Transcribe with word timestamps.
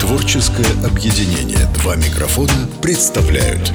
Творческое 0.00 0.86
объединение 0.86 1.66
«Два 1.74 1.96
микрофона» 1.96 2.68
представляют. 2.82 3.72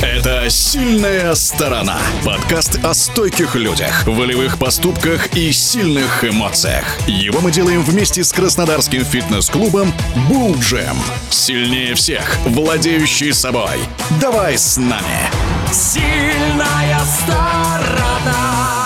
Это 0.00 0.50
«Сильная 0.50 1.34
сторона» 1.34 1.98
Подкаст 2.24 2.78
о 2.84 2.92
стойких 2.92 3.54
людях, 3.54 4.06
волевых 4.06 4.58
поступках 4.58 5.34
и 5.34 5.50
сильных 5.50 6.24
эмоциях. 6.24 6.84
Его 7.06 7.40
мы 7.40 7.50
делаем 7.50 7.82
вместе 7.82 8.22
с 8.22 8.32
краснодарским 8.32 9.04
фитнес-клубом 9.04 9.92
«Булл 10.28 10.56
Джем» 10.60 10.96
Сильнее 11.30 11.94
всех, 11.94 12.36
владеющий 12.44 13.32
собой. 13.32 13.78
Давай 14.20 14.58
с 14.58 14.76
нами! 14.76 15.30
Сильная 15.72 17.00
сторона. 17.00 18.83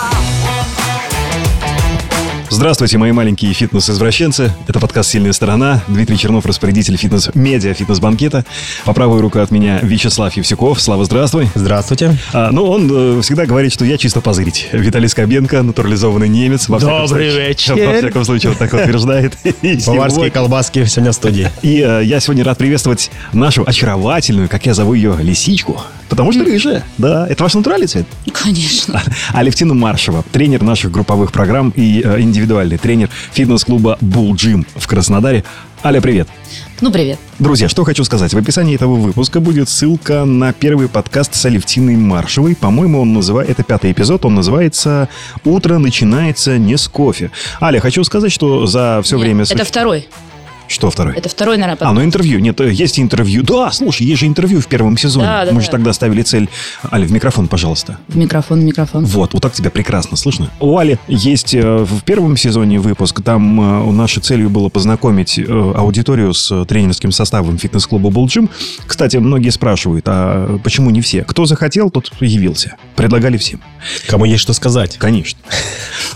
Здравствуйте, 2.59 2.99
мои 2.99 3.13
маленькие 3.13 3.53
фитнес-извращенцы. 3.53 4.51
Это 4.67 4.81
подкаст 4.81 5.11
«Сильная 5.11 5.33
сторона». 5.33 5.81
Дмитрий 5.87 6.19
Чернов, 6.19 6.45
распорядитель 6.45 6.97
фитнес-медиа, 6.97 7.73
фитнес-банкета. 7.73 8.45
По 8.85 8.93
правую 8.93 9.21
руку 9.23 9.39
от 9.39 9.53
меня 9.53 9.79
Вячеслав 9.81 10.37
Евсюков. 10.37 10.81
Слава, 10.81 11.05
здравствуй. 11.05 11.47
Здравствуйте. 11.55 12.17
А, 12.33 12.51
ну, 12.51 12.65
он 12.65 13.19
э, 13.19 13.23
всегда 13.23 13.47
говорит, 13.47 13.73
что 13.73 13.85
я 13.85 13.97
чисто 13.97 14.21
позырить. 14.21 14.71
Виталий 14.73 15.07
Скобенко, 15.09 15.63
натурализованный 15.63 16.29
немец. 16.29 16.69
Во 16.69 16.79
всяком 16.79 17.07
Добрый 17.07 17.31
случае- 17.31 17.49
вечер. 17.49 17.75
Во 17.77 17.93
всяком 17.97 18.25
случае, 18.25 18.51
он 18.51 18.57
так 18.57 18.75
утверждает. 18.75 19.39
Поварские 19.87 20.33
колбаски 20.33 20.85
сегодня 20.87 21.13
в 21.13 21.15
студии. 21.15 21.49
И 21.63 21.81
э, 21.81 22.03
я 22.03 22.19
сегодня 22.19 22.43
рад 22.43 22.59
приветствовать 22.59 23.13
нашу 23.33 23.63
очаровательную, 23.65 24.49
как 24.49 24.67
я 24.67 24.75
зову 24.75 24.95
ее, 24.95 25.17
лисичку. 25.21 25.81
Потому 26.09 26.33
что 26.33 26.45
рыжая. 26.45 26.85
Да, 26.97 27.27
это 27.29 27.43
ваш 27.43 27.55
натуральный 27.55 27.87
цвет. 27.87 28.07
Конечно. 28.33 29.03
Алевтина 29.33 29.75
Маршева, 29.75 30.25
тренер 30.33 30.63
наших 30.63 30.91
групповых 30.91 31.33
программ 31.33 31.73
и 31.77 32.03
э, 32.05 32.21
индивидуальный 32.21 32.79
тренер 32.79 33.11
фитнес-клуба 33.33 33.99
Bull 34.01 34.31
Gym 34.33 34.67
в 34.75 34.87
Краснодаре. 34.87 35.45
Аля, 35.85 36.01
привет. 36.01 36.29
Ну, 36.81 36.91
привет. 36.91 37.19
Друзья, 37.39 37.69
что 37.69 37.85
хочу 37.85 38.03
сказать. 38.03 38.33
В 38.35 38.39
описании 38.39 38.75
этого 38.75 38.95
выпуска 38.95 39.39
будет 39.39 39.69
ссылка 39.69 40.25
на 40.25 40.53
первый 40.53 40.89
подкаст 40.89 41.35
с 41.35 41.45
Алевтиной 41.45 41.97
Маршевой. 41.97 42.57
По-моему, 42.57 43.01
он 43.01 43.13
называет... 43.13 43.51
Это 43.51 43.63
пятый 43.63 43.93
эпизод. 43.93 44.25
Он 44.25 44.35
называется 44.35 45.09
«Утро 45.45 45.79
начинается 45.79 46.59
не 46.59 46.77
с 46.77 46.89
кофе». 46.89 47.31
Аля, 47.61 47.81
хочу 47.81 48.03
сказать, 48.03 48.33
что 48.33 48.67
за 48.67 49.01
все 49.05 49.17
Нет, 49.17 49.25
время... 49.25 49.45
Это 49.49 49.65
второй. 49.65 50.09
Что 50.69 50.91
второй? 50.91 51.15
Это 51.17 51.29
второй, 51.29 51.57
наверное, 51.57 51.89
А, 51.89 51.93
ну 51.93 52.05
интервью. 52.05 52.39
Нет, 52.41 52.61
э, 52.61 52.71
есть 52.71 53.01
интервью. 53.01 53.43
Да, 53.43 53.71
слушай, 53.73 54.07
есть 54.07 54.21
же 54.21 54.27
интервью 54.27 54.61
в 54.61 54.67
первом 54.67 54.99
сезоне. 54.99 55.27
Да, 55.27 55.45
да, 55.47 55.53
Мы 55.53 55.61
же 55.61 55.67
да. 55.67 55.73
тогда 55.73 55.93
ставили 55.95 56.23
цель... 56.23 56.49
Аля, 56.93 57.07
в 57.07 57.11
микрофон, 57.13 57.49
пожалуйста. 57.49 57.99
В 58.07 58.17
микрофон, 58.17 58.61
в 58.61 58.65
микрофон. 58.65 59.05
Вот, 59.07 59.33
вот 59.33 59.43
так 59.43 59.53
тебя 59.55 59.71
прекрасно 59.71 60.17
слышно. 60.17 60.51
У 60.61 60.77
Али 60.77 60.99
есть 61.09 61.55
э, 61.55 61.79
в 61.79 62.03
первом 62.05 62.37
сезоне 62.37 62.79
выпуск. 62.81 63.23
Там 63.23 63.61
э, 63.61 63.83
у 63.85 63.93
нашей 63.93 64.23
целью 64.23 64.51
было 64.51 64.69
познакомить 64.69 65.39
аудиторию 65.39 66.35
с 66.35 66.65
тренерским 66.67 67.13
составом 67.13 67.57
фитнес-клуба 67.59 68.11
Булджим. 68.11 68.51
Кстати, 68.87 69.17
многие 69.17 69.51
спрашивают, 69.51 70.05
а 70.07 70.59
почему 70.63 70.91
не 70.91 71.01
все? 71.01 71.25
Кто 71.25 71.47
захотел, 71.47 71.91
тот 71.91 72.13
явился. 72.21 72.77
Предлагали 72.95 73.39
всем. 73.39 73.61
Кому 74.07 74.27
есть 74.27 74.43
что 74.43 74.53
сказать? 74.53 74.97
Конечно. 74.99 75.39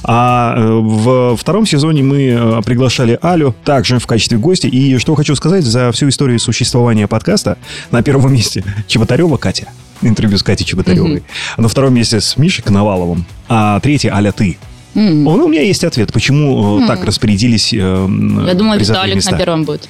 А 0.05 0.55
в 0.59 1.37
втором 1.37 1.65
сезоне 1.65 2.03
мы 2.03 2.61
приглашали 2.65 3.19
Алю 3.23 3.55
также 3.65 3.99
в 3.99 4.07
качестве 4.07 4.39
гостя. 4.43 4.69
И 4.69 4.99
что 4.99 5.15
хочу 5.15 5.35
сказать, 5.35 5.65
за 5.65 5.91
всю 5.93 6.09
историю 6.11 6.39
существования 6.39 7.07
подкаста 7.09 7.57
на 7.91 8.03
первом 8.03 8.35
месте 8.35 8.63
Чеботарева 8.87 9.39
Катя. 9.39 9.69
Интервью 10.03 10.37
с 10.37 10.43
Катей 10.43 10.67
Чеботаревой. 10.67 11.23
На 11.57 11.69
втором 11.69 11.95
месте 11.95 12.21
с 12.21 12.37
Мишей 12.37 12.63
Коноваловым. 12.65 13.25
А 13.49 13.81
третий 13.81 14.09
Аля 14.09 14.33
ты. 14.33 14.59
М. 14.95 15.27
Он, 15.27 15.41
у 15.41 15.49
меня 15.49 15.63
есть 15.63 15.85
ответ, 15.85 16.13
почему 16.13 16.83
э, 16.83 16.87
так 16.87 17.05
распорядились 17.05 17.73
э, 17.73 17.77
Я 17.77 18.55
думала, 18.55 18.77
призовые 18.77 18.79
Виталик 18.79 19.15
места. 19.17 19.31
на 19.31 19.39
первом 19.39 19.65
будет. 19.65 19.89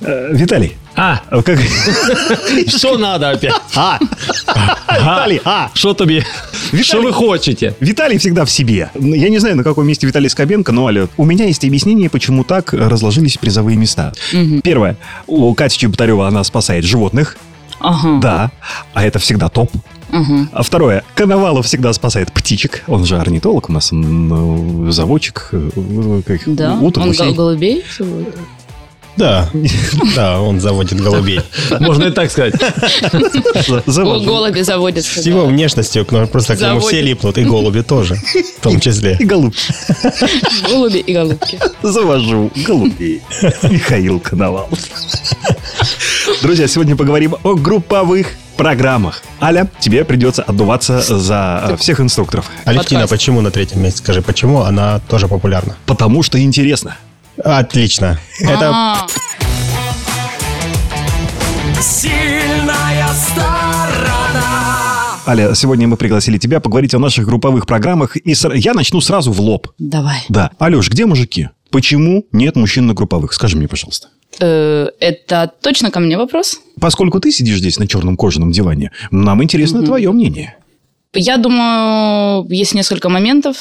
Э, 0.00 0.30
Виталий, 0.32 0.72
А, 0.96 1.16
а 1.30 1.42
как... 1.42 1.58
що 2.68 2.98
надо 2.98 3.26
опять? 3.26 3.60
А! 3.76 3.98
Виталий, 4.98 5.40
а! 5.44 5.66
Що 5.74 5.94
тобі? 5.94 6.24
Що 6.80 7.02
ви 7.02 7.12
хочете? 7.12 7.72
Виталий 7.80 8.16
всегда 8.16 8.42
в 8.42 8.50
себе. 8.50 8.90
Ну, 8.94 9.14
Я 9.16 9.28
не 9.30 9.40
знаю, 9.40 9.56
на 9.56 9.62
каком 9.62 9.86
месте 9.86 10.06
Виталий 10.06 10.28
Скобенко, 10.30 10.72
но, 10.72 10.86
Аля, 10.86 11.08
у 11.16 11.24
меня 11.24 11.44
есть 11.46 11.64
объяснение, 11.64 12.08
почему 12.08 12.44
так 12.44 12.72
разложились 12.74 13.36
призовые 13.42 13.76
места. 13.76 14.12
Первое. 14.64 14.96
У 15.26 15.54
Кати 15.54 15.78
Чеботарева 15.78 16.28
она 16.28 16.44
спасает 16.44 16.84
животных. 16.84 17.36
Ага. 17.80 18.18
Да. 18.20 18.50
А 18.94 19.04
это 19.04 19.18
всегда 19.18 19.48
топ. 19.48 19.70
Ага. 20.12 20.46
А 20.52 20.62
второе. 20.62 21.02
Коновалов 21.14 21.64
всегда 21.66 21.92
спасает 21.92 22.30
птичек. 22.32 22.82
Он 22.86 23.04
же 23.06 23.16
орнитолог 23.16 23.70
у 23.70 23.72
нас, 23.72 23.92
он 23.92 24.88
э, 24.88 24.92
заводчик. 24.92 25.48
э, 25.52 26.22
как, 26.26 26.40
Да? 26.54 26.74
уток, 26.80 27.02
Он 27.02 27.08
гусей. 27.08 27.26
гол- 27.28 27.34
голубей? 27.36 27.84
Заводит? 29.16 29.16
Да, 29.16 29.48
да, 30.16 30.40
он 30.40 30.60
заводит 30.60 31.00
голубей. 31.00 31.40
Можна 31.80 32.06
і 32.06 32.10
так 32.10 32.30
завожу. 33.86 34.24
голуби 34.24 34.64
заводят. 34.64 35.04
С 35.04 35.26
его 35.26 35.46
внешностью 35.46 36.04
просто 36.04 36.56
к 36.56 36.60
нему 36.60 36.80
все 36.80 36.88
Заводит. 36.88 37.04
липнут, 37.04 37.38
и 37.38 37.44
голуби 37.44 37.82
тоже, 37.82 38.14
в 38.14 38.60
том 38.60 38.80
числе. 38.80 39.16
И 39.20 39.24
голубь. 39.24 39.56
Голуби 40.70 40.98
и 40.98 41.12
голубки. 41.14 41.58
Завожу 41.82 42.50
голубей. 42.66 43.20
Михаил 43.62 44.20
Коновалов. 44.20 44.78
Друзья, 46.42 46.68
сегодня 46.68 46.96
поговорим 46.96 47.36
о 47.42 47.54
групповых 47.54 48.26
программах. 48.56 49.22
Аля, 49.40 49.66
тебе 49.80 50.04
придется 50.04 50.42
отдуваться 50.42 51.00
за 51.00 51.68
э, 51.70 51.76
всех 51.76 52.00
инструкторов. 52.00 52.50
Алевтина, 52.64 53.06
почему 53.06 53.40
на 53.40 53.50
третьем 53.50 53.82
месте? 53.82 53.98
Скажи, 53.98 54.22
почему 54.22 54.60
она 54.60 55.00
тоже 55.08 55.26
популярна? 55.28 55.76
Потому 55.86 56.22
что 56.22 56.38
интересно. 56.38 56.96
Отлично. 57.38 58.18
Это 58.40 58.70
А, 58.72 59.06
Сильная 61.80 63.08
сторона. 63.12 64.42
Аля, 65.26 65.54
сегодня 65.54 65.88
мы 65.88 65.96
пригласили 65.96 66.38
тебя 66.38 66.60
поговорить 66.60 66.94
о 66.94 66.98
наших 66.98 67.26
групповых 67.26 67.66
программах. 67.66 68.16
И 68.16 68.34
я 68.54 68.74
начну 68.74 69.00
сразу 69.00 69.32
в 69.32 69.40
лоб. 69.40 69.68
Давай. 69.78 70.18
Да. 70.28 70.50
Алеш, 70.58 70.90
где 70.90 71.06
мужики? 71.06 71.48
Почему 71.70 72.26
нет 72.32 72.56
мужчин 72.56 72.86
на 72.86 72.94
групповых? 72.94 73.32
Скажи 73.32 73.56
мне, 73.56 73.66
пожалуйста. 73.66 74.08
Э, 74.40 74.88
Это 75.00 75.50
точно 75.62 75.90
ко 75.90 76.00
мне 76.00 76.16
вопрос? 76.18 76.60
Поскольку 76.80 77.18
ты 77.20 77.30
сидишь 77.32 77.58
здесь 77.58 77.78
на 77.78 77.86
черном 77.88 78.16
кожаном 78.16 78.52
диване, 78.52 78.90
нам 79.10 79.42
интересно 79.42 79.82
твое 79.82 80.12
мнение. 80.12 80.56
Я 81.14 81.36
думаю, 81.36 82.46
есть 82.50 82.74
несколько 82.74 83.08
моментов. 83.08 83.56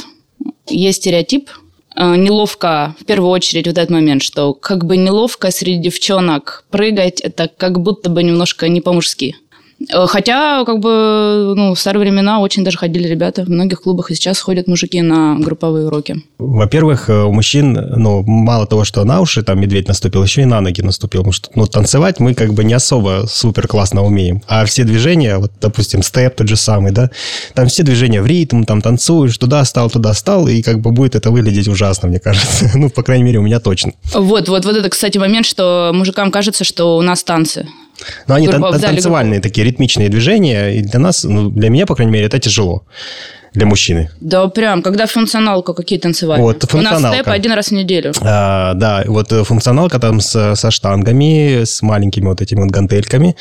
Есть 0.67 0.99
стереотип. 0.99 1.49
Э, 1.95 2.15
Неловко, 2.15 2.95
в 2.99 3.05
первую 3.05 3.29
очередь, 3.31 3.67
вот 3.67 3.77
этот 3.77 3.89
момент, 3.89 4.23
что 4.23 4.53
как 4.53 4.85
бы 4.85 4.97
неловко 4.97 5.51
среди 5.51 5.77
девчонок 5.83 6.65
прыгать, 6.69 7.21
это 7.21 7.49
как 7.49 7.79
будто 7.81 8.09
бы 8.09 8.23
немножко 8.23 8.67
не 8.69 8.81
по-мужски. 8.81 9.35
Э, 9.89 10.05
Хотя, 10.07 10.63
как 10.65 10.79
бы, 10.79 11.53
ну, 11.55 11.73
в 11.73 11.79
старые 11.79 12.01
времена 12.01 12.39
очень 12.39 12.63
даже 12.63 12.77
ходили 12.77 13.07
ребята. 13.07 13.43
В 13.43 13.49
многих 13.49 13.81
клубах 13.81 14.11
и 14.11 14.15
сейчас 14.15 14.39
ходят 14.39 14.67
мужики 14.67 15.01
на 15.01 15.37
групповые 15.39 15.87
уроки. 15.87 16.23
Во-первых, 16.39 17.09
э, 17.09 17.23
у 17.23 17.31
мужчин, 17.31 17.73
ну, 17.73 18.23
мало 18.23 18.67
того, 18.67 18.83
что 18.83 19.03
на 19.03 19.21
уши 19.21 19.43
там 19.43 19.59
медведь 19.59 19.87
наступил, 19.87 20.23
еще 20.23 20.41
и 20.41 20.45
на 20.45 20.61
ноги 20.61 20.81
наступил. 20.81 21.21
Потому 21.21 21.33
что, 21.33 21.49
ну, 21.55 21.65
танцевать 21.65 22.19
мы 22.19 22.33
как 22.33 22.53
бы 22.53 22.63
не 22.63 22.73
особо 22.73 23.25
супер 23.27 23.67
классно 23.67 24.03
умеем. 24.03 24.41
А 24.47 24.65
все 24.65 24.83
движения, 24.83 25.37
вот, 25.37 25.51
допустим, 25.61 26.03
степ 26.03 26.35
тот 26.35 26.47
же 26.47 26.55
самый, 26.55 26.91
да, 26.91 27.09
там 27.53 27.67
все 27.67 27.83
движения 27.83 28.21
в 28.21 28.27
ритм, 28.27 28.63
там 28.63 28.81
танцуешь, 28.81 29.37
туда 29.37 29.63
стал, 29.65 29.89
туда 29.89 30.13
стал, 30.13 30.47
и 30.47 30.61
как 30.61 30.79
бы 30.79 30.91
будет 30.91 31.15
это 31.15 31.31
выглядеть 31.31 31.67
ужасно, 31.67 32.09
мне 32.09 32.19
кажется. 32.19 32.71
Ну, 32.81 32.89
по 32.89 33.03
крайней 33.03 33.23
мере, 33.23 33.37
у 33.37 33.43
меня 33.43 33.59
точно. 33.59 33.91
Вот, 34.13 34.49
вот, 34.49 34.65
вот 34.65 34.75
это, 34.75 34.89
кстати, 34.89 35.19
момент, 35.19 35.45
что 35.45 35.91
мужикам 35.93 36.31
кажется, 36.31 36.63
что 36.63 36.97
у 36.97 37.01
нас 37.01 37.23
танцы. 37.23 37.67
Но 38.27 38.35
они 38.35 38.47
тан- 38.47 38.79
танцевальные 38.79 39.39
такие 39.41 39.63
ритмичные 39.65 40.09
движения, 40.09 40.69
и 40.77 40.81
для 40.81 40.99
нас, 40.99 41.23
ну, 41.23 41.49
для 41.49 41.69
меня, 41.69 41.85
по 41.85 41.95
крайней 41.95 42.11
мере, 42.13 42.25
это 42.25 42.39
тяжело. 42.39 42.83
Для 43.53 43.65
мужчины. 43.65 44.09
Да, 44.21 44.47
прям, 44.47 44.81
когда 44.81 45.05
функционалка 45.07 45.73
какие 45.73 45.99
танцевальные. 45.99 46.41
Вот, 46.45 46.55
У 46.55 46.59
нас 46.61 46.69
функционалка. 46.71 47.17
степ 47.17 47.27
один 47.27 47.51
раз 47.51 47.67
в 47.67 47.71
неделю. 47.73 48.13
А, 48.21 48.73
да, 48.75 49.03
вот 49.05 49.29
э, 49.33 49.43
функционалка 49.43 49.99
там 49.99 50.21
с- 50.21 50.55
со 50.55 50.71
штангами, 50.71 51.65
с 51.65 51.81
маленькими 51.81 52.27
вот 52.27 52.41
этими 52.41 52.61
вот 52.61 52.71
гантельками 52.71 53.35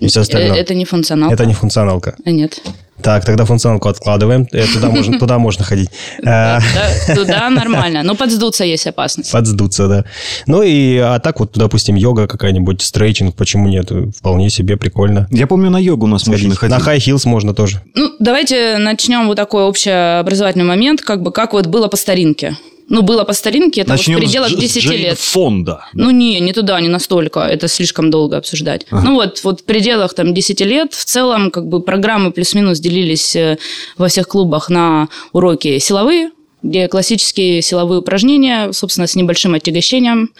и 0.00 0.06
все 0.08 0.20
Э, 0.20 0.22
остальное. 0.22 0.58
Это 0.60 0.74
не 0.74 0.84
функционалка. 0.84 1.34
Это 1.34 1.46
не 1.46 1.54
функционалка. 1.54 2.14
А, 2.26 2.30
Нет. 2.30 2.60
Так, 3.04 3.24
тогда 3.26 3.44
функционалку 3.44 3.88
откладываем. 3.88 4.48
Э, 4.50 4.64
Туда 4.72 4.88
можно, 4.88 5.18
туда 5.20 5.38
можно 5.38 5.62
ходить. 5.62 5.90
А, 6.24 6.58
Да, 7.06 7.14
Туда 7.14 7.50
нормально. 7.50 8.02
Но 8.02 8.14
подсдуться 8.14 8.64
есть 8.64 8.86
опасность. 8.86 9.30
Подсдуться, 9.30 9.88
да. 9.88 10.04
Ну 10.46 10.62
и 10.62 10.96
а 10.96 11.18
так 11.18 11.38
вот, 11.38 11.52
допустим, 11.54 11.96
йога 11.96 12.26
какая-нибудь, 12.26 12.80
стрейчинг, 12.80 13.36
почему 13.36 13.68
нет? 13.68 13.92
Вполне 14.16 14.48
себе 14.48 14.78
прикольно. 14.78 15.28
Я 15.30 15.46
помню, 15.46 15.68
на 15.70 15.78
йогу 15.78 16.06
у 16.06 16.08
нас 16.08 16.26
мужчины 16.26 16.54
Сходить. 16.54 16.70
На 16.76 16.82
ходили. 16.82 17.06
high 17.10 17.14
heels 17.14 17.28
можно 17.28 17.52
тоже. 17.54 17.82
Ну, 17.94 18.10
давайте 18.18 18.78
начнем 18.78 19.26
вот 19.26 19.36
такой 19.36 19.64
общеобразовательный 19.64 20.64
момент, 20.64 21.02
как 21.02 21.22
бы 21.22 21.30
как 21.30 21.52
вот 21.52 21.66
было 21.66 21.88
по 21.88 21.98
старинке. 21.98 22.56
Ну, 22.88 23.02
было 23.02 23.24
по 23.24 23.32
старинке, 23.32 23.80
это 23.80 23.92
Начнем 23.92 24.14
вот 24.14 24.22
в 24.22 24.24
пределах 24.26 24.50
с 24.50 24.54
Дж- 24.54 24.60
10 24.60 24.82
Джейн 24.84 25.00
лет. 25.00 25.18
Фонда. 25.18 25.86
Ну, 25.94 26.10
не, 26.10 26.38
не 26.40 26.52
туда, 26.52 26.80
не 26.80 26.88
настолько. 26.88 27.40
Это 27.40 27.66
слишком 27.68 28.10
долго 28.10 28.36
обсуждать. 28.36 28.86
Ну, 28.90 29.14
вот, 29.14 29.40
вот 29.44 29.60
в 29.60 29.64
пределах 29.64 30.14
там 30.14 30.34
10 30.34 30.60
лет 30.60 30.92
в 30.92 31.04
целом 31.04 31.50
как 31.50 31.66
бы 31.66 31.80
программы 31.80 32.30
плюс-минус 32.30 32.80
делились 32.80 33.34
э, 33.36 33.58
во 33.96 34.08
всех 34.08 34.28
клубах 34.28 34.68
на 34.68 35.08
уроки 35.32 35.78
силовые, 35.78 36.30
где 36.62 36.88
классические 36.88 37.62
силовые 37.62 38.00
упражнения, 38.00 38.72
собственно, 38.72 39.06
с 39.06 39.14
небольшим 39.16 39.54
отягощением. 39.54 40.30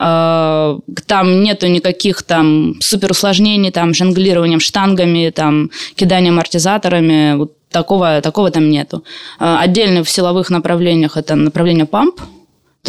А, 0.00 0.78
Там 1.06 1.42
нету 1.42 1.66
никаких 1.66 2.22
там 2.22 2.76
супер 2.80 3.10
усложнений, 3.10 3.72
там 3.72 3.94
жонглированием 3.94 4.60
штангами, 4.60 5.30
там 5.34 5.70
киданием 5.96 6.34
амортизаторами. 6.34 7.36
Вот 7.36 7.52
такого, 7.70 8.20
такого 8.20 8.50
там 8.50 8.70
нету. 8.70 9.04
А, 9.38 9.60
Отдельно 9.60 10.04
в 10.04 10.10
силовых 10.10 10.50
направлениях 10.50 11.16
это 11.16 11.34
направление 11.34 11.86
памп, 11.86 12.20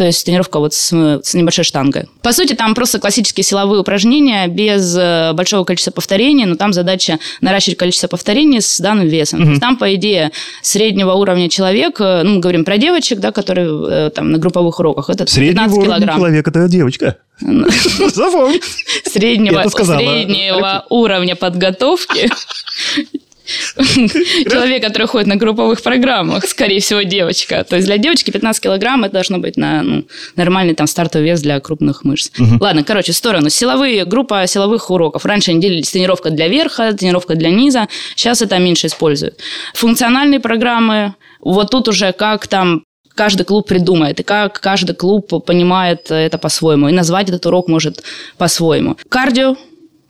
то 0.00 0.06
есть 0.06 0.24
тренировка 0.24 0.60
вот 0.60 0.72
с, 0.72 1.20
с 1.22 1.34
небольшой 1.34 1.64
штангой. 1.64 2.04
По 2.22 2.32
сути, 2.32 2.54
там 2.54 2.74
просто 2.74 2.98
классические 2.98 3.44
силовые 3.44 3.80
упражнения 3.80 4.46
без 4.46 4.96
э, 4.96 5.32
большого 5.34 5.64
количества 5.64 5.90
повторений, 5.90 6.46
но 6.46 6.54
там 6.54 6.72
задача 6.72 7.18
наращивать 7.42 7.76
количество 7.76 8.08
повторений 8.08 8.62
с 8.62 8.78
данным 8.78 9.08
весом. 9.08 9.42
То 9.42 9.48
есть 9.50 9.60
там, 9.60 9.76
по 9.76 9.94
идее, 9.94 10.30
среднего 10.62 11.12
уровня 11.12 11.50
человек, 11.50 12.00
э, 12.00 12.22
ну, 12.22 12.36
мы 12.36 12.40
говорим 12.40 12.64
про 12.64 12.78
девочек, 12.78 13.18
да, 13.18 13.30
которые 13.30 14.06
э, 14.06 14.10
там 14.10 14.30
на 14.30 14.38
групповых 14.38 14.78
уроках, 14.78 15.10
это 15.10 15.26
15 15.26 15.34
Среднего 15.34 15.64
уровня 15.64 15.84
килограмм. 15.84 16.16
человек 16.16 16.48
это 16.48 16.68
девочка. 16.68 17.16
Запомни. 17.40 18.60
Среднего, 19.06 19.68
среднего 19.68 20.86
уровня 20.88 21.36
подготовки 21.36 22.30
Человек, 23.84 24.82
который 24.82 25.06
ходит 25.06 25.26
на 25.26 25.36
групповых 25.36 25.82
программах, 25.82 26.44
скорее 26.46 26.80
всего, 26.80 27.02
девочка. 27.02 27.64
То 27.64 27.76
есть 27.76 27.86
для 27.86 27.98
девочки 27.98 28.30
15 28.30 28.62
килограмм 28.62 29.04
это 29.04 29.14
должно 29.14 29.38
быть 29.38 29.56
на 29.56 29.82
ну, 29.82 30.04
нормальный 30.36 30.74
там 30.74 30.86
стартовый 30.86 31.28
вес 31.28 31.40
для 31.40 31.58
крупных 31.60 32.04
мышц. 32.04 32.30
Ладно, 32.60 32.84
короче, 32.84 33.12
в 33.12 33.16
сторону. 33.16 33.48
Силовые, 33.50 34.04
группа 34.04 34.46
силовых 34.46 34.90
уроков. 34.90 35.24
Раньше 35.24 35.50
они 35.50 35.60
делились 35.60 35.90
тренировка 35.90 36.30
для 36.30 36.48
верха, 36.48 36.92
тренировка 36.92 37.34
для 37.34 37.50
низа. 37.50 37.88
Сейчас 38.14 38.42
это 38.42 38.58
меньше 38.58 38.86
используют. 38.86 39.38
Функциональные 39.74 40.40
программы. 40.40 41.14
Вот 41.40 41.70
тут 41.70 41.88
уже 41.88 42.12
как 42.12 42.46
там 42.46 42.84
каждый 43.14 43.44
клуб 43.44 43.66
придумает, 43.66 44.20
и 44.20 44.22
как 44.22 44.60
каждый 44.60 44.94
клуб 44.94 45.44
понимает 45.44 46.10
это 46.10 46.38
по-своему, 46.38 46.88
и 46.88 46.92
назвать 46.92 47.28
этот 47.28 47.44
урок 47.44 47.68
может 47.68 48.02
по-своему. 48.38 48.96
Кардио, 49.08 49.56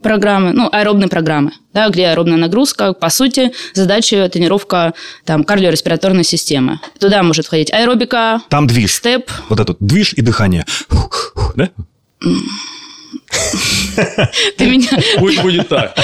программы, 0.03 0.53
ну, 0.53 0.69
аэробные 0.73 1.09
программы, 1.09 1.53
да, 1.73 1.89
где 1.89 2.07
аэробная 2.09 2.37
нагрузка, 2.39 2.93
по 2.93 3.11
сути, 3.11 3.53
задача 3.75 4.29
тренировка 4.29 4.95
там, 5.25 5.45
кардиореспираторной 5.45 6.25
системы. 6.25 6.81
Туда 6.99 7.23
может 7.23 7.47
входить 7.47 7.73
аэробика, 7.73 8.43
Там 8.49 8.67
движ. 8.67 8.95
степ. 8.95 9.31
Вот 9.49 9.61
этот 9.61 9.77
движ 9.81 10.13
и 10.15 10.23
дыхание. 10.23 10.65
Да? 11.57 11.71
Ты 14.57 14.67
меня... 14.67 14.89
Пусть 15.19 15.43
будет 15.43 15.69
так. 15.69 15.97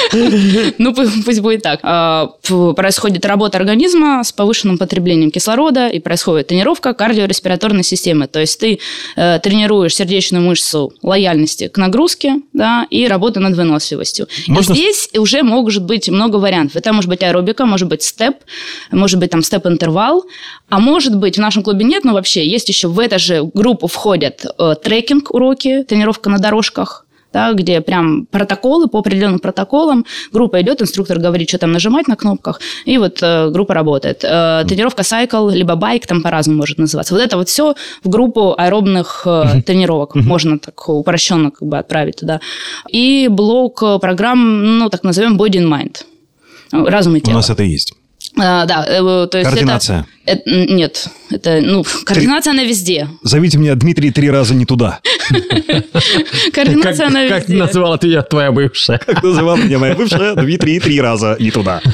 Ну, 0.78 0.93
пу- 0.93 1.25
пусть 1.25 1.40
будет 1.40 1.62
так. 1.62 1.81
А, 1.82 2.26
Происходит 2.76 3.25
работа 3.26 3.58
организма 3.58 4.23
с 4.25 4.32
повышенным 4.32 4.78
потреблением 4.78 5.31
кислорода, 5.31 5.88
и 5.88 5.99
происходит 6.00 6.49
тренировка 6.49 6.94
кардиореспираторной 6.94 7.82
системы. 7.82 8.26
То 8.26 8.40
есть 8.40 8.58
ты 8.61 8.78
э, 9.17 9.38
тренируешь 9.43 9.94
сердечную 9.94 10.44
мышцу 10.44 10.93
лояльности 11.02 11.69
к 11.69 11.78
нагрузке, 11.78 12.37
да, 12.52 12.87
и 12.90 13.06
работа 13.06 13.40
над 13.40 13.56
выносливостью. 13.56 14.28
Можно- 14.49 14.73
И 14.73 14.76
здесь 14.76 15.11
уже 15.17 15.43
может 15.43 15.84
быть 15.84 16.08
много 16.08 16.37
вариантов. 16.37 16.76
Это 16.76 16.93
может 16.93 17.08
быть 17.08 17.23
аэробика, 17.23 17.67
может 17.67 17.88
быть 17.88 18.02
степ, 18.02 18.37
может 18.90 19.19
быть 19.19 19.31
там 19.31 19.43
степ-интервал, 19.43 20.25
а 20.69 20.78
может 20.81 21.17
быть 21.17 21.37
в 21.37 21.40
нашем 21.40 21.62
клубе 21.62 21.84
нет, 21.84 22.05
но 22.05 22.12
вообще 22.14 22.46
есть 22.46 22.69
еще 22.69 22.88
в 22.88 22.99
эту 22.99 23.19
же 23.19 23.43
группу 23.55 23.87
входят 23.87 24.44
э, 24.58 24.75
трекинг-уроки, 24.82 25.84
тренировка 25.84 26.31
на 26.31 26.38
дорожках, 26.38 27.05
да, 27.36 27.52
где 27.52 27.82
прям 27.82 28.24
протоколы 28.24 28.88
по 28.88 28.98
определенным 29.00 29.38
протоколам. 29.40 30.06
Группа 30.32 30.62
идет, 30.62 30.80
инструктор 30.80 31.18
говорит, 31.18 31.50
что 31.50 31.58
там 31.58 31.70
нажимать 31.70 32.08
на 32.08 32.16
кнопках, 32.16 32.60
и 32.86 32.96
вот 32.96 33.18
э, 33.22 33.50
группа 33.50 33.74
работает. 33.74 34.24
Э, 34.24 34.64
тренировка 34.66 35.02
сайкл, 35.02 35.50
либо 35.50 35.74
байк, 35.76 36.06
там 36.06 36.22
по-разному 36.22 36.60
может 36.60 36.78
называться. 36.78 37.12
Вот 37.14 37.20
это 37.20 37.36
вот 37.36 37.50
все 37.50 37.74
в 38.02 38.08
группу 38.08 38.54
аэробных 38.56 39.24
э, 39.26 39.60
тренировок. 39.66 40.14
Можно 40.14 40.58
так 40.58 40.88
упрощенно 40.88 41.50
как 41.50 41.68
бы 41.68 41.76
отправить 41.76 42.16
туда. 42.16 42.40
И 42.88 43.28
блок 43.30 43.82
э, 43.82 43.98
программ, 43.98 44.78
ну, 44.78 44.88
так 44.88 45.04
назовем, 45.04 45.36
body 45.38 45.58
and 45.60 45.68
mind. 45.68 45.96
Разум 46.72 47.16
и 47.16 47.18
У 47.18 47.20
тело. 47.20 47.34
нас 47.36 47.50
это 47.50 47.62
есть. 47.64 47.92
А, 48.38 48.64
да, 48.64 48.82
э, 48.88 49.26
то 49.30 49.36
есть 49.38 49.50
Координация. 49.50 49.98
это- 50.00 50.08
м, 50.26 50.76
нет, 50.76 51.08
это, 51.31 51.61
ну, 51.62 51.84
координация 52.05 52.52
она 52.52 52.64
везде. 52.64 53.08
Зовите 53.23 53.58
меня 53.58 53.75
Дмитрий 53.75 54.11
три 54.11 54.31
раза 54.31 54.55
не 54.55 54.64
туда. 54.64 55.00
Как, 56.52 56.52
Координация 56.52 57.06
она 57.08 57.26
как 57.26 57.49
везде. 57.49 57.56
назвала 57.56 57.99
тебя 57.99 58.23
твоя 58.23 58.52
бывшая? 58.52 58.99
Как 58.99 59.23
называла 59.23 59.56
меня 59.56 59.78
моя 59.78 59.94
бывшая 59.94 60.34
Дмитрий 60.34 60.78
три 60.78 61.00
раза 61.00 61.37
не 61.40 61.50
туда. 61.50 61.81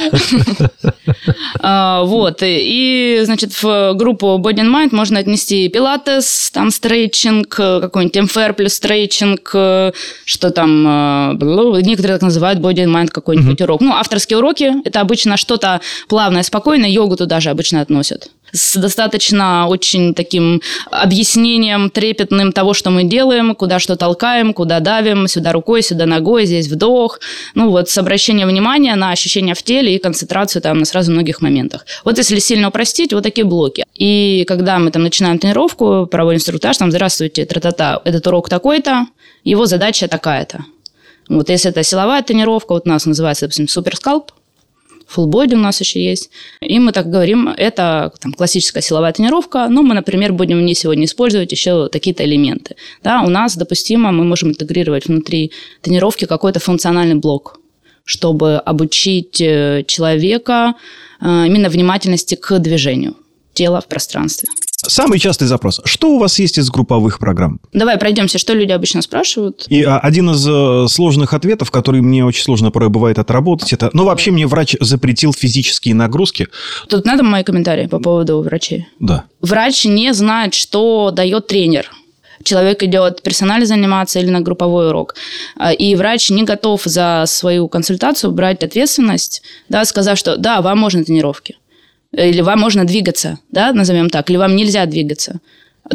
А, 1.65 2.03
вот, 2.03 2.39
и, 2.43 3.21
значит, 3.25 3.53
в 3.63 3.95
группу 3.95 4.27
Body 4.43 4.57
and 4.59 4.73
Mind 4.73 4.89
можно 4.93 5.21
отнести 5.21 5.69
пилатес, 5.69 6.51
там 6.53 6.71
стрейчинг, 6.71 7.55
э, 7.59 7.81
какой-нибудь 7.81 8.23
МФР 8.23 8.55
плюс 8.55 8.75
стрейчинг, 8.75 9.51
э, 9.55 9.93
что 10.25 10.51
там, 10.51 10.87
э, 10.87 11.83
некоторые 11.83 12.15
так 12.19 12.23
называют 12.23 12.59
Body 12.59 12.85
and 12.85 12.93
Mind 12.93 13.09
какой-нибудь 13.09 13.61
урок. 13.61 13.81
Ну, 13.81 13.93
авторские 13.93 14.39
уроки, 14.39 14.73
это 14.85 15.01
обычно 15.01 15.37
что-то 15.37 15.81
плавное, 16.09 16.43
спокойное, 16.43 16.91
йогу 16.91 17.17
туда 17.17 17.39
же 17.41 17.51
обычно 17.51 17.81
относят. 17.81 18.22
С 18.53 18.77
достаточно 18.77 19.67
очень 19.67 20.15
таким 20.15 20.61
объяснением 20.91 21.89
трепетным 21.89 22.53
того, 22.53 22.75
что 22.75 22.91
мы 22.91 23.05
делаем, 23.05 23.55
куда 23.55 23.79
что 23.79 23.97
толкаем, 23.97 24.53
куда 24.53 24.81
давим, 24.81 25.27
сюда 25.27 25.53
рукой, 25.53 25.83
сюда 25.83 26.05
ногой, 26.05 26.45
здесь 26.45 26.69
вдох. 26.69 27.19
Ну 27.55 27.71
вот 27.71 27.89
с 27.89 27.97
обращением 27.97 28.49
внимания 28.49 28.95
на 28.95 29.11
ощущения 29.11 29.55
в 29.55 29.63
теле 29.63 29.95
и 29.95 29.99
концентрацию 29.99 30.61
там 30.61 30.79
на 30.79 30.85
сразу 30.85 31.13
многих 31.13 31.41
моментах. 31.41 31.87
Вот 32.05 32.19
если 32.19 32.39
сильно 32.39 32.69
упростить, 32.69 33.15
вот 33.15 33.23
такие 33.23 33.45
блоки. 33.47 33.85
И 33.95 34.45
когда 34.47 34.79
мы 34.79 34.91
там 34.91 35.03
начинаем 35.03 35.39
тренировку, 35.39 36.07
проводим 36.07 36.37
инструктаж, 36.37 36.77
там, 36.77 36.91
здравствуйте, 36.91 37.47
тра-та-та, 37.47 38.03
этот 38.05 38.27
урок 38.27 38.51
такой-то, 38.51 39.07
его 39.45 39.65
задача 39.65 40.09
такая-то. 40.09 40.65
Вот 41.29 41.49
если 41.49 41.71
это 41.71 41.83
силовая 41.83 42.23
тренировка, 42.23 42.73
вот 42.73 42.87
у 42.87 42.89
нас 42.91 43.07
называется, 43.07 43.47
допустим, 43.47 43.69
суперскалп, 43.69 44.33
body 45.21 45.55
у 45.55 45.59
нас 45.59 45.81
еще 45.81 46.03
есть. 46.03 46.31
И 46.61 46.79
мы 46.79 46.93
так 46.93 47.11
говорим, 47.11 47.49
это 47.49 48.13
там, 48.21 48.33
классическая 48.33 48.83
силовая 48.83 49.13
тренировка, 49.13 49.69
но 49.69 49.83
мы, 49.83 49.95
например, 49.95 50.33
будем 50.33 50.59
в 50.59 50.63
ней 50.63 50.75
сегодня 50.75 51.05
использовать 51.05 51.53
еще 51.53 51.89
такие-то 51.89 52.25
элементы. 52.25 52.77
Да, 53.03 53.23
у 53.23 53.29
нас 53.29 53.57
допустимо, 53.57 54.13
мы 54.13 54.25
можем 54.25 54.51
интегрировать 54.51 55.07
внутри 55.07 55.53
тренировки 55.81 56.27
какой-то 56.27 56.61
функциональный 56.61 57.15
блок, 57.17 57.61
чтобы 58.05 58.57
обучить 58.57 59.41
э, 59.41 59.85
человека 59.87 60.75
э, 61.21 61.25
именно 61.47 61.69
внимательности 61.69 62.35
к 62.35 62.59
движению 62.59 63.17
тела 63.55 63.81
в 63.81 63.87
пространстве. 63.87 64.49
Самый 64.85 65.21
частый 65.21 65.47
запрос. 65.47 65.81
Что 65.85 66.11
у 66.11 66.19
вас 66.19 66.39
есть 66.41 66.59
из 66.59 66.69
групповых 66.69 67.19
программ? 67.21 67.61
Давай 67.73 67.99
пройдемся, 67.99 68.39
что 68.39 68.53
люди 68.53 68.73
обычно 68.73 69.01
спрашивают. 69.01 69.65
И 69.69 69.83
а, 69.85 69.99
один 69.99 70.31
из 70.31 70.47
э, 70.47 70.89
сложных 70.89 71.35
ответов, 71.35 71.71
который 71.71 72.01
мне 72.01 72.25
очень 72.25 72.43
сложно 72.43 72.73
порой 72.73 72.89
бывает 72.89 73.19
отработать, 73.19 73.73
это, 73.73 73.91
ну, 73.93 74.05
вообще 74.05 74.33
мне 74.33 74.47
врач 74.47 74.75
запретил 74.81 75.33
физические 75.33 75.95
нагрузки. 75.95 76.49
Тут 76.89 77.05
надо 77.05 77.23
мои 77.23 77.45
комментарии 77.45 77.87
по 77.87 78.01
поводу 78.01 78.41
врачей. 78.43 78.89
Да. 78.99 79.25
Врач 79.41 79.85
не 79.85 80.13
знает, 80.13 80.55
что 80.55 81.13
дает 81.13 81.47
тренер. 81.47 81.89
Человек 82.43 82.83
идет 82.83 83.23
персонально 83.23 83.67
заниматься 83.67 84.19
или 84.19 84.31
на 84.31 84.41
групповой 84.41 84.89
урок. 84.89 85.15
А, 85.57 85.73
И 85.73 85.95
врач 85.95 86.31
не 86.31 86.43
готов 86.43 86.83
за 86.85 87.25
свою 87.27 87.69
консультацию 87.69 88.33
брать 88.33 88.65
ответственность, 88.65 89.43
да, 89.69 89.85
сказав, 89.85 90.19
что 90.19 90.37
да, 90.37 90.61
вам 90.61 90.79
можно 90.79 91.05
тренировки. 91.05 91.57
Или 92.13 92.41
вам 92.43 92.61
можно 92.61 92.85
двигаться, 92.85 93.39
да, 93.51 93.73
назовем 93.73 94.11
так, 94.11 94.29
или 94.31 94.37
вам 94.37 94.55
нельзя 94.55 94.85
двигаться. 94.87 95.41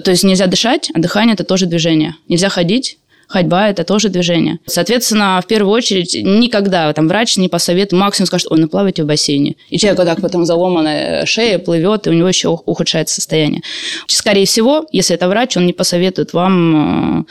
То 0.03 0.12
есть 0.12 0.24
нельзя 0.24 0.47
дышать, 0.47 0.89
а 0.93 1.00
дыхание– 1.00 1.33
это 1.36 1.43
тоже 1.43 1.65
движение. 1.65 2.15
Нельзя 2.27 2.50
ходить, 2.50 2.97
ходьба– 3.27 3.69
это 3.69 3.84
тоже 3.84 4.10
движение. 4.10 4.60
Соответственно, 4.65 5.39
в 5.43 5.48
первую 5.48 5.74
очередь, 5.74 6.15
никогда 6.15 6.91
там 6.93 7.07
врач 7.07 7.38
не 7.38 7.50
посоветует, 7.50 8.00
максимум 8.00 8.27
скажет, 8.27 8.48
ой, 8.50 8.60
ну 8.60 8.67
плавайте 8.67 9.03
в 9.03 9.05
бассейне. 9.05 9.55
И 9.69 9.77
человек 9.77 10.00
вот 10.00 10.07
так 10.07 10.22
потом 10.22 10.46
заломанная 10.46 11.25
шея 11.25 11.60
плывет, 11.60 12.07
и 12.07 12.10
у 12.10 12.13
него 12.13 12.27
еще 12.27 12.50
ухудшается 12.50 13.15
состояние. 13.15 13.62
Скорее 14.07 14.46
всего, 14.46 14.86
если 14.91 15.15
это 15.15 15.27
врач, 15.27 15.57
он 15.57 15.65
не 15.65 15.74
посоветует 15.74 16.34
вам 16.34 17.25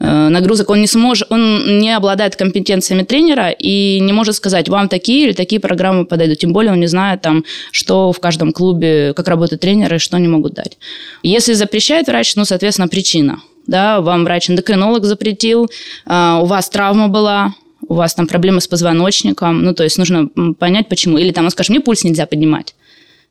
э, 0.00 0.04
э, 0.04 0.28
нагрузок, 0.28 0.70
он 0.70 0.80
не 0.80 0.86
сможет, 0.86 1.30
он 1.30 1.78
не 1.78 1.94
обладает 1.94 2.36
компетенциями 2.36 3.02
тренера 3.02 3.50
и 3.50 3.98
не 4.00 4.12
может 4.12 4.36
сказать, 4.36 4.68
вам 4.68 4.88
такие 4.88 5.26
или 5.26 5.32
такие 5.32 5.60
программы 5.60 6.04
подойдут. 6.04 6.38
Тем 6.38 6.52
более 6.52 6.72
он 6.72 6.80
не 6.80 6.86
знает, 6.86 7.22
там, 7.22 7.44
что 7.72 8.12
в 8.12 8.20
каждом 8.20 8.52
клубе, 8.52 9.12
как 9.14 9.26
работают 9.28 9.60
тренеры, 9.60 9.98
что 9.98 10.16
они 10.16 10.28
могут 10.28 10.54
дать. 10.54 10.78
Если 11.22 11.54
запрещает 11.54 12.06
врач, 12.06 12.36
ну, 12.36 12.44
соответственно, 12.44 12.88
причина. 12.88 13.40
Да, 13.66 14.00
вам 14.00 14.24
врач-эндокринолог 14.24 15.04
запретил, 15.04 15.70
а, 16.06 16.40
у 16.42 16.46
вас 16.46 16.68
травма 16.68 17.08
была, 17.08 17.54
у 17.88 17.94
вас 17.94 18.14
там 18.14 18.26
проблемы 18.26 18.60
с 18.60 18.66
позвоночником, 18.66 19.62
ну, 19.62 19.74
то 19.74 19.84
есть 19.84 19.98
нужно 19.98 20.28
понять, 20.58 20.88
почему. 20.88 21.18
Или 21.18 21.32
там 21.32 21.44
он 21.44 21.50
скажет, 21.50 21.70
мне 21.70 21.80
пульс 21.80 22.04
нельзя 22.04 22.26
поднимать, 22.26 22.74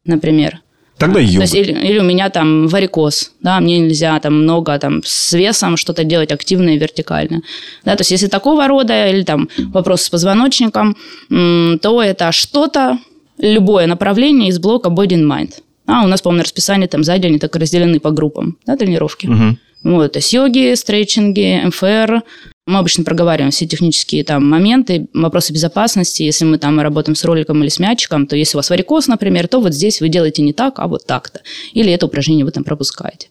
например. 0.06 0.62
Тогда 0.98 1.16
То 1.16 1.22
йога. 1.22 1.42
есть, 1.42 1.56
или, 1.56 1.72
или 1.72 2.00
у 2.00 2.04
меня 2.04 2.30
там 2.30 2.68
варикоз, 2.68 3.32
да, 3.42 3.60
мне 3.62 3.80
нельзя 3.80 4.20
там 4.20 4.44
много 4.44 4.78
там 4.80 5.02
с 5.06 5.32
весом 5.32 5.78
что-то 5.78 6.04
делать 6.04 6.32
активно 6.32 6.72
и 6.72 6.78
вертикально. 6.78 7.42
Да, 7.86 7.96
то 7.96 8.02
есть, 8.02 8.12
если 8.12 8.28
такого 8.28 8.68
рода, 8.68 9.08
или 9.08 9.24
там 9.24 9.48
вопрос 9.58 10.02
с 10.02 10.10
позвоночником, 10.10 10.98
то 11.30 12.02
это 12.04 12.32
что-то, 12.34 13.00
любое 13.38 13.88
направление 13.88 14.50
из 14.50 14.60
блока 14.60 14.90
Body 14.90 15.16
and 15.16 15.26
Mind. 15.26 15.54
А 15.86 16.04
у 16.04 16.08
нас, 16.08 16.22
по-моему, 16.22 16.40
на 16.40 16.44
расписании 16.44 16.88
там 16.88 17.04
сзади 17.04 17.28
они 17.28 17.40
так 17.40 17.56
разделены 17.56 18.02
по 18.02 18.12
группам, 18.12 18.58
да, 18.66 18.76
тренировки. 18.76 19.28
Мгм. 19.28 19.58
Вот, 19.84 20.14
то 20.14 20.20
есть 20.20 20.34
йоги, 20.34 20.74
стретчинги, 20.76 21.62
МФР. 21.66 22.24
Мы 22.68 22.78
обычно 22.78 23.04
проговариваем 23.04 23.52
все 23.52 23.66
технические 23.66 24.24
там 24.24 24.48
моменты, 24.48 25.08
вопросы 25.14 25.54
безопасности. 25.54 26.22
Если 26.22 26.46
мы 26.46 26.58
там 26.58 26.80
работаем 26.80 27.16
с 27.16 27.24
роликом 27.24 27.64
или 27.64 27.70
с 27.70 27.80
мячиком, 27.80 28.28
то 28.28 28.36
если 28.36 28.58
у 28.58 28.60
вас 28.60 28.70
варикоз, 28.70 29.08
например, 29.08 29.48
то 29.48 29.60
вот 29.60 29.74
здесь 29.74 30.02
вы 30.02 30.10
делаете 30.10 30.42
не 30.42 30.54
так, 30.54 30.78
а 30.78 30.88
вот 30.88 31.06
так-то. 31.06 31.42
Или 31.74 31.92
это 31.92 32.06
упражнение 32.06 32.46
вы 32.46 32.52
там 32.52 32.64
пропускаете. 32.64 33.28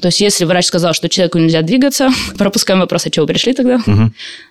То 0.00 0.08
есть, 0.08 0.20
если 0.20 0.44
врач 0.44 0.66
сказал, 0.66 0.92
что 0.92 1.08
человеку 1.08 1.38
нельзя 1.38 1.62
двигаться, 1.62 2.10
пропускаем 2.38 2.80
вопрос, 2.80 3.06
а 3.06 3.10
чего 3.10 3.24
вы 3.24 3.32
пришли 3.32 3.54
тогда, 3.54 3.80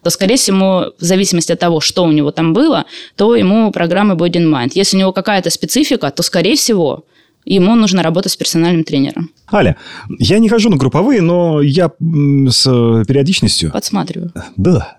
то, 0.03 0.09
скорее 0.09 0.37
всего, 0.37 0.93
в 0.97 1.03
зависимости 1.03 1.51
от 1.51 1.59
того, 1.59 1.79
что 1.79 2.03
у 2.03 2.11
него 2.11 2.31
там 2.31 2.53
было, 2.53 2.85
то 3.15 3.35
ему 3.35 3.71
программы 3.71 4.15
Body 4.15 4.33
and 4.33 4.51
Mind. 4.51 4.71
Если 4.73 4.97
у 4.97 4.99
него 4.99 5.13
какая-то 5.13 5.49
специфика, 5.49 6.09
то, 6.11 6.23
скорее 6.23 6.55
всего, 6.55 7.05
ему 7.45 7.75
нужно 7.75 8.03
работать 8.03 8.31
с 8.31 8.35
персональным 8.35 8.83
тренером. 8.83 9.29
Аля, 9.51 9.77
я 10.19 10.39
не 10.39 10.49
хожу 10.49 10.69
на 10.69 10.77
групповые, 10.77 11.21
но 11.21 11.61
я 11.61 11.89
с 11.89 12.67
э, 12.67 13.03
периодичностью... 13.07 13.71
Подсматриваю. 13.71 14.33
Да. 14.57 14.97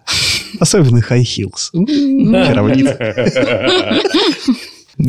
Особенно 0.61 0.99
high 0.99 1.23
heels. 1.23 1.71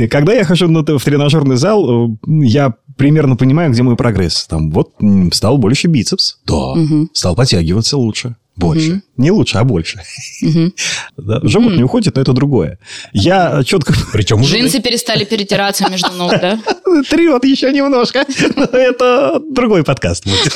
Когда 0.10 0.34
я 0.34 0.44
хожу 0.44 0.68
в 0.68 1.04
тренажерный 1.04 1.56
зал, 1.56 2.10
э, 2.10 2.18
я 2.44 2.74
примерно 2.98 3.36
понимаю, 3.36 3.72
где 3.72 3.84
мой 3.84 3.96
прогресс. 3.96 4.46
Там 4.48 4.72
вот 4.72 4.94
стал 5.32 5.58
больше 5.58 5.88
бицепс. 5.88 6.40
Да. 6.46 6.74
Стал 7.14 7.36
подтягиваться 7.36 7.98
лучше. 7.98 8.36
Больше. 8.56 9.04
Не 9.18 9.32
лучше, 9.32 9.58
а 9.58 9.64
больше. 9.64 10.02
Да, 11.18 11.40
Живот 11.44 11.74
не 11.74 11.84
уходит, 11.84 12.16
но 12.16 12.22
это 12.22 12.32
другое. 12.32 12.78
Я 13.12 13.64
четко... 13.66 13.94
Причем 14.14 14.42
уже... 14.42 14.56
Джинсы 14.56 14.80
перестали 14.80 15.24
перетираться 15.26 15.90
между 15.90 16.12
ног, 16.12 16.32
да? 16.40 16.60
Трет 17.10 17.44
еще 17.44 17.74
немножко. 17.74 18.24
Но 18.56 18.64
это 18.66 19.42
другой 19.50 19.84
подкаст 19.84 20.26
будет. 20.26 20.54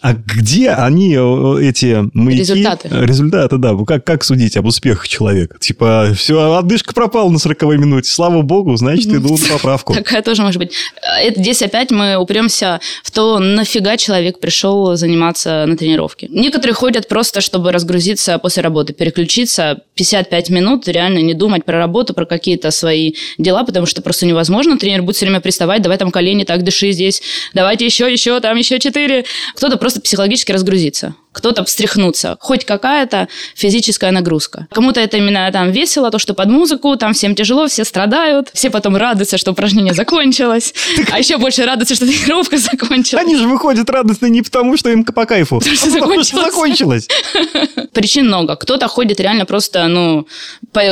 А 0.00 0.14
где 0.14 0.70
они, 0.70 1.16
э, 1.16 1.68
эти 1.68 2.08
маяки? 2.14 2.40
Результаты. 2.40 2.88
Результаты, 2.90 3.58
да. 3.58 3.76
Как, 3.84 4.04
как 4.04 4.24
судить 4.24 4.56
об 4.56 4.66
успехах 4.66 5.08
человека? 5.08 5.58
Типа, 5.58 6.12
все, 6.16 6.54
отдышка 6.54 6.94
пропала 6.94 7.28
на 7.28 7.38
40 7.38 7.62
минуте. 7.62 8.08
Слава 8.10 8.42
богу, 8.42 8.76
значит, 8.76 9.08
иду 9.08 9.36
на 9.36 9.48
поправку. 9.54 9.94
Такая 9.94 10.22
тоже 10.22 10.42
может 10.42 10.58
быть. 10.58 10.72
Это 11.20 11.40
здесь 11.40 11.60
опять 11.62 11.90
мы 11.90 12.16
упремся 12.16 12.80
в 13.02 13.10
то, 13.10 13.40
нафига 13.40 13.96
человек 13.96 14.38
пришел 14.38 14.94
заниматься 14.96 15.64
на 15.66 15.76
тренировке. 15.76 16.28
Некоторые 16.30 16.74
ходят 16.74 17.08
просто, 17.08 17.40
чтобы 17.40 17.71
разгрузиться 17.72 18.38
после 18.38 18.62
работы, 18.62 18.92
переключиться 18.92 19.82
55 19.94 20.50
минут, 20.50 20.88
реально 20.88 21.18
не 21.18 21.34
думать 21.34 21.64
про 21.64 21.78
работу, 21.78 22.14
про 22.14 22.26
какие-то 22.26 22.70
свои 22.70 23.14
дела, 23.38 23.64
потому 23.64 23.86
что 23.86 24.02
просто 24.02 24.26
невозможно. 24.26 24.78
Тренер 24.78 25.02
будет 25.02 25.16
все 25.16 25.26
время 25.26 25.40
приставать, 25.40 25.82
давай 25.82 25.98
там 25.98 26.10
колени, 26.10 26.44
так 26.44 26.62
дыши 26.62 26.92
здесь, 26.92 27.22
давайте 27.54 27.84
еще, 27.84 28.10
еще, 28.10 28.40
там 28.40 28.56
еще 28.56 28.78
четыре. 28.78 29.24
Кто-то 29.54 29.76
просто 29.76 30.00
психологически 30.00 30.52
разгрузиться 30.52 31.14
кто-то 31.32 31.64
встряхнуться. 31.64 32.36
Хоть 32.40 32.64
какая-то 32.64 33.28
физическая 33.54 34.10
нагрузка. 34.10 34.66
Кому-то 34.70 35.00
это 35.00 35.16
именно 35.16 35.50
там 35.52 35.70
весело, 35.70 36.10
то, 36.10 36.18
что 36.18 36.34
под 36.34 36.48
музыку, 36.48 36.96
там 36.96 37.14
всем 37.14 37.34
тяжело, 37.34 37.66
все 37.66 37.84
страдают, 37.84 38.50
все 38.52 38.70
потом 38.70 38.96
радуются, 38.96 39.38
что 39.38 39.52
упражнение 39.52 39.94
закончилось, 39.94 40.74
а 41.10 41.18
еще 41.18 41.38
больше 41.38 41.64
радуются, 41.64 41.94
что 41.94 42.06
тренировка 42.06 42.58
закончилась. 42.58 43.24
Они 43.24 43.36
же 43.36 43.48
выходят 43.48 43.88
радостно 43.90 44.26
не 44.26 44.42
потому, 44.42 44.76
что 44.76 44.90
им 44.90 45.04
по 45.04 45.26
кайфу, 45.26 45.56
а 45.56 45.60
потому 45.60 46.24
что 46.24 46.42
закончилось. 46.42 47.08
Причин 47.92 48.26
много. 48.26 48.56
Кто-то 48.56 48.88
ходит 48.88 49.20
реально 49.20 49.46
просто, 49.46 49.86
ну, 49.88 50.26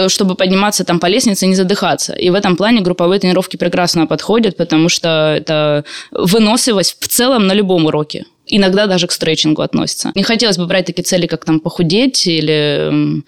чтобы 0.08 0.34
подниматься 0.34 0.84
там 0.84 0.98
по 0.98 1.06
лестнице 1.06 1.46
и 1.46 1.48
не 1.48 1.54
задыхаться. 1.54 2.12
И 2.14 2.30
в 2.30 2.34
этом 2.34 2.56
плане 2.56 2.80
групповые 2.80 3.20
тренировки 3.20 3.56
прекрасно 3.56 4.06
подходят, 4.06 4.56
потому 4.56 4.88
что 4.88 5.34
это 5.36 5.84
выносливость 6.10 6.96
в 7.00 7.08
целом 7.08 7.46
на 7.46 7.52
любом 7.52 7.86
уроке. 7.86 8.24
Иногда 8.50 8.86
даже 8.86 9.06
к 9.06 9.12
стретчингу 9.12 9.62
относится. 9.62 10.12
Не 10.14 10.22
хотелось 10.22 10.58
бы 10.58 10.66
брать 10.66 10.86
такие 10.86 11.02
цели, 11.04 11.26
как 11.26 11.44
там 11.44 11.60
похудеть 11.60 12.26
или 12.26 13.22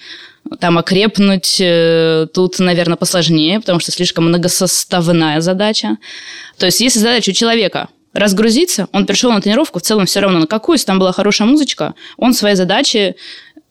там 0.61 0.79
окрепнуть. 0.79 1.59
Э, 1.61 2.27
Тут, 2.35 2.59
наверное, 2.59 2.97
посложнее, 2.97 3.61
потому 3.61 3.79
что 3.81 3.93
слишком 3.93 4.25
многосоставная 4.29 5.41
задача. 5.41 5.97
То 6.59 6.67
есть, 6.67 6.81
если 6.81 6.99
задача 6.99 7.31
у 7.31 7.35
человека 7.35 7.89
разгрузиться, 8.13 8.89
он 8.93 9.07
пришел 9.07 9.31
на 9.33 9.41
тренировку, 9.41 9.79
в 9.79 9.83
целом 9.83 10.07
все 10.07 10.21
равно 10.21 10.41
на 10.41 10.47
какую, 10.47 10.75
если 10.75 10.87
там 10.87 10.99
была 10.99 11.13
хорошая 11.13 11.49
музычка, 11.49 11.95
он 12.19 12.35
своей 12.35 12.57
задачи 12.57 13.15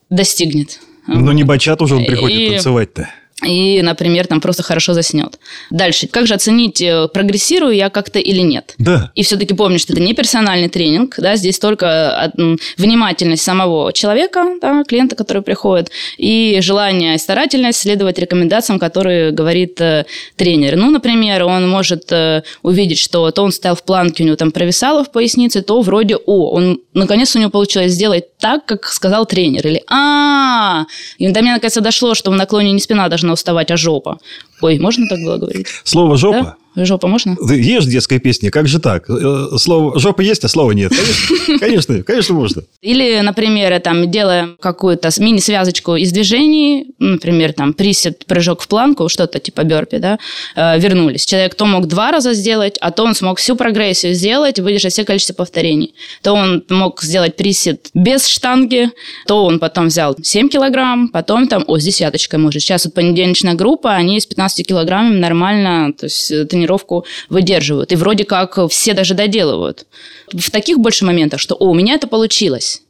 достигнет. 0.10 0.80
Но 1.08 1.32
не 1.34 1.44
бачат 1.44 1.82
уже 1.82 1.96
он 1.96 2.06
приходит 2.06 2.40
И- 2.40 2.50
танцевать-то. 2.52 3.10
И, 3.46 3.82
например, 3.82 4.28
там 4.28 4.40
просто 4.40 4.62
хорошо 4.64 4.94
заснет. 4.94 5.40
Дальше. 5.72 6.08
Как 6.08 6.28
же 6.28 6.34
оценить, 6.36 6.80
э, 6.82 7.08
прогрессирую 7.08 7.76
я 7.76 7.90
как-то 7.90 8.20
или 8.20 8.42
нет? 8.42 8.76
Да. 8.78 9.12
И 9.16 9.24
все-таки 9.24 9.54
помни, 9.54 9.78
что 9.78 9.94
это 9.94 10.02
не 10.02 10.14
персональный 10.14 10.70
тренинг, 10.70 11.16
да, 11.18 11.36
здесь 11.36 11.58
только 11.58 12.32
м, 12.38 12.60
внимательность 12.78 13.44
самого 13.44 13.92
человека, 13.94 14.46
да, 14.62 14.84
клиента, 14.84 15.16
который 15.16 15.42
приходит, 15.42 15.92
и 16.18 16.60
желание 16.62 17.16
и 17.16 17.18
старательность 17.18 17.80
следовать 17.80 18.20
рекомендациям, 18.20 18.78
которые 18.78 19.32
говорит 19.32 19.82
э, 19.82 20.06
тренер. 20.36 20.76
Ну, 20.76 20.92
например, 20.92 21.44
он 21.46 21.68
может 21.68 22.12
э, 22.12 22.44
увидеть, 22.62 23.00
что 23.00 23.32
то 23.32 23.42
он 23.42 23.52
стоял 23.52 23.76
в 23.76 23.84
планке, 23.84 24.24
у 24.24 24.28
него 24.28 24.36
там 24.36 24.52
провисало 24.52 25.04
в 25.04 25.12
пояснице, 25.12 25.64
то 25.64 25.82
вроде, 25.82 26.16
о, 26.16 26.52
он, 26.52 26.80
наконец 26.94 27.36
у 27.36 27.40
него 27.40 27.50
получилось 27.50 27.94
сделать 27.94 28.38
так, 28.38 28.66
как 28.66 28.86
сказал 28.86 29.26
тренер. 29.26 29.66
Или, 29.66 29.84
а, 29.90 30.86
и 31.18 31.28
до 31.30 31.42
меня 31.42 31.54
наконец 31.54 31.76
дошло, 31.76 32.14
что 32.14 32.30
в 32.30 32.36
наклоне 32.36 32.72
не 32.72 32.80
спина 32.80 33.08
должна 33.08 33.31
уставать, 33.34 33.72
а 33.72 33.78
жопа. 33.78 34.20
Ой, 34.62 34.80
можно 34.80 35.08
так 35.08 35.20
было 35.20 35.38
говорить? 35.38 35.68
Слово 35.84 36.18
«жопа». 36.18 36.58
Жопа 36.76 37.08
можно? 37.08 37.36
Есть 37.50 37.90
детская 37.90 38.20
песня, 38.20 38.50
как 38.50 38.68
же 38.68 38.80
так? 38.80 39.10
Э, 39.10 39.58
Слово 39.58 40.00
«жопа» 40.00 40.22
есть, 40.22 40.44
а 40.46 40.48
слова 40.48 40.72
нет. 40.72 40.94
Конечно, 41.60 42.02
конечно, 42.04 42.36
можно. 42.36 42.64
Или, 42.82 43.20
например, 43.20 43.80
там, 43.82 44.10
делаем 44.10 44.58
какую-то 44.60 45.10
мини-связочку 45.18 45.96
из 45.96 46.12
движений, 46.12 46.88
например, 47.00 47.54
там, 47.54 47.74
присед, 47.74 48.26
прыжок 48.26 48.62
в 48.62 48.68
планку, 48.68 49.10
что-то 49.10 49.40
типа 49.40 49.64
бёрпи, 49.64 49.98
да, 49.98 50.18
э, 50.56 50.80
вернулись. 50.80 51.26
Человек 51.26 51.56
то 51.56 51.66
мог 51.66 51.88
два 51.88 52.12
раза 52.12 52.34
сделать, 52.34 52.78
а 52.80 52.92
то 52.92 53.04
он 53.04 53.16
смог 53.16 53.40
всю 53.40 53.56
прогрессию 53.56 54.14
сделать, 54.14 54.60
выдержать 54.60 54.94
все 54.94 55.04
количество 55.04 55.34
повторений. 55.34 55.94
То 56.22 56.34
он 56.34 56.64
мог 56.70 57.02
сделать 57.04 57.36
присед 57.36 57.90
без 57.94 58.28
штанги, 58.28 58.90
то 59.28 59.46
он 59.46 59.60
потом 59.60 59.88
взял 59.88 60.16
7 60.22 60.48
килограмм, 60.50 61.10
потом 61.10 61.48
там, 61.48 61.64
о, 61.68 61.78
с 61.78 61.84
десяточкой 61.84 62.40
может. 62.40 62.62
Сейчас 62.62 62.86
вот 62.86 62.94
понедельничная 62.94 63.56
группа, 63.56 63.92
они 63.94 64.20
с 64.20 64.26
15 64.26 64.66
килограммами 64.66 65.20
нормально, 65.20 65.94
то 65.94 66.06
есть 66.06 66.32
тренировку 66.62 67.06
выдерживают. 67.30 67.92
И 67.92 67.96
вроде 67.96 68.26
как 68.26 68.58
все 68.70 68.94
даже 68.94 69.14
доделывают. 69.14 69.86
В 70.32 70.52
таких 70.52 70.80
больше 70.80 71.06
моментах, 71.06 71.40
что, 71.40 71.56
о, 71.56 71.70
у 71.70 71.74
меня 71.74 71.96
это 71.96 72.08
получилось. 72.08 72.82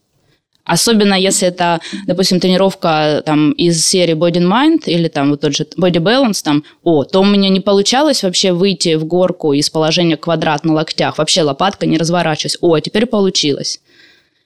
Особенно 0.64 1.16
если 1.16 1.48
это, 1.48 1.80
допустим, 2.06 2.40
тренировка 2.40 3.24
там, 3.26 3.52
из 3.54 3.84
серии 3.84 4.14
Body 4.14 4.38
and 4.38 4.48
Mind 4.48 4.84
или 4.86 5.08
там 5.08 5.32
вот 5.32 5.42
тот 5.42 5.56
же 5.56 5.66
Body 5.78 5.98
Balance, 5.98 6.44
там, 6.44 6.64
о, 6.84 7.04
то 7.04 7.20
у 7.22 7.26
меня 7.26 7.50
не 7.50 7.60
получалось 7.60 8.24
вообще 8.24 8.52
выйти 8.52 8.96
в 8.96 9.06
горку 9.06 9.54
из 9.54 9.70
положения 9.70 10.18
квадрат 10.18 10.64
на 10.64 10.74
локтях, 10.74 11.18
вообще 11.18 11.42
лопатка 11.42 11.88
не 11.88 11.98
разворачивалась. 11.98 12.58
О, 12.62 12.76
а 12.76 12.82
теперь 12.82 13.08
получилось. 13.08 13.82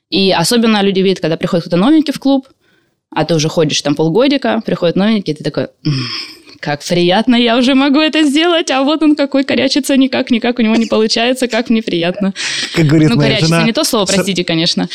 И 0.09 0.31
особенно 0.31 0.81
люди 0.81 1.01
видят, 1.01 1.19
когда 1.19 1.35
приходит 1.35 1.65
кто-то 1.65 1.77
новенький 1.77 2.13
в 2.13 2.19
клуб, 2.19 2.47
а 3.13 3.25
ты 3.25 3.35
уже 3.35 3.49
ходишь 3.49 3.81
там 3.81 3.95
полгодика, 3.95 4.61
приходит 4.65 4.95
новенький, 4.95 5.33
и 5.33 5.35
ты 5.35 5.43
такой, 5.43 5.67
«М, 5.85 5.93
как 6.65 6.83
приятно, 6.83 7.35
я 7.35 7.57
уже 7.57 7.75
могу 7.75 7.99
это 7.99 8.23
сделать, 8.23 8.71
а 8.71 8.81
вот 8.81 9.03
он 9.03 9.15
какой 9.15 9.43
корячится, 9.43 9.95
никак, 9.95 10.31
никак 10.31 10.57
у 10.57 10.63
него 10.63 10.75
не 10.75 10.87
получается, 10.87 11.47
как 11.47 11.69
мне 11.69 11.83
приятно. 11.83 12.33
Как 12.75 12.85
говорит 12.87 13.09
Ну, 13.09 13.15
моя 13.17 13.29
корячится 13.29 13.53
жена... 13.55 13.63
не 13.67 13.71
то 13.71 13.83
слово, 13.83 14.05
с- 14.05 14.11
простите, 14.11 14.43
конечно. 14.43 14.89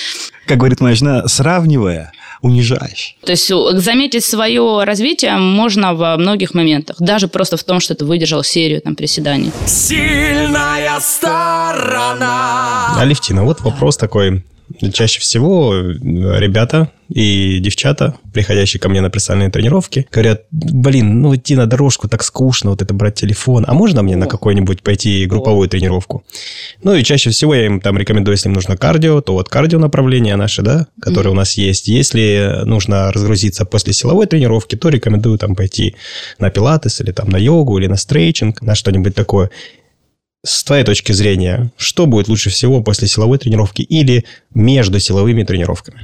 Как 0.47 0.59
говорит 0.59 0.81
моя 0.81 0.97
жена, 0.97 1.29
сравнивая, 1.29 2.11
унижаешь. 2.43 3.15
То 3.25 3.31
есть 3.31 3.49
у- 3.53 3.71
заметить 3.79 4.25
свое 4.25 4.83
развитие 4.83 5.37
можно 5.37 5.95
во 5.95 6.17
многих 6.17 6.55
моментах. 6.55 6.97
Даже 6.99 7.29
просто 7.29 7.57
в 7.57 7.63
том, 7.63 7.79
что 7.79 7.95
ты 7.95 8.05
выдержал 8.05 8.43
серию 8.43 8.81
там, 8.81 8.97
приседаний. 8.97 9.53
Сильная 9.67 10.99
сторона. 11.01 12.97
Алевтина, 12.99 13.45
вот 13.45 13.61
вопрос 13.61 13.97
такой. 13.97 14.43
Чаще 14.93 15.21
всего 15.21 15.75
э, 15.75 15.93
ребята 16.39 16.91
и 17.09 17.59
девчата, 17.59 18.15
приходящие 18.33 18.81
ко 18.81 18.89
мне 18.89 19.01
на 19.01 19.11
персональные 19.11 19.51
тренировки, 19.51 20.07
говорят, 20.13 20.43
блин, 20.53 21.21
ну 21.21 21.35
идти 21.35 21.57
на 21.57 21.67
дорожку 21.67 22.09
так 22.09 22.23
скучно, 22.23 22.71
вот 22.71 22.83
это 22.83 22.95
брать 22.95 23.17
телефон, 23.17 23.65
а 23.67 23.75
можно 23.75 24.03
мне 24.03 24.15
на 24.15 24.27
какую-нибудь 24.27 24.83
пойти 24.83 25.27
групповую 25.27 25.69
тренировку? 25.69 26.25
Ну 26.85 26.95
и 26.95 27.03
чаще 27.03 27.31
всего 27.31 27.55
я 27.55 27.67
им 27.67 27.81
там 27.81 27.99
рекомендую, 27.99 28.35
если 28.35 28.49
им 28.49 28.55
нужно 28.55 28.77
кардио, 28.77 29.21
то 29.21 29.33
вот 29.33 29.49
кардио 29.49 29.81
направление 29.81 30.37
наше, 30.37 30.63
да, 30.63 30.87
которое 31.03 31.31
у 31.31 31.35
нас 31.35 31.55
есть. 31.55 31.89
Если 31.89 32.63
нужно 32.65 33.11
разгрузиться 33.11 33.65
после 33.65 33.93
силовой 33.93 34.27
тренировки, 34.27 34.77
то 34.77 34.89
рекомендую 34.89 35.37
там 35.37 35.57
пойти 35.57 35.97
на 36.39 36.51
пилатес 36.51 37.01
или 37.01 37.11
там 37.11 37.29
на 37.29 37.39
йогу 37.39 37.79
или 37.79 37.89
на 37.89 37.97
стрейчинг, 37.97 38.63
на 38.63 38.77
что-нибудь 38.77 39.17
такое. 39.17 39.51
С 40.45 40.65
твоей 40.65 40.85
точки 40.85 41.13
зрения, 41.13 41.71
что 41.77 42.07
будет 42.07 42.29
лучше 42.29 42.49
всего 42.49 42.83
после 42.83 43.09
силовой 43.09 43.37
тренировки 43.39 43.83
или 43.83 44.25
между 44.55 44.99
силовыми 44.99 45.43
тренировками? 45.45 46.01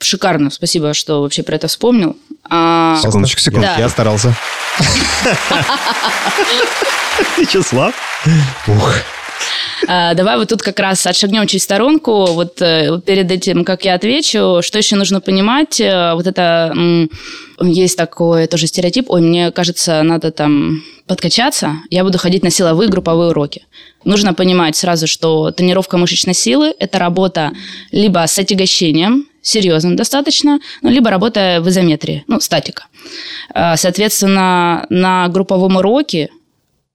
Шикарно, 0.00 0.50
спасибо, 0.50 0.92
что 0.94 1.22
вообще 1.22 1.42
про 1.42 1.56
это 1.56 1.66
вспомнил. 1.68 2.16
А, 2.48 2.98
Секундочку, 3.02 3.40
секундочку. 3.40 3.76
Да. 3.76 3.82
Я 3.82 3.88
старался. 3.88 4.34
Слаб? 7.62 7.94
Ух. 8.68 8.94
А, 9.88 10.14
Давай 10.14 10.36
вот 10.36 10.48
тут 10.50 10.62
как 10.62 10.78
раз 10.78 11.04
отшагнем 11.06 11.46
чуть 11.46 11.62
в 11.62 11.64
сторонку. 11.64 12.26
Вот 12.26 12.60
э, 12.60 13.00
перед 13.04 13.30
этим, 13.30 13.64
как 13.64 13.84
я 13.86 13.94
отвечу, 13.94 14.60
что 14.62 14.78
еще 14.78 14.96
нужно 14.96 15.20
понимать? 15.20 15.80
Э, 15.80 16.12
Вот 16.14 16.26
это 16.26 16.74
есть 17.60 17.96
такой 17.96 18.46
тоже 18.46 18.66
стереотип. 18.66 19.10
Ой, 19.10 19.20
мне 19.22 19.50
кажется, 19.50 20.02
надо 20.02 20.30
там 20.30 20.82
подкачаться. 21.08 21.76
Я 21.90 22.04
буду 22.04 22.18
ходить 22.18 22.44
на 22.44 22.50
силовые 22.50 22.88
групповые 22.88 23.30
уроки. 23.30 23.66
Нужно 24.04 24.34
понимать 24.34 24.76
сразу, 24.76 25.06
что 25.06 25.50
тренировка 25.50 25.96
мышечной 25.96 26.34
силы– 26.34 26.74
это 26.78 26.98
работа 26.98 27.52
либо 27.90 28.24
с 28.26 28.38
отягощением, 28.38 29.26
серьезным 29.42 29.96
достаточно, 29.96 30.60
ну, 30.82 30.90
либо 30.90 31.10
работа 31.10 31.58
в 31.60 31.68
изометрии, 31.68 32.24
ну, 32.28 32.38
статика. 32.40 32.84
А, 33.54 33.76
Соответственно, 33.76 34.86
на 34.90 35.28
групповом 35.28 35.76
уроке 35.76 36.28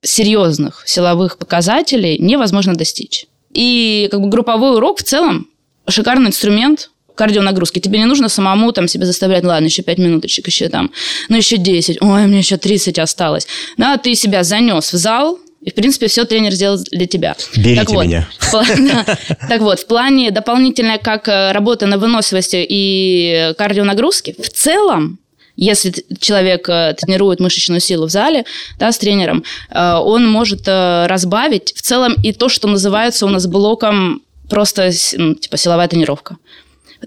серьезных 0.01 0.84
силовых 0.86 1.38
показателей 1.38 2.17
невозможно 2.20 2.75
достичь. 2.75 3.25
И 3.51 4.08
как 4.12 4.22
бы 4.22 4.29
групповой 4.29 4.75
урок 4.75 5.00
в 5.00 5.03
целом 5.03 5.48
шикарный 5.88 6.27
инструмент 6.27 6.91
кардионагрузки. 7.15 7.79
Тебе 7.79 8.00
не 8.00 8.05
нужно 8.05 8.29
самому 8.29 8.72
там 8.72 8.88
себя 8.88 9.05
заставлять, 9.05 9.43
ладно, 9.43 9.65
еще 9.65 9.82
5 9.84 9.98
минуточек, 9.98 10.48
еще 10.48 10.70
там, 10.70 10.91
ну 11.29 11.38
еще 11.38 11.58
10, 11.58 12.01
ой, 12.01 12.25
мне 12.27 12.39
еще 12.39 12.58
30 12.58 13.00
осталось. 13.00 13.48
Да, 13.77 13.98
ты 13.98 14.15
себя 14.15 14.43
занес 14.43 14.93
в 14.93 14.98
зал, 14.98 15.39
и, 15.63 15.70
в 15.70 15.75
принципе, 15.75 16.08
все 16.08 16.25
тренер 16.25 16.51
сделал 16.53 16.77
для 16.91 17.08
тебя. 17.08 17.36
Берите 17.55 17.82
так 17.82 17.89
вот, 17.89 18.05
меня. 18.05 18.27
Так 19.50 19.62
вот, 19.62 19.79
в 19.79 19.88
плане 19.88 20.32
дополнительной 20.32 21.00
как 21.00 21.27
э, 21.27 21.51
работа 21.53 21.86
на 21.86 21.98
выносливости 21.98 22.65
и 22.67 23.53
кардионагрузки, 23.58 24.36
в 24.38 24.50
целом, 24.50 25.20
если 25.55 25.93
человек 26.20 26.67
э, 26.67 26.96
тренирует 27.00 27.39
мышечную 27.39 27.79
силу 27.79 28.08
в 28.08 28.10
зале 28.10 28.43
да, 28.77 28.91
с 28.91 28.98
тренером, 28.98 29.46
э, 29.70 29.93
он 29.93 30.29
может 30.29 30.67
разбавить 30.67 31.74
в 31.75 31.82
целом 31.82 32.15
и 32.22 32.34
то, 32.34 32.50
что 32.50 32.67
называется 32.67 33.25
у 33.25 33.29
нас 33.29 33.48
блоком 33.48 34.22
просто 34.50 34.91
типа 34.91 35.55
силовая 35.55 35.88
тренировка. 35.88 36.38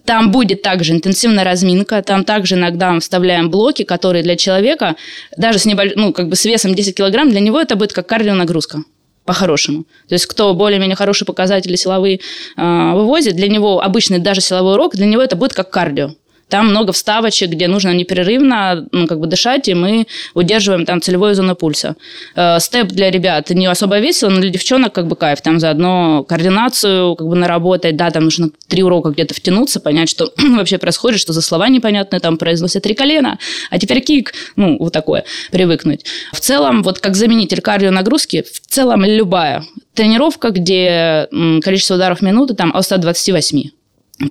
Там 0.05 0.31
будет 0.31 0.63
также 0.63 0.93
интенсивная 0.93 1.45
разминка, 1.45 2.03
там 2.03 2.25
также 2.25 2.55
иногда 2.55 2.93
мы 2.93 3.01
вставляем 3.01 3.51
блоки, 3.51 3.83
которые 3.83 4.23
для 4.23 4.37
человека, 4.37 4.97
даже 5.37 5.59
с, 5.59 5.65
небольш... 5.65 5.93
ну, 5.97 6.13
как 6.13 6.29
бы 6.29 6.37
с 6.37 6.45
весом 6.45 6.75
10 6.75 6.97
килограмм, 6.97 7.31
для 7.31 7.41
него 7.41 7.61
это 7.61 7.77
будет 7.77 7.93
как 7.93 8.07
кардионагрузка 8.07 8.83
по-хорошему. 9.25 9.85
То 10.09 10.15
есть, 10.15 10.27
кто 10.27 10.55
более-менее 10.55 10.97
хорошие 10.97 11.27
показатели 11.27 11.77
силовые 11.77 12.21
э, 12.57 12.93
вывозит, 12.95 13.35
для 13.35 13.49
него 13.49 13.83
обычный 13.83 14.19
даже 14.19 14.41
силовой 14.41 14.75
урок, 14.75 14.95
для 14.95 15.07
него 15.07 15.21
это 15.23 15.37
будет 15.37 15.53
как 15.53 15.71
кардио. 15.71 16.15
Там 16.49 16.69
много 16.69 16.93
вставочек, 16.93 17.51
где 17.51 17.67
нужно 17.67 17.93
непрерывно 17.93 18.87
ну, 18.93 19.07
как 19.07 19.19
бы 19.19 19.27
дышать, 19.27 19.69
и 19.69 19.75
мы 19.75 20.07
удерживаем 20.35 20.87
там 20.87 21.03
целевую 21.03 21.35
зону 21.35 21.57
пульса. 21.57 21.97
Э, 22.37 22.61
степ 22.61 22.89
для 22.89 23.11
ребят 23.11 23.51
не 23.51 23.67
особо 23.67 23.99
весело, 23.99 24.31
но 24.31 24.41
для 24.41 24.51
девчонок 24.51 24.93
как 24.93 25.09
бы 25.09 25.17
кайф. 25.17 25.41
Там 25.41 25.59
заодно 25.59 26.25
координацию 26.25 27.17
как 27.17 27.27
бы 27.27 27.35
наработать. 27.35 27.97
Да, 27.97 28.11
там 28.11 28.25
нужно 28.25 28.51
три 28.69 28.85
урока 28.85 29.11
где-то 29.11 29.35
втянуться, 29.35 29.81
понять, 29.81 30.09
что 30.09 30.33
вообще 30.39 30.79
происходит, 30.79 31.21
что 31.21 31.33
за 31.33 31.43
слова 31.43 31.69
непонятные 31.69 32.21
там 32.21 32.37
произносят 32.37 32.85
три 32.85 32.95
колена, 32.95 33.39
а 33.71 33.79
теперь 33.79 34.01
кик. 34.01 34.33
Ну, 34.55 34.77
вот 34.79 34.93
такое. 34.93 35.25
Привыкнуть. 35.51 36.05
В 36.33 36.41
целом, 36.41 36.83
вот 36.83 37.01
как 37.01 37.17
заменитель 37.17 37.61
кардионагрузки, 37.61 38.43
в 38.43 38.61
целом 38.61 39.05
любая 39.05 39.65
тренировка, 39.95 40.51
где 40.51 41.29
количество 41.63 41.97
ударов 41.97 42.21
в 42.21 42.23
минуту 42.23 42.55
там 42.55 42.71
от 42.75 42.85
128. 42.85 43.71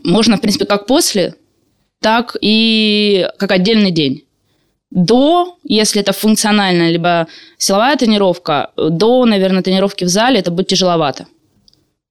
Можно, 0.04 0.38
в 0.38 0.42
принципе, 0.42 0.66
как 0.66 0.88
после, 0.88 1.36
так 2.06 2.38
и 2.40 3.28
как 3.40 3.52
отдельный 3.52 3.90
день. 3.90 4.26
До, 4.92 5.58
если 5.64 6.02
это 6.02 6.14
функциональная, 6.14 6.92
либо 6.92 7.26
силовая 7.58 7.96
тренировка, 7.96 8.70
до, 8.78 9.26
наверное, 9.26 9.64
тренировки 9.64 10.06
в 10.06 10.08
зале 10.08 10.38
это 10.38 10.52
будет 10.52 10.68
тяжеловато. 10.68 11.26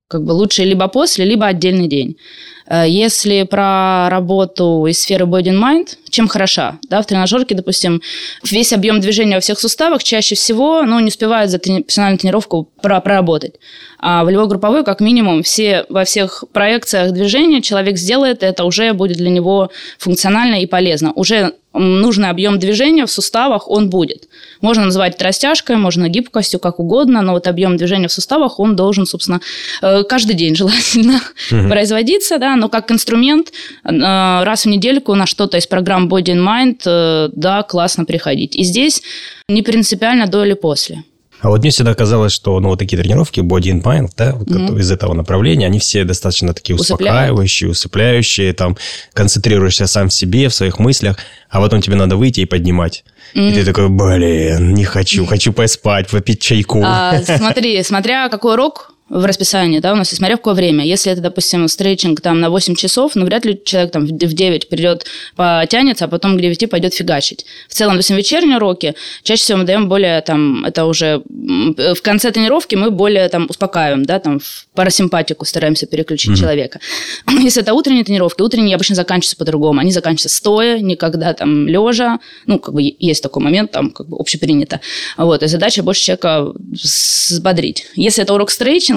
Как 0.09 0.25
бы 0.25 0.33
лучше 0.33 0.65
либо 0.65 0.89
после, 0.89 1.25
либо 1.25 1.47
отдельный 1.47 1.87
день. 1.87 2.17
Э, 2.67 2.85
Если 2.89 3.43
про 3.45 4.09
работу 4.11 4.87
из 4.87 5.01
сферы 5.01 5.27
body 5.27 5.51
and 5.51 5.61
mind, 5.61 5.89
чем 6.11 6.29
хороша? 6.29 6.79
Да, 6.89 7.03
в 7.03 7.07
тренажерке, 7.07 7.55
допустим, 7.55 8.01
весь 8.43 8.73
объем 8.73 9.01
движения 9.01 9.35
во 9.35 9.41
всех 9.41 9.59
суставах 9.59 10.03
чаще 10.03 10.35
всего 10.35 10.83
ну, 10.83 11.01
не 11.01 11.09
успевают 11.09 11.51
за 11.51 11.59
профессиональную 11.59 12.19
тренировку 12.19 12.69
про- 12.81 13.01
проработать. 13.01 13.55
А 13.99 14.25
волевой 14.25 14.47
групповой, 14.49 14.85
как 14.85 15.01
минимум, 15.01 15.43
все, 15.43 15.87
во 15.89 16.05
всех 16.05 16.45
проекциях 16.53 17.13
движения 17.13 17.63
человек 17.63 17.97
сделает, 17.97 18.43
это 18.43 18.65
уже 18.65 18.93
будет 18.93 19.17
для 19.17 19.31
него 19.31 19.71
функционально 19.99 20.57
и 20.63 20.67
полезно. 20.67 21.13
Уже 21.15 21.55
нужный 21.75 22.31
объем 22.31 22.59
движения 22.59 23.07
в 23.07 23.11
суставах 23.11 23.69
он 23.69 23.91
будет. 23.91 24.29
Можно 24.61 24.87
называть 24.87 25.17
это 25.17 25.25
растяжкой, 25.25 25.77
можно 25.77 26.09
гибкостью, 26.09 26.61
как 26.61 26.79
угодно, 26.79 27.23
но 27.23 27.33
вот 27.33 27.47
объем 27.47 27.77
движения 27.77 28.09
в 28.09 28.13
суставах, 28.13 28.61
он 28.61 28.77
должен, 28.77 29.07
собственно, 29.07 29.41
э, 29.83 30.05
каждый 30.05 30.35
день 30.35 30.55
желательно 30.57 31.21
производиться, 31.49 32.39
да, 32.39 32.57
но 32.57 32.69
как 32.69 32.91
инструмент 32.91 33.53
э, 33.85 33.91
раз 33.91 34.65
в 34.65 34.69
недельку 34.69 35.15
на 35.15 35.27
что-то 35.27 35.57
из 35.59 35.67
программ 35.67 36.09
Body 36.09 36.35
and 36.35 36.47
Mind, 36.47 36.81
э, 36.87 37.31
да, 37.33 37.63
классно 37.63 38.05
приходить. 38.05 38.57
И 38.57 38.63
здесь 38.63 39.03
не 39.49 39.63
принципиально 39.63 40.27
до 40.27 40.45
или 40.45 40.55
после. 40.55 41.05
А 41.45 41.49
вот 41.49 41.61
мне 41.61 41.69
всегда 41.69 41.95
казалось, 41.95 42.33
что 42.33 42.59
ну, 42.59 42.69
вот 42.71 42.79
такие 42.79 42.97
тренировки, 42.97 43.41
body 43.41 43.65
and 43.65 43.83
mind, 43.83 44.13
да, 44.17 44.33
вот 44.33 44.49
которые 44.49 44.81
из 44.81 44.91
этого 44.91 45.13
направления, 45.13 45.67
они 45.67 45.79
все 45.79 46.05
достаточно 46.05 46.55
такие 46.55 46.75
успокаивающие, 46.75 47.69
усыпляющие, 47.69 48.55
там, 48.55 48.79
концентрируешься 49.13 49.87
сам 49.87 50.09
в 50.09 50.15
себе, 50.15 50.49
в 50.49 50.55
своих 50.55 50.79
мыслях, 50.79 51.19
а 51.51 51.61
потом 51.61 51.83
тебе 51.83 51.97
надо 51.97 52.17
выйти 52.17 52.41
и 52.41 52.47
поднимать. 52.47 53.05
И 53.35 53.53
ты 53.53 53.63
такой, 53.63 53.91
блин, 53.91 54.73
не 54.73 54.85
хочу, 54.85 55.27
хочу 55.27 55.53
поспать, 55.53 56.09
попить 56.09 56.41
чайку. 56.41 56.81
А, 56.83 57.21
смотри, 57.37 57.83
смотря 57.83 58.31
какой 58.31 58.55
урок 58.55 58.94
в 59.11 59.25
расписании, 59.27 59.81
да, 59.81 59.93
у 59.93 59.97
нас, 59.97 60.13
и 60.13 60.17
смотря 60.17 60.37
в 60.37 60.39
какое 60.39 60.55
время. 60.55 60.85
Если 60.85 61.13
это, 61.13 61.21
допустим, 61.21 61.69
стретчинг 61.69 62.23
там 62.23 62.41
на 62.41 62.49
8 62.49 62.75
часов, 62.75 63.15
ну, 63.15 63.27
вряд 63.27 63.45
ли 63.45 63.61
человек 63.63 63.93
там 63.93 64.07
в 64.07 64.11
9 64.13 64.69
придет, 64.69 65.07
потянется, 65.37 66.07
а 66.07 66.09
потом 66.09 66.39
к 66.39 66.41
9 66.41 66.71
пойдет 66.71 66.95
фигачить. 66.95 67.45
В 67.69 67.75
целом, 67.75 67.95
допустим, 67.95 68.17
вечерние 68.17 68.57
уроки 68.57 68.95
чаще 69.23 69.43
всего 69.43 69.59
мы 69.59 69.65
даем 69.65 69.89
более, 69.89 70.23
там, 70.23 70.65
это 70.65 70.87
уже 70.87 71.23
м, 71.29 71.77
в 71.77 72.01
конце 72.01 72.31
тренировки 72.31 72.77
мы 72.77 72.91
более 72.91 73.29
там 73.29 73.47
успокаиваем, 73.49 74.05
да, 74.07 74.19
там, 74.21 74.41
в 74.41 74.67
парасимпатику 74.75 75.45
стараемся 75.45 75.87
переключить 75.87 76.39
человека. 76.39 76.81
Если 77.29 77.61
это 77.61 77.75
утренние 77.75 78.05
тренировки, 78.05 78.41
утренние 78.41 78.75
обычно 78.75 78.95
заканчиваются 78.95 79.37
по-другому. 79.37 79.81
Они 79.81 79.93
заканчиваются 79.93 80.35
стоя, 80.35 80.79
никогда 80.79 81.35
там 81.35 81.69
лежа. 81.69 82.21
Ну, 82.47 82.59
как 82.59 82.75
бы 82.75 82.83
есть 82.99 83.23
такой 83.23 83.43
момент, 83.43 83.71
там, 83.71 83.91
как 83.91 84.09
бы 84.09 84.17
общепринято. 84.19 84.81
Вот, 85.19 85.43
и 85.43 85.47
задача 85.47 85.83
больше 85.83 86.03
человека 86.03 86.53
взбодрить. 86.57 87.87
Если 87.97 88.23
это 88.23 88.33
урок 88.33 88.51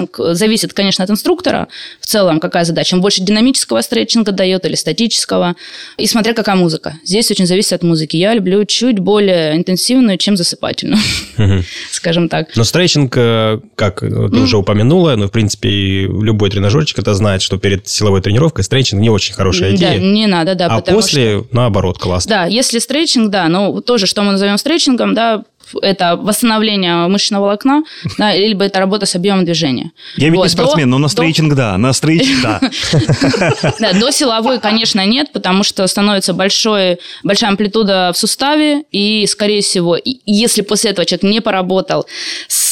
стретчинг, 0.06 0.36
зависит, 0.36 0.72
конечно, 0.72 1.04
от 1.04 1.10
инструктора 1.10 1.68
в 2.00 2.06
целом, 2.06 2.40
какая 2.40 2.64
задача. 2.64 2.94
Он 2.94 3.00
больше 3.00 3.22
динамического 3.22 3.80
стретчинга 3.80 4.32
дает 4.32 4.64
или 4.64 4.74
статического. 4.74 5.54
И 5.96 6.06
смотря 6.06 6.34
какая 6.34 6.56
музыка. 6.56 6.94
Здесь 7.04 7.30
очень 7.30 7.46
зависит 7.46 7.72
от 7.72 7.82
музыки. 7.82 8.16
Я 8.16 8.34
люблю 8.34 8.64
чуть 8.64 8.98
более 8.98 9.56
интенсивную, 9.56 10.18
чем 10.18 10.36
засыпательную, 10.36 11.00
скажем 11.90 12.28
так. 12.28 12.54
Но 12.56 12.64
стретчинг, 12.64 13.16
э, 13.16 13.60
как 13.74 14.02
э, 14.02 14.08
ты 14.08 14.40
уже 14.40 14.56
упомянула, 14.56 15.16
ну, 15.16 15.26
в 15.26 15.32
принципе, 15.32 15.68
любой 16.06 16.50
тренажерчик 16.50 16.98
это 16.98 17.14
знает, 17.14 17.42
что 17.42 17.58
перед 17.58 17.88
силовой 17.88 18.20
тренировкой 18.20 18.64
стретчинг 18.64 19.00
не 19.00 19.10
очень 19.10 19.34
хорошая 19.34 19.70
Да, 19.70 19.76
идея. 19.76 19.98
не 19.98 20.26
надо, 20.26 20.54
да, 20.54 20.66
а 20.66 20.80
после, 20.80 21.44
наоборот, 21.52 21.98
классно. 21.98 22.28
Да, 22.30 22.46
если 22.46 22.78
стретчинг, 22.78 23.30
да, 23.30 23.48
ну 23.48 23.80
тоже, 23.80 24.06
что 24.06 24.22
мы 24.22 24.32
назовем 24.32 24.58
стретчингом, 24.58 25.14
да, 25.14 25.44
это 25.82 26.16
восстановление 26.16 27.08
мышечного 27.08 27.44
волокна, 27.44 27.82
да, 28.18 28.34
либо 28.36 28.64
это 28.64 28.78
работа 28.80 29.06
с 29.06 29.14
объемом 29.16 29.44
движения. 29.44 29.92
Я 30.16 30.28
ведь 30.28 30.36
Вот, 30.36 30.44
не 30.44 30.48
спортсмен, 30.50 30.86
до- 30.86 30.90
но 30.92 30.98
на 30.98 31.06
до- 31.06 31.12
стрейчинг 31.12 31.54
да, 31.54 31.76
на 31.78 31.92
стрейчинг 31.92 32.42
да. 32.42 32.60
Да, 33.80 33.92
до 33.92 34.10
силовой, 34.10 34.60
конечно, 34.60 35.04
нет, 35.06 35.32
потому 35.32 35.62
что 35.62 35.86
становится 35.86 36.32
большой, 36.34 36.98
большая 37.22 37.50
амплитуда 37.50 38.12
в 38.14 38.18
суставе, 38.18 38.82
и, 38.92 39.26
скорее 39.26 39.62
всего, 39.62 39.96
если 40.26 40.62
после 40.62 40.90
этого 40.90 41.04
человек 41.06 41.22
не 41.24 41.40
поработал 41.40 42.06
с 42.48 42.67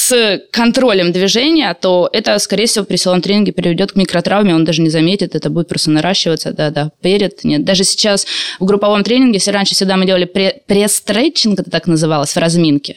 контролем 0.50 1.12
движения, 1.12 1.74
то 1.80 2.08
это, 2.12 2.38
скорее 2.38 2.66
всего, 2.66 2.84
при 2.84 2.96
силовом 2.96 3.22
тренинге 3.22 3.52
приведет 3.52 3.92
к 3.92 3.96
микротравме, 3.96 4.54
он 4.54 4.64
даже 4.64 4.82
не 4.82 4.90
заметит, 4.90 5.34
это 5.34 5.50
будет 5.50 5.68
просто 5.68 5.90
наращиваться, 5.90 6.52
да-да, 6.52 6.90
перед, 7.00 7.44
нет. 7.44 7.64
Даже 7.64 7.84
сейчас 7.84 8.26
в 8.60 8.64
групповом 8.64 9.04
тренинге, 9.04 9.36
если 9.36 9.50
раньше 9.50 9.74
всегда 9.74 9.96
мы 9.96 10.06
делали 10.06 10.26
пре- 10.26 10.54
пресс-стретчинг, 10.66 11.60
это 11.60 11.70
так 11.70 11.86
называлось, 11.86 12.30
в 12.32 12.36
разминке, 12.36 12.96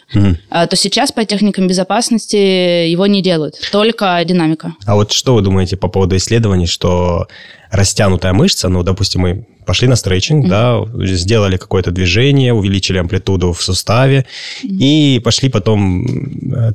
а, 0.50 0.68
то 0.68 0.76
сейчас 0.76 1.12
по 1.12 1.26
техникам 1.26 1.68
безопасности 1.68 2.36
его 2.36 3.08
не 3.08 3.22
делают, 3.22 3.56
только 3.72 4.22
динамика. 4.26 4.74
А 4.86 4.96
вот 4.96 5.12
что 5.12 5.36
вы 5.36 5.42
думаете 5.42 5.78
по 5.78 5.88
поводу 5.88 6.16
исследований, 6.16 6.68
что 6.68 7.28
растянутая 7.72 8.34
мышца, 8.34 8.70
ну, 8.70 8.84
допустим, 8.84 9.22
мы 9.22 9.46
пошли 9.66 9.88
на 9.88 9.96
стретчинг, 9.96 10.48
да, 10.48 10.80
сделали 11.06 11.58
какое-то 11.58 11.92
движение, 11.92 12.54
увеличили 12.54 12.98
амплитуду 12.98 13.54
в 13.54 13.62
суставе 13.62 14.26
и 14.64 15.22
пошли 15.24 15.50
потом 15.50 16.06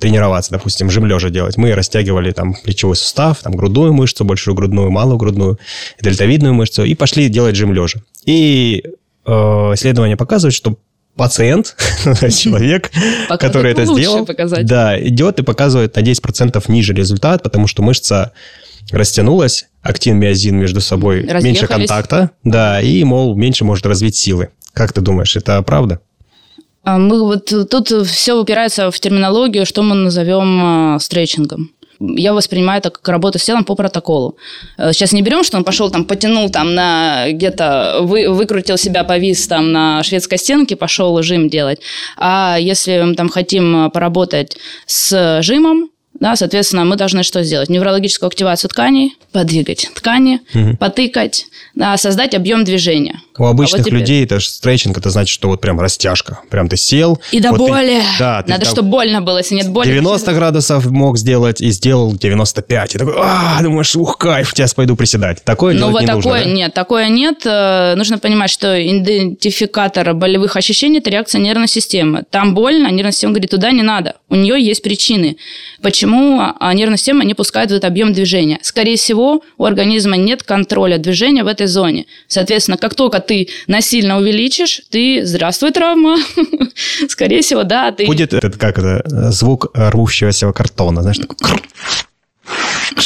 тренироваться, 0.01 0.53
допустим, 0.53 0.91
жим 0.91 1.07
лежа 1.07 1.31
делать. 1.31 1.57
Мы 1.57 1.75
растягивали 1.75 2.31
там 2.31 2.55
плечевой 2.55 2.95
сустав, 2.95 3.41
там 3.41 3.55
грудную 3.55 3.93
мышцу, 3.93 4.25
большую 4.25 4.55
грудную, 4.55 4.91
малую 4.91 5.17
грудную, 5.17 5.59
дельтовидную 6.01 6.55
мышцу 6.55 6.85
и 6.85 6.95
пошли 6.95 7.29
делать 7.29 7.57
жим 7.57 7.73
лежа. 7.73 7.99
И 8.27 8.85
э, 9.27 9.31
исследования 9.31 10.17
показывают, 10.17 10.55
что 10.55 10.79
пациент, 11.17 11.77
человек, 12.05 12.93
Пока 13.29 13.49
который 13.49 13.73
это 13.73 13.85
сделал, 13.87 14.25
показать. 14.25 14.67
да, 14.67 15.01
идет 15.01 15.41
и 15.41 15.43
показывает 15.43 15.97
на 15.97 16.01
10% 16.01 16.63
ниже 16.69 16.93
результат, 16.93 17.43
потому 17.43 17.67
что 17.67 17.83
мышца 17.83 18.33
растянулась, 18.91 19.67
актин, 19.85 20.19
миозин 20.19 20.57
между 20.57 20.81
собой, 20.81 21.23
меньше 21.43 21.67
контакта, 21.69 22.31
да, 22.43 22.81
и, 22.81 23.05
мол, 23.05 23.37
меньше 23.37 23.65
может 23.65 23.87
развить 23.87 24.17
силы. 24.17 24.49
Как 24.73 24.93
ты 24.93 25.01
думаешь, 25.01 25.37
это 25.37 25.63
правда? 25.63 26.01
А 26.83 26.99
Мы 26.99 27.23
вот 27.23 27.53
тут 27.71 27.89
все 28.07 28.35
упирается 28.35 28.91
в 28.91 28.99
терминологию, 29.01 29.65
что 29.65 29.83
мы 29.83 29.95
назовем 29.95 30.97
э, 30.97 30.99
стретчингом. 31.01 31.71
Я 32.01 32.35
воспринимаю 32.35 32.81
это 32.81 32.91
как 32.91 33.09
работу 33.09 33.39
с 33.39 33.45
телом 33.45 33.65
по 33.65 33.75
протоколу. 33.75 34.37
Э, 34.77 34.93
Сейчас 34.93 35.13
не 35.13 35.23
берем, 35.23 35.45
что 35.45 35.57
он 35.57 35.65
пошел 35.65 35.91
там, 35.91 36.05
потянул 36.05 36.51
там 36.51 36.75
на 36.75 37.31
где-то, 37.31 38.01
вы, 38.01 38.29
выкрутил 38.29 38.77
себя, 38.77 39.05
повис 39.05 39.47
там 39.47 39.73
на 39.73 40.03
шведской 40.03 40.37
стенке, 40.37 40.77
пошел 40.77 41.23
жим 41.23 41.49
делать. 41.49 41.81
А 42.19 42.59
если 42.61 43.01
мы 43.03 43.15
там 43.15 43.31
хотим 43.31 43.91
поработать 43.91 44.57
с 44.87 45.41
жимом, 45.41 45.89
да, 46.21 46.37
соответственно, 46.37 46.85
мы 46.85 46.97
должны 46.97 47.23
что 47.23 47.43
сделать? 47.43 47.69
Неврологическую 47.69 48.29
активацию 48.29 48.69
тканей, 48.71 49.17
подвигать 49.33 49.91
ткани, 49.95 50.41
потыкать, 50.79 51.47
да, 51.75 51.97
создать 51.97 52.35
объем 52.35 52.65
движения. 52.65 53.21
У 53.37 53.45
обычных 53.47 53.75
А 53.75 53.79
вот 53.79 53.87
теперь- 53.87 54.01
людей 54.01 54.25
это 54.25 54.39
ж 54.39 54.47
стретчинг, 54.47 54.97
это 54.97 55.11
значит, 55.11 55.31
что 55.35 55.49
вот 55.49 55.61
прям 55.61 55.81
растяжка. 55.81 56.39
Прям 56.51 56.69
ты 56.69 56.77
сел. 56.77 57.21
И 57.33 57.41
до 57.41 57.51
вот 57.51 57.59
ты- 57.59 57.67
боли. 57.67 58.03
да, 58.19 58.43
ты 58.43 58.51
Надо, 58.51 58.65
там 58.65 58.73
чтобы 58.73 58.91
больно 58.91 59.23
было. 59.23 59.39
Если 59.39 59.57
нет 59.57 59.69
боли... 59.71 59.89
90 59.89 60.33
градусов 60.35 60.87
мог 60.87 61.19
сделать 61.19 61.61
и 61.61 61.71
сделал 61.71 62.13
95. 62.15 62.95
И 62.95 62.99
такой, 62.99 63.15
а, 63.19 63.61
думаешь, 63.61 63.97
ух, 63.97 64.19
кайф, 64.19 64.51
сейчас 64.55 64.73
пойду 64.75 64.95
приседать. 64.95 65.43
Такое 65.45 65.73
Ну 65.75 65.79
делать 65.81 65.93
вот 65.95 66.01
не 66.03 66.07
такое 66.07 66.23
нужно, 66.39 66.45
да? 66.45 66.57
нет, 66.57 66.75
такое 66.75 67.09
нет. 67.09 67.43
Э, 67.45 67.95
Нужно 67.97 68.19
понимать, 68.19 68.51
что 68.51 68.77
идентификатор 68.81 70.15
болевых 70.15 70.57
ощущений– 70.57 70.99
это 71.01 71.11
реакция 71.11 71.41
нервной 71.41 71.69
системы. 71.69 72.23
Там 72.31 72.55
больно, 72.55 72.89
нервная 72.91 73.13
система 73.13 73.33
говорит, 73.33 73.51
туда 73.51 73.71
не 73.73 73.83
надо. 73.83 74.15
У 74.29 74.35
нее 74.37 74.63
есть 74.65 74.83
причины, 74.83 75.37
почему 75.83 76.04
а, 76.13 76.75
нервная 76.75 76.97
система 76.97 77.25
не 77.25 77.35
пускает 77.35 77.71
этот 77.71 77.85
объем 77.85 78.13
движения. 78.13 78.59
Скорее 78.63 78.97
всего, 78.97 79.43
у 79.59 79.65
организма 79.65 80.17
нет 80.17 80.43
контроля 80.43 80.99
движения 80.99 81.45
в 81.45 81.47
этой 81.47 81.67
зоне. 81.67 82.07
Соответственно, 82.29 82.77
как 82.77 82.95
только 82.95 83.21
ты 83.21 83.49
насильно 83.67 84.19
увеличишь, 84.19 84.83
ты, 84.91 85.25
здравствуй, 85.25 85.73
травма. 85.73 86.19
Скорее 87.09 87.43
всего, 87.43 87.63
да, 87.65 87.93
ты... 87.93 88.07
Будет 88.07 88.35
этот, 88.35 88.57
как 88.57 88.79
это, 88.79 89.31
звук 89.31 89.71
рвущегося 89.75 90.53
картона, 90.53 91.03
знаешь, 91.03 91.19
такой. 91.19 91.37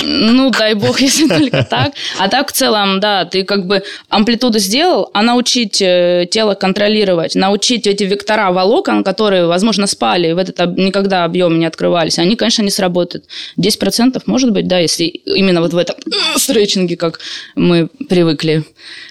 Ну, 0.02 0.50
дай 0.50 0.74
бог, 0.74 1.00
если 1.06 1.28
только 1.28 1.64
так. 1.64 1.92
А 2.18 2.28
так, 2.28 2.48
в 2.48 2.52
целом, 2.52 3.00
да, 3.00 3.24
ты 3.24 3.44
как 3.44 3.66
бы 3.66 3.82
амплитуду 4.08 4.58
сделал, 4.58 5.10
а 5.12 5.22
научить 5.22 5.80
э, 5.80 6.26
тело 6.30 6.54
контролировать, 6.54 7.34
научить 7.34 7.86
эти 7.86 8.04
вектора 8.04 8.50
волокон, 8.50 9.04
которые, 9.04 9.46
возможно, 9.46 9.86
спали, 9.86 10.32
в 10.32 10.38
этот 10.38 10.76
никогда 10.76 11.24
объем 11.24 11.58
не 11.58 11.66
открывались, 11.66 12.18
они, 12.18 12.36
конечно, 12.36 12.62
не 12.62 12.70
сработают. 12.70 13.24
10% 13.58 14.22
может 14.26 14.52
быть, 14.52 14.66
да, 14.66 14.78
если 14.78 15.04
именно 15.04 15.60
вот 15.60 15.72
в 15.72 15.76
этом 15.76 15.96
стретчинге, 16.36 16.96
как 16.96 17.20
мы 17.54 17.88
привыкли, 18.08 18.64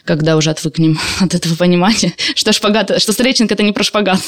когда 0.05 0.35
уже 0.35 0.49
отвыкнем 0.49 0.99
от 1.19 1.33
этого 1.33 1.55
понимания, 1.55 2.13
что 2.35 2.53
шпагат, 2.53 3.01
что 3.01 3.13
стретчинг– 3.13 3.51
это 3.53 3.63
не 3.63 3.71
про 3.71 3.83
шпагат 3.83 4.19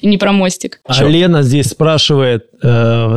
и 0.00 0.06
не 0.06 0.18
про 0.18 0.32
мостик. 0.32 0.80
А 0.86 1.04
Лена 1.04 1.42
здесь 1.42 1.66
спрашивает 1.66 2.44
э, 2.62 2.68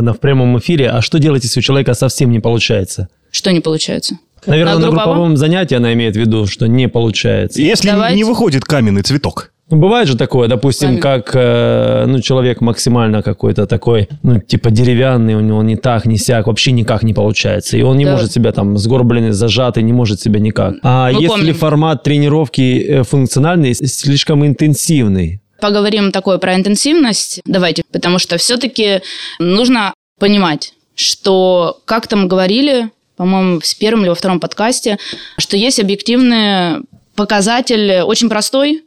на- 0.01 0.13
в 0.13 0.19
прямом 0.19 0.57
эфире, 0.59 0.89
а 0.89 1.01
что 1.01 1.19
делать, 1.19 1.43
если 1.43 1.59
у 1.59 1.63
человека 1.63 1.93
совсем 1.93 2.31
не 2.31 2.39
получается? 2.39 3.07
Что 3.31 3.51
не 3.51 3.59
получается? 3.61 4.17
Наверное, 4.45 4.73
На 4.73 4.79
на 4.79 4.85
групповом? 4.87 5.05
групповом 5.13 5.37
занятии 5.37 5.75
она 5.75 5.93
имеет 5.93 6.15
в 6.15 6.19
виду, 6.19 6.47
что 6.47 6.67
не 6.67 6.87
получается. 6.87 7.61
Если 7.61 7.89
Давайте. 7.89 8.15
не 8.17 8.23
выходит 8.23 8.63
каменный 8.65 9.03
цветок. 9.03 9.51
Ну, 9.69 9.77
Бывает 9.77 10.07
же 10.09 10.17
такое, 10.17 10.49
допустим, 10.49 10.89
Сами. 10.89 10.99
как 10.99 11.31
э, 11.33 12.05
ну, 12.05 12.19
человек 12.19 12.59
максимально 12.59 13.21
какой-то 13.21 13.67
такой, 13.67 14.09
ну, 14.21 14.39
типа 14.41 14.69
деревянный, 14.69 15.35
у 15.35 15.39
него 15.39 15.63
не 15.63 15.77
так, 15.77 16.05
не 16.05 16.17
сяк, 16.17 16.47
вообще 16.47 16.71
никак 16.73 17.03
не 17.03 17.13
получается. 17.13 17.77
И 17.77 17.81
он 17.83 17.97
не 17.97 18.03
Да. 18.05 18.11
может 18.13 18.33
себя 18.33 18.51
там 18.51 18.77
сгорбленный, 18.77 19.31
зажатый, 19.31 19.83
не 19.83 19.93
может 19.93 20.19
себя 20.19 20.39
никак. 20.41 20.73
А 20.83 21.05
Мы 21.11 21.21
если 21.21 21.27
помним. 21.27 21.53
формат 21.53 22.03
тренировки 22.03 22.79
э, 22.83 23.03
функциональный, 23.03 23.73
слишком 23.75 24.45
интенсивный, 24.45 25.40
Поговорим 25.61 26.11
такое 26.11 26.39
про 26.39 26.55
интенсивность. 26.55 27.41
Давайте, 27.45 27.83
потому 27.91 28.17
что 28.17 28.37
все-таки 28.37 29.01
нужно 29.39 29.93
понимать, 30.19 30.73
что 30.95 31.79
как 31.85 32.07
там 32.07 32.27
говорили, 32.27 32.89
по-моему, 33.15 33.59
в 33.59 33.77
первом 33.77 34.01
или 34.01 34.09
во 34.09 34.15
втором 34.15 34.39
подкасте, 34.39 34.97
что 35.37 35.55
есть 35.55 35.79
объективный 35.79 36.81
показатель 37.15 38.01
очень 38.01 38.27
простой. 38.29 38.83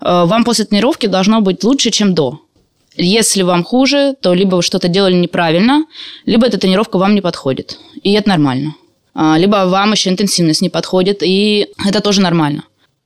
Э, 0.00 0.24
Вам 0.24 0.44
после 0.44 0.64
тренировки 0.64 1.06
должно 1.06 1.40
быть 1.40 1.64
лучше, 1.64 1.90
чем 1.90 2.14
до. 2.14 2.40
Если 2.96 3.42
вам 3.42 3.64
хуже, 3.64 4.14
то 4.20 4.32
либо 4.34 4.56
вы 4.56 4.62
что-то 4.62 4.86
делали 4.86 5.14
неправильно, 5.14 5.86
либо 6.24 6.46
эта 6.46 6.58
тренировка 6.58 6.98
вам 6.98 7.14
не 7.14 7.20
подходит. 7.20 7.78
И 8.02 8.12
это 8.12 8.28
нормально. 8.28 8.74
А, 9.14 9.36
Либо 9.38 9.66
вам 9.66 9.92
еще 9.92 10.10
интенсивность 10.10 10.62
не 10.62 10.70
подходит, 10.70 11.22
и 11.22 11.68
это 11.86 12.00
тоже 12.00 12.20
нормально. 12.20 12.62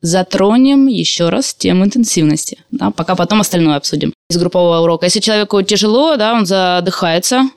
Затронем 0.06 0.86
еще 0.86 1.30
раз 1.30 1.52
тему 1.52 1.84
интенсивности, 1.84 2.58
да, 2.70 2.92
пока 2.92 3.16
потом 3.16 3.40
остальное 3.40 3.74
обсудим 3.74 4.12
из 4.30 4.36
группового 4.36 4.80
урока. 4.84 5.06
Если 5.06 5.18
человеку 5.18 5.60
тяжело, 5.62 6.14
да, 6.14 6.34
он 6.34 6.46
задыхается, 6.46 7.50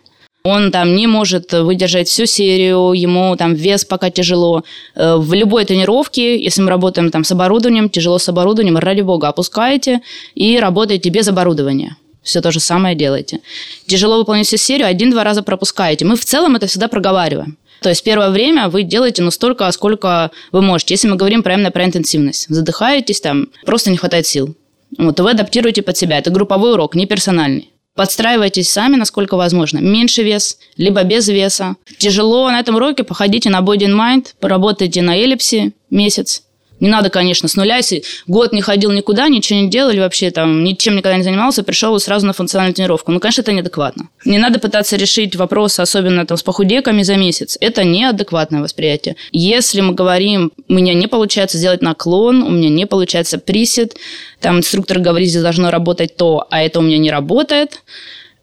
он 0.44 0.72
там 0.72 0.96
не 0.96 1.06
может 1.06 1.54
выдержать 1.54 2.08
всю 2.08 2.26
серию, 2.26 2.94
ему 2.94 3.36
там 3.38 3.54
вес 3.54 3.86
пока 3.86 4.10
тяжело. 4.10 4.64
Э, 4.96 5.18
В 5.18 5.32
любой 5.36 5.66
тренировке, 5.66 6.44
если 6.44 6.64
мы 6.64 6.70
работаем 6.70 7.12
там 7.12 7.24
с 7.24 7.32
оборудованием, 7.32 7.88
тяжело 7.88 8.18
с 8.18 8.28
оборудованием, 8.28 8.80
ради 8.80 9.02
бога, 9.02 9.28
опускаете 9.28 10.02
и 10.34 10.58
работаете 10.58 11.10
без 11.12 11.28
оборудования. 11.28 11.98
Все 12.24 12.42
то 12.42 12.52
же 12.52 12.60
самое 12.60 12.96
делаете. 12.96 13.42
Тяжело 13.86 14.18
выполнить 14.18 14.48
всю 14.48 14.58
серию, 14.58 14.88
один-два 14.88 15.24
раза 15.24 15.44
пропускаете. 15.44 16.04
Мы 16.04 16.16
в 16.16 16.26
целом 16.26 16.56
это 16.56 16.66
всегда 16.66 16.88
проговариваем. 16.88 17.58
То 17.82 17.89
есть 17.89 18.04
первое 18.04 18.30
время 18.30 18.70
вы 18.70 18.84
делаете 18.84 19.24
ну 19.24 19.32
столько, 19.32 19.72
сколько 19.72 20.32
вы 20.52 20.62
можете. 20.62 20.94
Если 20.94 21.08
мы 21.08 21.15
говорим 21.15 21.44
про 21.44 21.54
именно 21.54 21.72
про 21.72 21.86
интенсивность. 21.86 22.48
Задыхаетесь 22.50 23.22
там, 23.22 23.50
просто 23.65 23.89
не 23.89 23.98
хватает 23.98 24.28
сил. 24.28 24.56
Вот, 24.98 25.20
вы 25.20 25.32
адаптируете 25.32 25.82
под 25.82 25.98
себя. 25.98 26.18
Это 26.18 26.32
групповой 26.32 26.74
урок, 26.74 26.96
не 26.96 27.06
персональный. 27.06 27.70
Подстраивайтесь 27.96 28.70
сами, 28.70 28.96
насколько 28.96 29.36
возможно. 29.36 29.80
Меньше 29.80 30.24
вес, 30.24 30.58
либо 30.78 31.04
без 31.04 31.28
веса. 31.28 31.76
Тяжело 31.98 32.50
на 32.50 32.60
этом 32.60 32.76
уроке, 32.76 33.04
походите 33.04 33.50
на 33.50 33.60
Body 33.60 33.88
and 33.88 33.96
Mind, 33.96 34.28
поработайте 34.39 35.02
на 35.02 35.18
эллипсе 35.18 35.74
месяц. 35.89 36.44
Не 36.80 36.89
надо, 36.89 37.10
конечно, 37.10 37.48
с 37.48 37.56
нуля, 37.56 37.78
если 37.78 38.04
год 38.28 38.54
не 38.54 38.62
ходил 38.62 38.92
никуда, 38.92 39.28
ничего 39.28 39.60
не 39.60 39.70
делал, 39.70 39.92
или 39.92 40.00
вообще 40.00 40.32
там 40.32 40.63
ничем 40.63 40.96
никогда 40.96 41.18
не 41.18 41.24
занимался, 41.24 41.63
пришел 41.63 41.98
сразу 42.00 42.26
на 42.26 42.34
функциональную 42.34 42.76
тренировку. 42.76 43.12
Ну, 43.12 43.20
конечно, 43.20 43.42
это 43.42 43.52
неадекватно. 43.52 44.10
Не 44.26 44.38
надо 44.38 44.60
пытаться 44.60 44.96
решить 44.96 45.36
вопрос, 45.36 45.80
особенно 45.80 46.26
там 46.26 46.38
с 46.38 46.44
похудеками 46.44 47.04
за 47.04 47.15
месяц. 47.15 47.58
Это 47.60 47.84
неадекватное 47.84 48.62
восприятие. 48.62 49.15
Если 49.32 49.82
мы 49.82 49.94
говорим, 49.94 50.52
у 50.68 50.74
меня 50.74 50.94
не 50.94 51.08
получается 51.08 51.58
сделать 51.58 51.82
наклон, 51.82 52.44
у 52.44 52.50
меня 52.50 52.70
не 52.70 52.86
получается 52.86 53.39
присед, 53.39 53.96
там 54.39 54.58
инструктор 54.58 55.00
говорит, 55.00 55.30
здесь 55.30 55.42
должно 55.42 55.72
работать 55.72 56.15
то, 56.15 56.48
а 56.50 56.62
это 56.62 56.80
у 56.80 56.82
меня 56.82 56.98
не 56.98 57.12
работает, 57.12 57.82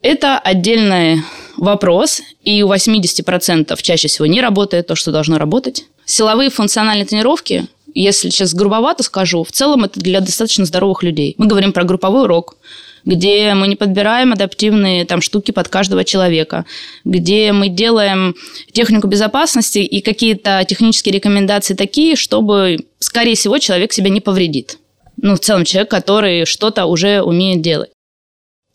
это 0.01 0.37
отдельный 0.37 1.21
вопрос, 1.57 2.21
и 2.43 2.61
у 2.61 2.71
80% 2.71 3.77
чаще 3.81 4.07
всего 4.07 4.25
не 4.25 4.41
работает 4.41 4.87
то, 4.87 4.95
что 4.95 5.11
должно 5.11 5.37
работать. 5.37 5.85
Силовые 6.05 6.49
функциональные 6.49 7.05
тренировки, 7.05 7.67
если 8.01 8.29
сейчас 8.29 8.53
грубовато 8.53 9.03
скажу, 9.03 9.43
в 9.43 9.51
целом 9.51 9.83
это 9.83 9.99
для 9.99 10.19
достаточно 10.19 10.65
здоровых 10.65 11.03
людей. 11.03 11.35
Мы 11.37 11.47
говорим 11.47 11.73
про 11.73 11.83
групповой 11.83 12.23
урок, 12.23 12.57
где 13.05 13.53
мы 13.53 13.67
не 13.67 13.75
подбираем 13.75 14.33
адаптивные 14.33 15.05
там, 15.05 15.21
штуки 15.21 15.51
под 15.51 15.69
каждого 15.69 16.03
человека, 16.03 16.65
где 17.05 17.51
мы 17.53 17.69
делаем 17.69 18.35
технику 18.71 19.07
безопасности 19.07 19.79
и 19.79 20.01
какие-то 20.01 20.65
технические 20.67 21.15
рекомендации 21.15 21.73
такие, 21.73 22.15
чтобы, 22.15 22.77
скорее 22.99 23.35
всего, 23.35 23.57
человек 23.57 23.93
себя 23.93 24.09
не 24.09 24.21
повредит. 24.21 24.77
Ну, 25.19 25.35
в 25.35 25.39
целом 25.39 25.65
человек, 25.65 25.89
который 25.89 26.45
что-то 26.45 26.85
уже 26.85 27.21
умеет 27.21 27.61
делать 27.61 27.89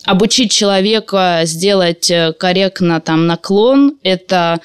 обучить 0.05 0.51
человека 0.51 1.41
сделать 1.43 2.11
э, 2.11 2.33
корректно 2.33 2.99
там 2.99 3.25
наклон, 3.27 3.97
это 4.03 4.59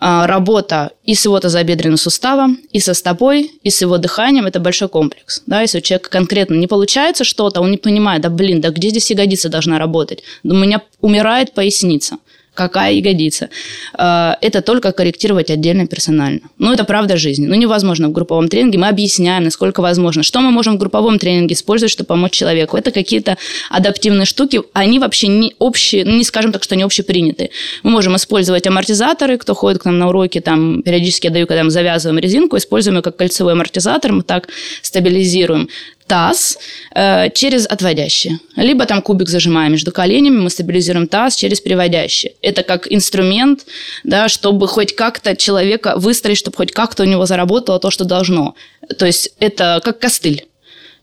работа 0.00 0.92
и 1.04 1.14
с 1.14 1.24
его 1.26 1.38
тазобедренным 1.38 1.98
суставом, 1.98 2.58
и 2.72 2.80
со 2.80 2.94
стопой, 2.94 3.52
и 3.62 3.70
с 3.70 3.82
его 3.82 3.98
дыханием. 3.98 4.46
Это 4.46 4.58
большой 4.58 4.88
комплекс. 4.88 5.42
Да? 5.46 5.60
Если 5.60 5.78
у 5.78 5.82
человека 5.82 6.10
конкретно 6.10 6.54
не 6.54 6.66
получается 6.66 7.22
что-то, 7.22 7.60
он 7.60 7.70
не 7.70 7.76
понимает, 7.76 8.22
да 8.22 8.30
блин, 8.30 8.60
да 8.60 8.70
где 8.70 8.88
здесь 8.88 9.10
ягодица 9.10 9.50
должна 9.50 9.78
работать? 9.78 10.22
Да 10.42 10.54
у 10.54 10.58
меня 10.58 10.82
умирает 11.00 11.52
поясница. 11.52 12.16
Какая 12.54 12.92
ягодица? 12.92 13.48
А, 13.94 14.36
Это 14.40 14.60
только 14.60 14.92
корректировать 14.92 15.50
отдельно 15.50 15.86
персонально. 15.86 16.40
Ну, 16.58 16.72
это 16.72 16.84
правда 16.84 17.16
жизни. 17.16 17.46
Ну, 17.46 17.54
невозможно 17.54 18.08
в 18.08 18.12
групповом 18.12 18.48
тренинге. 18.48 18.78
Мы 18.78 18.88
объясняем, 18.88 19.44
насколько 19.44 19.80
возможно. 19.80 20.22
Что 20.22 20.40
мы 20.40 20.50
можем 20.50 20.74
в 20.74 20.78
групповом 20.78 21.18
тренинге 21.18 21.54
использовать, 21.54 21.92
чтобы 21.92 22.08
помочь 22.08 22.32
человеку? 22.32 22.76
Это 22.76 22.90
какие-то 22.90 23.36
адаптивные 23.70 24.26
штуки. 24.26 24.62
Они 24.72 24.98
вообще 24.98 25.28
не 25.28 25.54
общие, 25.58 26.04
ну, 26.04 26.16
не 26.16 26.24
скажем 26.24 26.52
так, 26.52 26.64
что 26.64 26.74
они 26.74 26.82
общепринятые. 26.82 27.50
Мы 27.82 27.90
можем 27.90 28.16
использовать 28.16 28.66
амортизаторы. 28.66 29.38
Кто 29.38 29.54
ходит 29.54 29.82
к 29.82 29.84
нам 29.84 29.98
на 29.98 30.08
уроки, 30.08 30.40
там 30.40 30.82
периодически 30.82 31.28
я 31.28 31.32
даю, 31.32 31.46
когда 31.46 31.62
мы 31.64 31.70
завязываем 31.70 32.18
резинку, 32.18 32.56
используем 32.56 32.96
ее 32.96 33.02
как 33.02 33.16
кольцевой 33.16 33.52
амортизатор, 33.52 34.12
мы 34.12 34.22
так 34.22 34.48
стабилизируем. 34.82 35.68
Таз 36.10 36.58
э, 36.92 37.30
через 37.30 37.66
отводящие. 37.66 38.40
Либо 38.56 38.84
там 38.84 39.00
кубик 39.00 39.28
зажимаем 39.28 39.72
между 39.72 39.92
коленями, 39.92 40.40
мы 40.40 40.50
стабилизируем 40.50 41.06
таз 41.06 41.36
через 41.36 41.60
приводящие. 41.60 42.32
Это 42.42 42.64
как 42.64 42.92
инструмент, 42.92 43.64
да, 44.02 44.28
чтобы 44.28 44.66
хоть 44.66 44.96
как-то 44.96 45.36
человека 45.36 45.94
выстроить, 45.96 46.38
чтобы 46.38 46.56
хоть 46.56 46.72
как-то 46.72 47.04
у 47.04 47.06
него 47.06 47.26
заработало 47.26 47.78
то, 47.78 47.92
что 47.92 48.04
должно. 48.04 48.56
То 48.98 49.06
есть 49.06 49.30
это 49.38 49.80
как 49.84 50.00
костыль. 50.00 50.46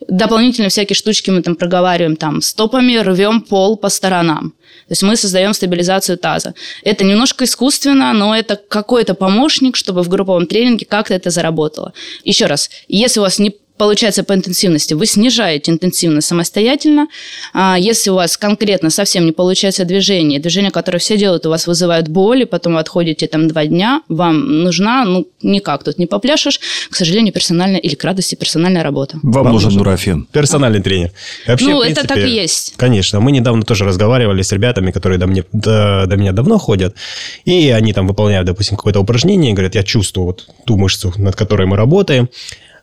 Дополнительно 0.10 0.68
всякие 0.68 0.96
штучки 0.96 1.32
мы 1.32 1.42
там 1.42 1.56
проговариваем 1.56 2.18
там 2.18 2.42
стопами, 2.42 2.98
рвем 2.98 3.42
пол 3.42 3.78
по 3.78 3.88
сторонам. 3.90 4.52
То 4.88 4.92
есть 4.92 5.04
мы 5.04 5.16
создаем 5.16 5.54
стабилизацию 5.54 6.18
таза. 6.18 6.54
Это 6.84 7.06
немножко 7.06 7.46
искусственно, 7.46 8.14
но 8.14 8.36
это 8.36 8.58
какой-то 8.58 9.14
помощник, 9.14 9.78
чтобы 9.78 10.04
в 10.04 10.10
групповом 10.10 10.48
тренинге 10.48 10.86
как-то 10.86 11.14
это 11.14 11.30
заработало. 11.30 11.94
Еще 12.26 12.46
раз, 12.46 12.70
если 12.90 13.22
у 13.22 13.24
вас 13.24 13.40
не 13.40 13.56
получается 13.78 14.24
по 14.24 14.34
интенсивности, 14.34 14.94
вы 14.94 15.06
снижаете 15.06 15.72
интенсивность 15.72 16.28
самостоятельно. 16.28 17.08
А 17.54 17.78
если 17.80 18.10
у 18.10 18.16
вас 18.16 18.38
конкретно 18.38 18.90
совсем 18.90 19.26
не 19.26 19.32
получается 19.32 19.86
движение, 19.86 20.40
движение, 20.40 20.72
которое 20.72 21.00
все 21.00 21.18
делают, 21.18 21.46
у 21.46 21.50
вас 21.50 21.68
вызывает 21.68 22.08
боль, 22.08 22.42
и 22.42 22.46
потом 22.46 22.74
вы 22.74 22.80
отходите 22.80 23.28
там 23.28 23.48
два 23.48 23.66
дня, 23.66 24.02
вам 24.10 24.64
нужна, 24.64 25.06
ну, 25.06 25.28
никак 25.42 25.84
тут 25.84 26.00
не 26.00 26.06
попляшешь, 26.06 26.60
к 26.90 26.96
сожалению, 26.96 27.34
персональная 27.34 27.80
или 27.80 27.96
к 27.96 28.04
радости 28.04 28.36
персональная 28.36 28.84
работа. 28.84 29.20
Вам, 29.24 29.44
Вам 29.44 29.54
нужен 29.54 29.74
нурофен. 29.74 30.28
Персональный 30.32 30.82
тренер. 30.82 31.12
Вообще, 31.48 31.66
Ну, 31.68 31.78
в 31.78 31.82
это 31.82 32.02
принципе, 32.02 32.08
так 32.08 32.18
и 32.18 32.30
есть. 32.30 32.74
Конечно. 32.78 33.20
Мы 33.20 33.32
недавно 33.32 33.64
тоже 33.64 33.86
разговаривали 33.86 34.42
с 34.42 34.52
ребятами, 34.52 34.92
которые 34.92 35.20
до, 35.20 35.28
мне, 35.28 35.44
до, 35.54 36.06
до 36.08 36.18
меня 36.18 36.32
давно 36.32 36.58
ходят, 36.58 36.96
и 37.46 37.70
они 37.70 37.94
там 37.94 38.08
выполняют, 38.08 38.48
допустим, 38.48 38.78
какое-то 38.78 39.00
упражнение, 39.00 39.52
и 39.52 39.54
говорят, 39.54 39.76
я 39.76 39.84
чувствую 39.84 40.28
вот 40.28 40.48
ту 40.66 40.78
мышцу, 40.78 41.14
над 41.18 41.36
которой 41.36 41.68
мы 41.68 41.78
работаем. 41.78 42.30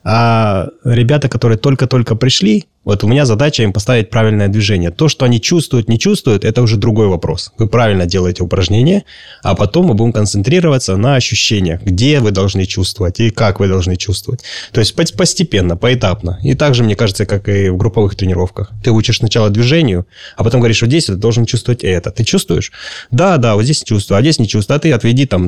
А 0.07 0.67
ребята, 0.83 1.29
которые 1.29 1.57
только-только 1.57 2.15
пришли, 2.15 2.65
вот 2.83 3.03
у 3.03 3.07
меня 3.07 3.25
задача 3.25 3.63
им 3.63 3.73
поставить 3.73 4.11
правильное 4.11 4.47
движение. 4.47 4.91
То, 4.91 5.07
что 5.07 5.25
они 5.25 5.41
чувствуют, 5.41 5.89
не 5.89 5.97
чувствуют, 5.97 6.45
это 6.45 6.61
уже 6.61 6.77
другой 6.77 7.07
вопрос. 7.07 7.51
Вы 7.57 7.67
правильно 7.67 8.05
делаете 8.05 8.43
упражнение, 8.43 9.05
а 9.41 9.55
потом 9.55 9.87
мы 9.87 9.95
будем 9.95 10.13
концентрироваться 10.13 10.95
на 10.95 11.15
ощущениях, 11.15 11.81
где 11.81 12.19
вы 12.19 12.29
должны 12.29 12.67
чувствовать 12.67 13.19
и 13.19 13.31
как 13.31 13.59
вы 13.59 13.67
должны 13.67 13.95
чувствовать. 13.95 14.43
То 14.71 14.79
есть 14.79 14.93
пос- 14.95 15.17
постепенно, 15.17 15.75
поэтапно. 15.75 16.39
И 16.43 16.53
также, 16.53 16.83
мне 16.83 16.95
кажется, 16.95 17.25
как 17.25 17.49
и 17.49 17.69
в 17.69 17.77
групповых 17.77 18.15
тренировках. 18.15 18.69
Ты 18.83 18.91
учишь 18.91 19.17
сначала 19.17 19.49
движению, 19.49 20.05
а 20.37 20.43
потом 20.43 20.61
говоришь, 20.61 20.81
вот 20.81 20.89
здесь 20.89 21.05
ты 21.05 21.15
должен 21.15 21.47
чувствовать 21.47 21.83
это. 21.83 22.11
Ты 22.11 22.23
чувствуешь? 22.23 22.71
Да, 23.09 23.37
да, 23.37 23.55
вот 23.55 23.63
здесь 23.63 23.81
чувствую, 23.81 24.19
а 24.19 24.21
здесь 24.21 24.37
не 24.37 24.47
чувствую. 24.47 24.75
А 24.75 24.79
ты 24.79 24.91
отведи 24.91 25.25
там 25.25 25.47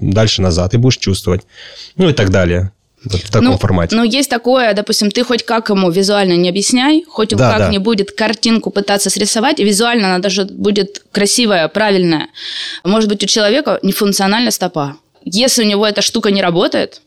дальше 0.00 0.42
назад 0.42 0.74
и 0.74 0.78
будешь 0.78 0.98
чувствовать. 0.98 1.42
Ну 1.96 2.08
и 2.08 2.12
так 2.12 2.30
далее. 2.30 2.72
Вот 3.10 3.20
в 3.20 3.30
таком 3.30 3.50
ну, 3.52 3.58
формате. 3.58 3.96
Ну, 3.96 4.04
есть 4.04 4.28
такое, 4.28 4.72
допустим, 4.74 5.10
ты 5.10 5.24
хоть 5.24 5.44
как 5.44 5.70
ему 5.70 5.90
визуально 5.90 6.36
не 6.36 6.48
объясняй, 6.48 7.04
хоть 7.08 7.32
он 7.32 7.38
Да, 7.38 7.50
как 7.50 7.58
да. 7.58 7.68
не 7.68 7.78
будет 7.78 8.10
картинку 8.12 8.70
пытаться 8.70 9.10
срисовать, 9.10 9.58
визуально 9.58 10.08
она 10.08 10.18
даже 10.18 10.44
будет 10.44 11.02
красивая, 11.12 11.68
правильная. 11.68 12.28
Может 12.84 13.08
быть, 13.08 13.22
у 13.22 13.26
человека 13.26 13.78
нефункциональная 13.82 14.50
стопа. 14.50 14.96
Если 15.24 15.64
у 15.64 15.66
него 15.66 15.86
эта 15.86 16.02
штука 16.02 16.30
не 16.30 16.42
работает, 16.42 17.00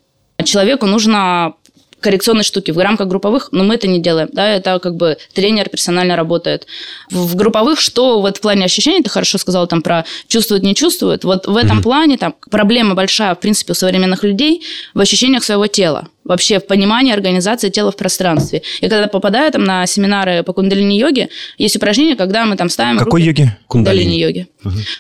человеку 0.44 0.86
нужно 0.86 1.54
коррекционные 2.02 2.44
штуки 2.44 2.72
в 2.72 2.78
рамках 2.78 3.08
групповых, 3.08 3.50
но 3.52 3.64
мы 3.64 3.76
это 3.76 3.88
не 3.88 4.00
делаем, 4.00 4.30
да, 4.32 4.48
это 4.50 4.80
как 4.80 4.96
бы 4.96 5.18
тренер 5.34 5.70
персонально 5.70 6.16
работает. 6.16 6.68
В, 7.10 7.28
в 7.28 7.36
групповых, 7.36 7.80
что 7.80 8.22
вот 8.22 8.38
в 8.38 8.42
плане 8.42 8.66
ощущений, 8.66 9.04
ты 9.04 9.10
хорошо 9.10 9.38
сказал 9.38 9.68
там 9.68 9.82
про 9.82 10.06
чувствует, 10.28 10.64
не 10.64 10.76
чувствует, 10.76 11.24
вот 11.24 11.48
в 11.48 11.56
этом 11.56 11.82
плане 11.82 12.18
там 12.18 12.36
проблема 12.50 12.96
большая, 12.96 13.36
в 13.36 13.40
принципе, 13.40 13.74
у 13.74 13.76
современных 13.76 14.24
людей 14.24 14.64
в 14.94 15.00
ощущениях 15.00 15.44
своего 15.44 15.68
тела 15.68 16.08
вообще 16.30 16.60
в 16.60 16.68
понимании 16.68 17.12
организации 17.12 17.70
тела 17.70 17.92
в 17.92 17.98
пространстве. 17.98 18.62
И 18.80 18.88
когда 18.88 19.08
попадаю 19.08 19.52
там 19.52 19.64
на 19.64 19.86
семинары 19.88 20.44
по 20.44 20.54
кундалини-йоге, 20.54 21.30
есть 21.58 21.76
упражнение, 21.76 22.16
когда 22.16 22.46
мы 22.46 22.56
там 22.56 22.70
ставим 22.70 22.98
Какой 22.98 23.26
руки... 23.26 23.42
йоги? 23.42 23.58
Кундалини-йоги. 23.68 24.48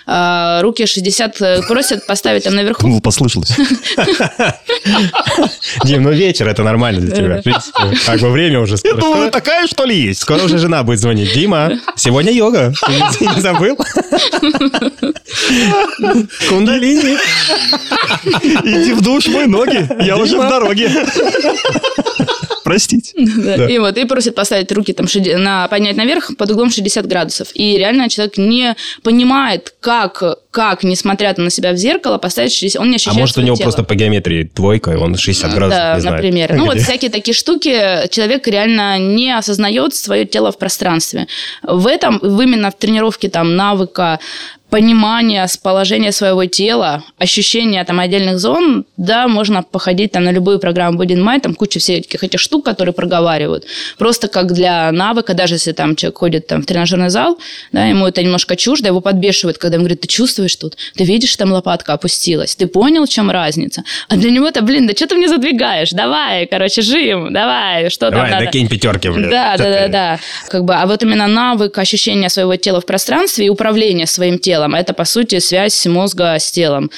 А, 0.07 0.61
руки 0.61 0.85
60 0.85 1.41
э, 1.41 1.61
просят 1.67 2.07
поставить 2.07 2.43
там 2.43 2.55
наверху. 2.55 2.81
Думал, 2.81 3.01
послышалось. 3.01 3.51
Дим, 5.83 6.03
ну 6.03 6.11
вечер, 6.11 6.47
это 6.47 6.63
нормально 6.63 7.01
для 7.01 7.15
тебя. 7.15 7.41
Как 8.05 8.19
бы 8.19 8.29
время 8.31 8.59
уже 8.59 8.77
скоро. 8.77 8.99
Скоро- 8.99 9.29
такая, 9.29 9.67
что 9.67 9.85
ли, 9.85 9.95
есть? 9.95 10.21
Скоро 10.21 10.43
уже 10.43 10.57
жена 10.57 10.83
будет 10.83 10.99
звонить. 10.99 11.33
Дима, 11.33 11.79
сегодня 11.95 12.31
йога. 12.31 12.73
Ты 13.19 13.25
не 13.35 13.41
забыл? 13.41 13.77
Кундалини. 16.49 17.17
Иди 18.63 18.93
в 18.93 19.01
душ, 19.01 19.27
мой 19.27 19.45
ноги. 19.45 19.87
Я 20.03 20.17
уже 20.17 20.37
в 20.37 20.49
дороге. 20.49 20.89
Простите. 22.63 23.13
Да. 23.17 23.67
И 23.67 23.79
вот, 23.79 23.97
и 23.97 24.05
просят 24.05 24.35
поставить 24.35 24.71
руки 24.71 24.93
там, 24.93 25.07
на, 25.37 25.67
поднять 25.67 25.95
наверх 25.95 26.31
под 26.37 26.51
углом 26.51 26.69
60 26.69 27.07
градусов. 27.07 27.47
И 27.55 27.77
реально 27.77 28.09
человек 28.09 28.37
не 28.37 28.75
понимает, 29.01 29.73
как, 29.79 30.21
как, 30.51 30.83
несмотря 30.83 31.33
на 31.37 31.49
себя 31.49 31.71
в 31.71 31.77
зеркало, 31.77 32.17
поставить 32.19 32.53
60... 32.53 32.79
Он 32.81 32.89
не 32.89 32.93
А 32.93 32.97
ощущает 32.97 33.17
может, 33.17 33.37
у 33.37 33.41
него 33.41 33.55
тело. 33.55 33.63
просто 33.65 33.83
по 33.83 33.95
геометрии 33.95 34.51
двойка, 34.53 34.91
и 34.91 34.95
он 34.95 35.15
60 35.17 35.51
градусов 35.53 35.79
Да, 35.79 35.95
не 35.95 36.01
знает. 36.01 36.15
например. 36.17 36.53
Ну, 36.53 36.65
вот 36.65 36.75
Где? 36.75 36.83
всякие 36.83 37.09
такие 37.11 37.33
штуки 37.33 38.07
человек 38.11 38.47
реально 38.47 38.99
не 38.99 39.31
осознает 39.35 39.95
свое 39.95 40.25
тело 40.25 40.51
в 40.51 40.57
пространстве. 40.59 41.27
В 41.63 41.87
этом, 41.87 42.17
именно 42.17 42.69
в 42.69 42.75
тренировке 42.77 43.29
там 43.29 43.55
навыка 43.55 44.19
понимания 44.69 45.47
с 45.47 45.57
положения 45.57 46.11
своего 46.11 46.45
тела, 46.45 47.03
ощущения 47.17 47.83
там 47.83 47.99
отдельных 47.99 48.39
зон, 48.39 48.85
да, 48.97 49.27
можно 49.27 49.63
походить 49.63 50.11
там 50.11 50.23
на 50.23 50.31
любую 50.31 50.59
программу 50.59 51.01
Body 51.01 51.15
Mind, 51.15 51.41
там 51.41 51.55
куча 51.55 51.79
всяких 51.79 52.23
этих 52.23 52.39
штук, 52.39 52.65
которые 52.65 52.93
проговаривают. 52.93 53.65
Просто 53.97 54.27
как 54.27 54.53
для 54.53 54.91
навыка, 54.91 55.33
даже 55.33 55.55
если 55.55 55.71
там 55.71 55.95
человек 55.95 56.17
ходит 56.17 56.47
там 56.47 56.61
в 56.61 56.65
тренажерный 56.65 57.09
зал, 57.09 57.39
да, 57.71 57.85
ему 57.85 58.07
это 58.07 58.21
немножко 58.21 58.55
чуждо, 58.55 58.87
его 58.87 59.01
подбешивает, 59.01 59.57
когда 59.57 59.75
ему 59.75 59.83
говорит, 59.83 60.01
ты 60.01 60.07
чувствуешь 60.07 60.55
тут, 60.55 60.77
ты 60.95 61.03
видишь, 61.03 61.35
там 61.35 61.51
лопатка 61.51 61.93
опустилась, 61.93 62.55
ты 62.55 62.67
понял, 62.67 63.05
в 63.05 63.09
чем 63.09 63.31
разница? 63.31 63.83
А 64.07 64.17
для 64.17 64.29
него 64.29 64.47
это, 64.47 64.61
блин, 64.61 64.87
да 64.87 64.93
что 64.93 65.07
ты 65.07 65.15
мне 65.15 65.27
задвигаешь? 65.27 65.91
Давай, 65.91 66.45
короче, 66.45 66.81
жим, 66.81 67.33
давай, 67.33 67.89
что 67.89 68.09
Давай, 68.11 68.25
там 68.25 68.31
надо? 68.31 68.45
накинь 68.45 68.67
пятерки, 68.67 69.09
блядь. 69.09 69.29
Да, 69.29 69.57
да, 69.57 69.63
да, 69.63 69.87
да. 69.87 70.19
Как 70.49 70.63
бы, 70.63 70.75
а 70.75 70.85
вот 70.85 71.01
именно 71.03 71.27
навык 71.27 71.77
ощущения 71.77 72.29
своего 72.29 72.55
тела 72.55 72.81
в 72.81 72.85
пространстве 72.85 73.47
и 73.47 73.49
управления 73.49 74.05
своим 74.05 74.37
телом, 74.37 74.58
это, 74.67 74.93
по 74.93 75.05
сути, 75.05 75.39
связь 75.39 75.85
мозга 75.87 76.35
с 76.39 76.51
телом. 76.51 76.89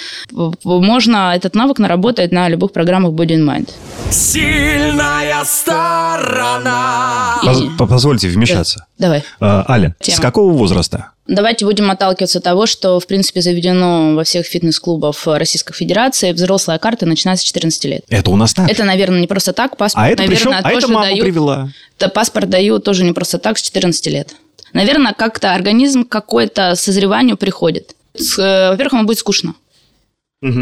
Можно 0.64 1.34
этот 1.36 1.56
навык 1.56 1.80
наработать 1.80 2.32
на 2.32 2.50
любых 2.50 2.72
программах 2.72 3.12
Body 3.14 3.38
and 3.38 3.46
Mind. 3.48 3.70
Сильная 4.10 5.44
сторона. 5.46 7.40
По- 7.78 7.88
Позвольте 7.88 8.28
вмешаться. 8.28 8.86
Давай. 8.98 9.24
А, 9.40 9.66
Аля, 9.70 9.96
с 10.00 10.06
Тема. 10.08 10.22
какого 10.22 10.52
возраста? 10.54 11.12
Давайте 11.28 11.66
будем 11.66 11.90
отталкиваться 11.92 12.40
от 12.40 12.44
того, 12.44 12.66
что, 12.66 13.00
в 13.00 13.08
принципе, 13.08 13.42
заведено 13.42 14.16
во 14.16 14.24
всех 14.24 14.46
фитнес-клубах 14.46 15.16
Российской 15.26 15.74
Федерации. 15.74 16.32
Взрослая 16.34 16.78
карта 16.78 17.06
начинается 17.06 17.44
с 17.44 17.48
14 17.48 17.86
лет. 17.86 18.02
Это 18.10 18.32
у 18.32 18.36
нас 18.36 18.54
так. 18.54 18.70
Это, 18.70 18.84
наверное, 18.84 19.22
не 19.22 19.28
просто 19.28 19.54
так. 19.54 19.78
Паспорт, 19.78 20.06
А 20.06 20.10
это 20.10 20.24
причем, 20.24 20.52
наверное, 20.52 20.70
а 20.70 20.72
это 20.72 20.82
тоже 20.82 20.94
мама 20.94 21.06
дают. 21.06 21.22
привела. 21.22 21.70
Да, 22.00 22.10
паспорт 22.10 22.50
дают 22.50 22.84
тоже 22.84 23.04
не 23.04 23.14
просто 23.14 23.38
так, 23.38 23.58
с 23.58 23.62
14 23.62 24.08
лет. 24.08 24.36
Наверное, 24.74 25.14
как-то 25.14 25.54
организм 25.54 26.04
к 26.06 26.10
какой-то 26.10 26.76
созреванию 26.76 27.38
приходит. 27.38 27.96
Э, 28.38 28.70
Во-первых, 28.72 28.94
ему 28.94 29.04
будет 29.06 29.20
скучно. 29.20 29.54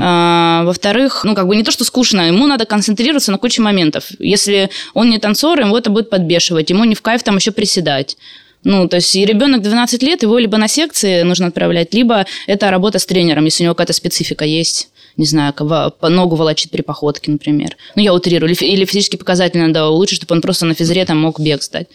А, 0.02 0.63
во-вторых, 0.65 1.24
ну, 1.24 1.36
как 1.36 1.48
бы 1.48 1.56
не 1.56 1.63
то, 1.63 1.72
что 1.72 1.86
скучно, 1.86 2.28
ему 2.28 2.48
надо 2.48 2.65
концентрироваться 2.65 3.32
на 3.32 3.38
куче 3.38 3.62
моментов. 3.62 4.08
Если 4.19 4.69
он 4.93 5.10
не 5.10 5.19
танцор, 5.19 5.60
ему 5.62 5.78
это 5.78 5.89
будет 5.89 6.10
подбешивать, 6.10 6.69
ему 6.69 6.84
не 6.84 6.95
в 6.95 7.02
кайф 7.02 7.24
там 7.24 7.38
еще 7.38 7.52
приседать. 7.52 8.17
Ну, 8.65 8.89
то 8.89 8.98
есть 8.98 9.15
и 9.15 9.24
ребенок 9.26 9.62
12 9.62 10.04
лет, 10.04 10.22
его 10.22 10.38
либо 10.38 10.58
на 10.58 10.67
секции 10.67 11.22
нужно 11.22 11.48
отправлять, 11.48 11.93
либо 11.93 12.26
это 12.45 12.69
работа 12.72 13.00
с 13.00 13.06
тренером, 13.06 13.45
если 13.45 13.63
у 13.63 13.65
него 13.65 13.74
какая-то 13.74 13.93
специфика 13.93 14.43
есть. 14.43 14.89
Не 15.15 15.26
знаю, 15.26 15.54
по 15.54 16.10
ногу 16.10 16.36
волочит 16.36 16.72
при 16.72 16.82
походке, 16.82 17.32
например. 17.32 17.78
Ну, 17.95 18.02
я 18.02 18.13
утрирую. 18.13 18.50
Или, 18.50 18.56
фи- 18.56 18.67
или 18.67 18.86
физические 18.86 19.19
показатели 19.19 19.60
надо 19.62 19.88
улучшить, 19.88 20.17
чтобы 20.19 20.36
он 20.36 20.41
просто 20.41 20.65
на 20.65 20.74
физре 20.74 21.06
там 21.06 21.19
мог 21.19 21.39
бег 21.39 21.63
сдать. 21.63 21.88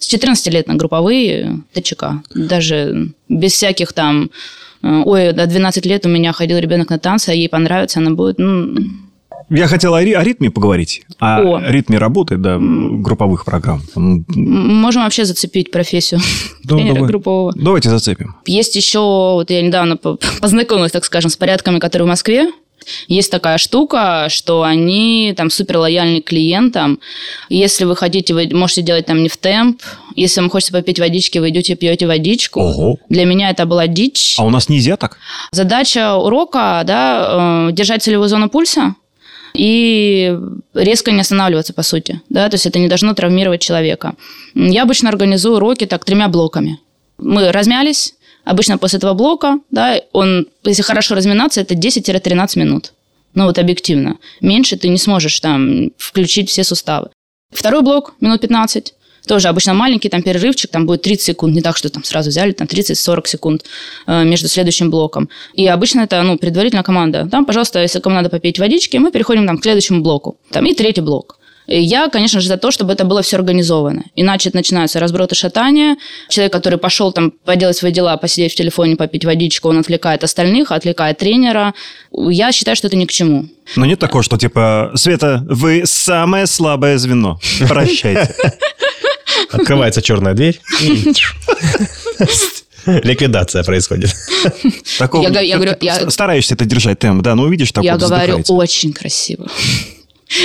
С 0.00 0.06
14 0.08 0.52
лет 0.52 0.66
на 0.66 0.74
групповые 0.74 1.60
ТЧК. 1.72 2.22
Даже 2.34 3.10
без 3.28 3.52
всяких 3.52 3.92
там... 3.92 4.30
э, 4.82 5.02
Ой, 5.04 5.32
до 5.32 5.46
12 5.46 5.86
лет 5.86 6.04
у 6.06 6.08
меня 6.08 6.32
ходил 6.32 6.58
ребенок 6.58 6.90
на 6.90 6.98
танцы, 6.98 7.28
а 7.30 7.34
ей 7.34 7.48
понравится, 7.48 8.00
она 8.00 8.10
будет... 8.10 8.38
Ну, 8.38 8.74
Я 9.50 9.66
хотел 9.66 9.94
о, 9.94 10.02
ри- 10.02 10.14
о 10.14 10.22
ритме 10.24 10.50
поговорить. 10.50 11.02
О, 11.18 11.56
О. 11.56 11.60
ритме 11.70 11.98
работы, 11.98 12.36
да, 12.38 12.56
групповых 12.58 13.44
программ. 13.44 13.82
Можем 13.94 15.02
вообще 15.02 15.24
зацепить 15.24 15.70
профессию 15.70 16.20
Да, 16.64 16.76
тренера 16.76 16.94
давай. 16.94 17.08
группового. 17.10 17.52
Давайте 17.54 17.90
зацепим. 17.90 18.36
Есть 18.46 18.76
еще, 18.76 19.00
вот 19.00 19.50
я 19.50 19.60
недавно 19.62 19.96
по- 19.96 20.18
познакомилась, 20.40 20.92
так 20.92 21.04
скажем, 21.04 21.30
с 21.30 21.36
порядками, 21.36 21.78
которые 21.78 22.06
в 22.06 22.08
Москве. 22.08 22.50
Есть 23.08 23.30
такая 23.30 23.58
штука, 23.58 24.26
что 24.28 24.62
они 24.62 25.34
там 25.36 25.50
супер 25.50 25.78
лояльны 25.78 26.20
клиентам. 26.20 27.00
Если 27.48 27.84
вы 27.84 27.96
хотите, 27.96 28.34
вы 28.34 28.48
можете 28.52 28.82
делать 28.82 29.06
там 29.06 29.22
не 29.22 29.28
в 29.28 29.36
темп. 29.36 29.82
Если 30.16 30.40
вам 30.40 30.50
хочется 30.50 30.72
попить 30.72 30.98
водички, 30.98 31.38
вы 31.38 31.50
идете 31.50 31.74
пьете 31.76 32.06
водичку. 32.06 32.60
Ого. 32.60 32.98
Для 33.08 33.24
меня 33.24 33.50
это 33.50 33.66
была 33.66 33.86
дичь. 33.86 34.36
А 34.38 34.44
у 34.44 34.50
нас 34.50 34.68
нельзя 34.68 34.96
так? 34.96 35.18
Задача 35.52 36.16
урока, 36.16 36.82
да, 36.84 37.68
э, 37.68 37.72
держать 37.72 38.02
целевую 38.02 38.28
зону 38.28 38.48
пульса, 38.48 38.94
и 39.54 40.36
резко 40.74 41.10
не 41.10 41.20
останавливаться, 41.20 41.72
по 41.72 41.82
сути. 41.82 42.20
Да? 42.28 42.48
То 42.48 42.54
есть 42.54 42.66
это 42.66 42.78
не 42.78 42.88
должно 42.88 43.14
травмировать 43.14 43.60
человека. 43.60 44.14
Я 44.54 44.82
обычно 44.82 45.08
организую 45.08 45.56
уроки 45.56 45.86
так 45.86 46.04
тремя 46.04 46.28
блоками. 46.28 46.78
Мы 47.18 47.52
размялись, 47.52 48.14
обычно 48.44 48.78
после 48.78 48.98
этого 48.98 49.14
блока, 49.14 49.58
да, 49.70 50.00
он, 50.12 50.46
если 50.64 50.82
хорошо 50.82 51.14
разминаться, 51.14 51.60
это 51.60 51.74
10-13 51.74 52.58
минут. 52.58 52.92
Ну 53.34 53.44
вот 53.44 53.58
объективно. 53.58 54.18
Меньше 54.40 54.76
ты 54.76 54.88
не 54.88 54.98
сможешь 54.98 55.38
там 55.40 55.90
включить 55.98 56.50
все 56.50 56.64
суставы. 56.64 57.10
Второй 57.52 57.82
блок, 57.82 58.14
минут 58.20 58.40
15. 58.40 58.94
Тоже 59.26 59.48
обычно 59.48 59.74
маленький 59.74 60.08
там 60.08 60.22
перерывчик, 60.22 60.70
там 60.70 60.86
будет 60.86 61.02
30 61.02 61.24
секунд, 61.24 61.54
не 61.54 61.60
так, 61.60 61.76
что 61.76 61.88
там 61.90 62.02
сразу 62.04 62.30
взяли, 62.30 62.52
там 62.52 62.66
30-40 62.66 63.26
секунд 63.26 63.64
э, 64.06 64.24
между 64.24 64.48
следующим 64.48 64.90
блоком. 64.90 65.28
И 65.54 65.66
обычно 65.66 66.00
это, 66.00 66.22
ну, 66.22 66.38
предварительная 66.38 66.82
команда. 66.82 67.28
Там, 67.30 67.44
пожалуйста, 67.44 67.80
если 67.80 68.00
кому 68.00 68.16
надо 68.16 68.30
попить 68.30 68.58
водички, 68.58 68.96
мы 68.96 69.12
переходим 69.12 69.46
там 69.46 69.58
к 69.58 69.62
следующему 69.62 70.00
блоку. 70.00 70.38
Там 70.50 70.64
и 70.66 70.74
третий 70.74 71.02
блок. 71.02 71.38
Я, 71.72 72.08
конечно 72.08 72.40
же, 72.40 72.48
за 72.48 72.56
то, 72.56 72.72
чтобы 72.72 72.92
это 72.92 73.04
было 73.04 73.22
все 73.22 73.36
организовано. 73.36 74.02
Иначе 74.16 74.50
начинаются 74.52 74.98
разброты 74.98 75.36
шатания. 75.36 75.96
Человек, 76.28 76.52
который 76.52 76.78
пошел 76.80 77.12
там 77.12 77.30
поделать 77.44 77.76
свои 77.76 77.92
дела, 77.92 78.16
посидеть 78.16 78.52
в 78.52 78.56
телефоне, 78.56 78.96
попить 78.96 79.24
водичку, 79.24 79.68
он 79.68 79.78
отвлекает 79.78 80.24
остальных, 80.24 80.72
отвлекает 80.72 81.18
тренера. 81.18 81.74
Я 82.12 82.50
считаю, 82.50 82.76
что 82.76 82.88
это 82.88 82.96
ни 82.96 83.04
к 83.04 83.12
чему. 83.12 83.46
Но 83.76 83.86
нет 83.86 84.00
такого, 84.00 84.24
что 84.24 84.36
типа, 84.36 84.90
Света, 84.96 85.44
вы 85.48 85.82
самое 85.86 86.48
слабое 86.48 86.98
звено. 86.98 87.38
Прощайте. 87.68 88.34
Открывается 89.52 90.02
черная 90.02 90.34
дверь. 90.34 90.60
Ликвидация 92.86 93.62
происходит. 93.62 94.10
Такого, 94.98 95.28
Я 95.28 95.40
я 95.40 95.56
говорю, 95.56 95.76
я- 95.80 96.10
Стараешься 96.10 96.54
это 96.54 96.64
держать 96.64 96.98
темп, 96.98 97.22
да, 97.22 97.34
но 97.34 97.44
увидишь 97.44 97.70
такое 97.72 97.90
Я 97.90 97.96
говорю 97.96 98.42
очень 98.48 98.92
красиво. 98.92 99.46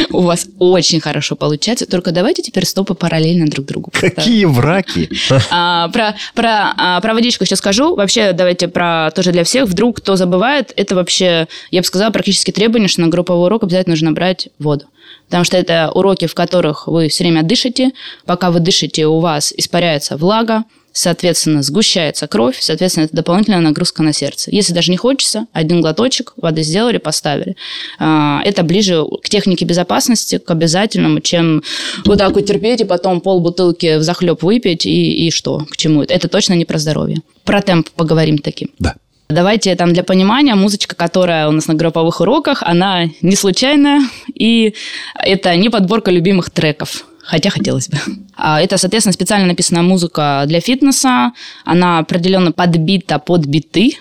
У 0.09 0.21
вас 0.21 0.47
очень 0.59 0.99
хорошо 0.99 1.35
получается. 1.35 1.85
Только 1.85 2.11
давайте 2.11 2.41
теперь 2.41 2.65
стопы 2.65 2.93
параллельно 2.93 3.47
друг 3.47 3.65
другу. 3.65 3.91
Какие 3.93 4.45
враки. 4.45 5.09
А, 5.51 5.89
про, 5.89 6.15
про, 6.33 6.73
а, 6.77 7.01
про 7.01 7.13
водичку 7.13 7.45
сейчас 7.45 7.59
скажу. 7.59 7.95
Вообще, 7.95 8.31
давайте 8.33 8.67
про 8.67 9.11
тоже 9.13 9.31
для 9.31 9.43
всех. 9.43 9.65
Вдруг 9.65 9.97
кто 9.97 10.15
забывает, 10.15 10.73
это 10.75 10.95
вообще, 10.95 11.47
я 11.71 11.81
бы 11.81 11.85
сказала, 11.85 12.11
практически 12.11 12.51
требование, 12.51 12.89
что 12.89 13.01
на 13.01 13.07
групповой 13.07 13.47
урок 13.47 13.63
обязательно 13.63 13.93
нужно 13.93 14.11
брать 14.11 14.49
воду. 14.59 14.85
Потому 15.25 15.43
что 15.43 15.57
это 15.57 15.91
уроки, 15.93 16.27
в 16.27 16.33
которых 16.33 16.87
вы 16.87 17.09
все 17.09 17.23
время 17.23 17.43
дышите. 17.43 17.91
Пока 18.25 18.51
вы 18.51 18.59
дышите, 18.59 19.05
у 19.05 19.19
вас 19.19 19.53
испаряется 19.55 20.17
влага, 20.17 20.63
соответственно, 20.95 21.61
сгущается 21.61 22.25
кровь, 22.27 22.57
соответственно, 22.59 23.05
это 23.05 23.15
дополнительная 23.15 23.59
нагрузка 23.59 24.01
на 24.01 24.13
сердце. 24.13 24.49
Если 24.51 24.73
даже 24.73 24.91
не 24.91 24.97
хочется, 24.97 25.45
один 25.51 25.81
глоточек 25.81 26.33
воды 26.37 26.63
сделали, 26.63 26.97
поставили. 26.97 27.55
А, 27.99 28.41
Это 28.45 28.63
ближе 28.63 29.03
к 29.21 29.29
технике 29.29 29.65
безопасности, 29.65 30.37
к 30.37 30.49
обязательному, 30.49 31.19
чем 31.19 31.63
вот 32.05 32.17
так 32.17 32.33
вот 32.33 32.45
терпеть 32.45 32.81
и 32.81 32.85
потом 32.85 33.19
пол 33.19 33.41
бутылки 33.41 33.97
в 33.97 34.03
захлеб 34.03 34.41
выпить 34.41 34.85
и, 34.85 35.27
и 35.27 35.31
что, 35.31 35.65
к 35.69 35.75
чему 35.75 36.01
это. 36.01 36.13
Это 36.13 36.29
точно 36.29 36.53
не 36.53 36.63
про 36.63 36.79
здоровье. 36.79 37.17
Про 37.43 37.61
темп 37.61 37.89
поговорим 37.89 38.37
таким. 38.37 38.69
Да. 38.79 38.95
Давайте 39.27 39.75
там 39.75 39.91
для 39.91 40.03
понимания, 40.03 40.55
музычка, 40.55 40.95
которая 40.95 41.49
у 41.49 41.51
нас 41.51 41.67
на 41.67 41.73
групповых 41.73 42.21
уроках, 42.21 42.63
она 42.63 43.05
не 43.21 43.35
случайная, 43.35 44.01
и 44.33 44.75
это 45.15 45.55
не 45.55 45.69
подборка 45.69 46.11
любимых 46.11 46.51
треков. 46.51 47.05
Хотя 47.25 47.49
хотелось 47.49 47.89
бы. 47.89 47.97
А 48.37 48.61
Это, 48.61 48.77
соответственно, 48.77 49.13
специально 49.13 49.47
написанная 49.47 49.81
музыка 49.81 50.43
для 50.45 50.59
фитнеса. 50.59 51.31
Она 51.63 51.99
определенно 51.99 52.51
подбита 52.51 53.17
под 53.17 53.45
биты. 53.45 53.93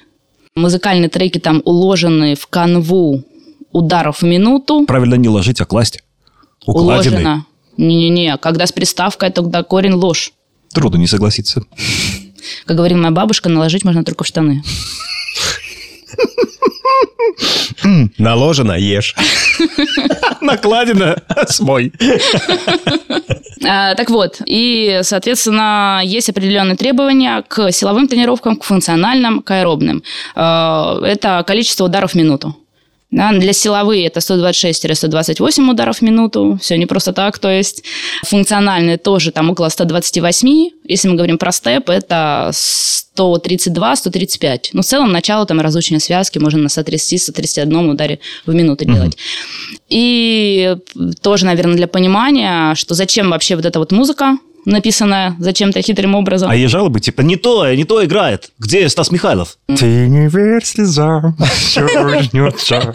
Музыкальные 0.56 1.08
треки 1.08 1.38
там 1.38 1.62
уложены 1.64 2.34
в 2.34 2.46
канву 2.48 3.24
ударов 3.72 4.22
в 4.22 4.24
минуту. 4.24 4.84
Правильно 4.87 5.14
не 5.14 5.28
ложить, 5.28 5.60
а 5.60 5.64
класть. 5.64 6.02
Укладенный. 6.66 7.20
Уложено. 7.20 7.46
Не-не-не, 7.76 8.37
когда 8.38 8.66
с 8.66 8.72
приставкой, 8.72 9.30
тогда 9.30 9.62
корень 9.62 9.94
ложь. 9.94 10.32
Трудно 10.72 10.96
не 10.98 11.06
согласиться. 11.06 11.62
Как 12.66 12.76
говорила 12.76 12.98
моя 12.98 13.12
бабушка, 13.12 13.48
наложить 13.48 13.84
можно 13.84 14.04
только 14.04 14.24
в 14.24 14.26
штаны. 14.26 14.62
Наложено, 18.19 18.73
ешь. 18.73 19.14
Накладено. 20.40 21.17
Смой. 21.49 21.93
А, 23.67 23.95
Так 23.95 24.11
вот, 24.11 24.43
и, 24.45 25.01
соответственно, 25.03 26.03
есть 26.05 26.29
определенные 26.29 26.77
требования 26.77 27.43
к 27.49 27.73
силовым 27.73 28.09
тренировкам, 28.09 28.57
к 28.57 28.64
функциональным, 28.64 29.40
к 29.40 29.51
аэробным. 29.53 30.03
А, 30.35 31.01
Это 31.03 31.43
количество 31.47 31.85
ударов 31.85 32.12
в 32.12 32.14
минуту. 32.14 32.55
Да, 33.14 33.31
для 33.31 33.53
силовые 33.53 34.07
это 34.07 34.18
126-128 34.18 35.70
ударов 35.70 35.98
в 35.98 36.03
минуту. 36.03 36.59
Все 36.61 36.77
не 36.77 36.87
просто 36.87 37.12
так. 37.12 37.38
То 37.38 37.48
есть 37.48 37.85
функциональные 38.24 38.98
тоже 38.98 39.31
там 39.31 39.50
около 39.50 39.68
128. 39.68 40.70
Если 40.88 41.07
мы 41.07 41.14
говорим 41.14 41.38
про 41.38 41.53
степ, 41.53 41.90
это 41.90 42.50
132-135. 42.53 44.70
Но 44.72 44.83
в 44.83 44.85
целом 44.85 45.12
начало 45.12 45.46
там 45.46 45.61
разучения 45.61 46.00
связки 46.00 46.40
можно 46.40 46.62
на 46.62 46.66
130-131 46.66 47.88
ударе 47.88 48.18
в 48.46 48.53
минуту 48.53 48.85
делать. 48.85 49.16
И 49.88 50.74
тоже, 51.22 51.46
наверное, 51.46 51.77
для 51.77 51.87
понимания, 51.87 52.74
что 52.74 52.94
зачем 52.94 53.31
вообще 53.31 53.55
вот 53.55 53.64
эта 53.64 53.79
вот 53.79 53.92
музыка, 53.92 54.38
написанная 54.64 55.37
зачем-то 55.38 55.83
хитрым 55.83 56.14
образом. 56.14 56.50
А 56.50 56.57
есть 56.57 56.72
жалобы, 56.72 57.00
типа, 57.00 57.22
не 57.22 57.37
то, 57.37 57.72
не 57.74 57.85
то 57.85 58.05
играет. 58.05 58.50
Где 58.59 58.88
Стас 58.88 59.11
Михайлов? 59.11 59.57
Ты 59.66 60.09
не 60.09 60.29
верь 60.29 60.64
слезам, 60.64 61.37
все 61.55 61.83
вернется. 61.83 62.94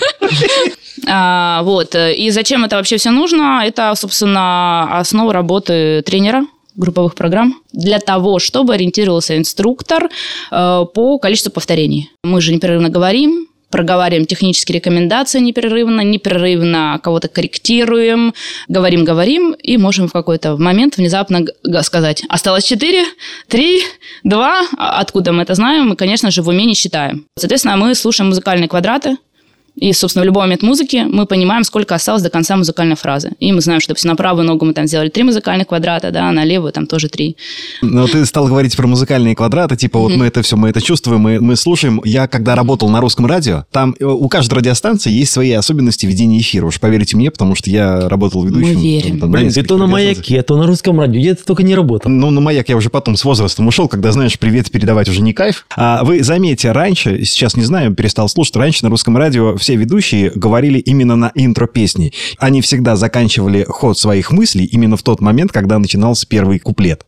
А, 1.07 1.61
вот. 1.63 1.95
И 1.95 2.29
зачем 2.29 2.65
это 2.65 2.75
вообще 2.75 2.97
все 2.97 3.11
нужно? 3.11 3.63
Это, 3.65 3.93
собственно, 3.95 4.99
основа 4.99 5.33
работы 5.33 6.03
тренера 6.05 6.45
групповых 6.75 7.15
программ 7.15 7.55
для 7.73 7.99
того, 7.99 8.39
чтобы 8.39 8.73
ориентировался 8.73 9.37
инструктор 9.37 10.09
э, 10.51 10.85
по 10.93 11.19
количеству 11.19 11.51
повторений. 11.51 12.09
Мы 12.23 12.41
же 12.41 12.53
непрерывно 12.53 12.89
говорим, 12.89 13.48
проговариваем 13.69 14.25
технические 14.25 14.77
рекомендации 14.77 15.39
непрерывно, 15.39 16.01
непрерывно 16.01 16.99
кого-то 17.03 17.27
корректируем, 17.27 18.33
говорим-говорим, 18.67 19.53
и 19.53 19.77
можем 19.77 20.07
в 20.07 20.13
какой-то 20.13 20.57
момент 20.57 20.97
внезапно 20.97 21.45
сказать, 21.81 22.23
осталось 22.29 22.65
4, 22.65 23.05
3, 23.47 23.81
2, 24.23 24.61
А 24.77 24.99
откуда 24.99 25.31
мы 25.31 25.43
это 25.43 25.55
знаем? 25.55 25.87
Мы, 25.89 25.95
конечно 25.95 26.31
же, 26.31 26.41
в 26.41 26.47
уме 26.47 26.65
не 26.65 26.73
считаем. 26.73 27.25
Соответственно, 27.37 27.77
мы 27.77 27.95
слушаем 27.95 28.29
музыкальные 28.29 28.67
квадраты, 28.67 29.17
и, 29.79 29.93
собственно, 29.93 30.23
в 30.23 30.25
любой 30.25 30.43
момент 30.43 30.61
музыки 30.61 31.05
мы 31.09 31.25
понимаем, 31.25 31.63
сколько 31.63 31.95
осталось 31.95 32.21
до 32.21 32.29
конца 32.29 32.55
музыкальной 32.57 32.95
фразы. 32.95 33.31
И 33.39 33.51
мы 33.51 33.61
знаем, 33.61 33.79
что, 33.79 33.89
допустим, 33.89 34.09
на 34.09 34.15
правую 34.15 34.45
ногу 34.45 34.65
мы 34.65 34.73
там 34.73 34.87
сделали 34.87 35.09
три 35.09 35.23
музыкальных 35.23 35.67
квадрата, 35.67 36.11
да, 36.11 36.29
а 36.29 36.31
на 36.31 36.43
левую 36.43 36.73
там 36.73 36.85
тоже 36.85 37.07
три. 37.09 37.37
Но 37.81 38.07
ты 38.07 38.25
стал 38.25 38.47
говорить 38.47 38.75
про 38.75 38.87
музыкальные 38.87 39.35
квадраты, 39.35 39.75
типа 39.77 39.99
вот 39.99 40.15
мы 40.15 40.25
это 40.25 40.41
все, 40.41 40.57
мы 40.57 40.69
это 40.69 40.81
чувствуем, 40.81 41.21
мы, 41.21 41.39
мы 41.39 41.55
слушаем. 41.55 42.01
Я 42.03 42.27
когда 42.27 42.55
работал 42.55 42.89
на 42.89 42.99
русском 42.99 43.25
радио, 43.25 43.65
там 43.71 43.95
э, 43.99 44.05
у 44.05 44.27
каждой 44.27 44.55
радиостанции 44.55 45.11
есть 45.11 45.31
свои 45.31 45.51
особенности 45.51 46.05
ведения 46.05 46.39
эфира. 46.39 46.65
Уж 46.65 46.79
поверьте 46.79 47.15
мне, 47.15 47.31
потому 47.31 47.55
что 47.55 47.69
я 47.69 48.09
работал 48.09 48.43
ведущим. 48.43 48.75
Мы 48.75 48.81
верим. 48.81 49.19
там, 49.19 49.31
Блин, 49.31 49.51
ты 49.51 49.63
то 49.63 49.77
на 49.77 49.87
маяке, 49.87 50.41
то 50.43 50.57
на 50.57 50.67
русском 50.67 50.99
радио. 50.99 51.19
Где 51.19 51.35
ты 51.35 51.43
только 51.43 51.63
не 51.63 51.75
работал. 51.75 52.11
Ну, 52.11 52.29
на 52.31 52.41
маяк 52.41 52.69
я 52.69 52.75
уже 52.77 52.89
потом 52.89 53.15
с 53.15 53.23
возрастом 53.23 53.67
ушел, 53.67 53.87
когда, 53.87 54.11
знаешь, 54.11 54.37
привет 54.37 54.71
передавать 54.71 55.07
уже 55.09 55.21
не 55.21 55.33
кайф. 55.33 55.65
А 55.75 56.03
вы 56.03 56.23
заметьте, 56.23 56.71
раньше, 56.71 57.23
сейчас 57.23 57.55
не 57.55 57.63
знаю, 57.63 57.93
перестал 57.93 58.27
слушать, 58.27 58.55
раньше 58.55 58.83
на 58.83 58.89
русском 58.89 59.15
радио 59.15 59.55
все 59.57 59.68
ведущие 59.75 60.31
говорили 60.33 60.79
именно 60.79 61.15
на 61.15 61.31
интро 61.35 61.67
песни. 61.67 62.13
Они 62.37 62.61
всегда 62.61 62.95
заканчивали 62.95 63.65
ход 63.67 63.97
своих 63.97 64.31
мыслей 64.31 64.65
именно 64.65 64.97
в 64.97 65.03
тот 65.03 65.21
момент, 65.21 65.51
когда 65.51 65.79
начинался 65.79 66.27
первый 66.27 66.59
куплет. 66.59 67.05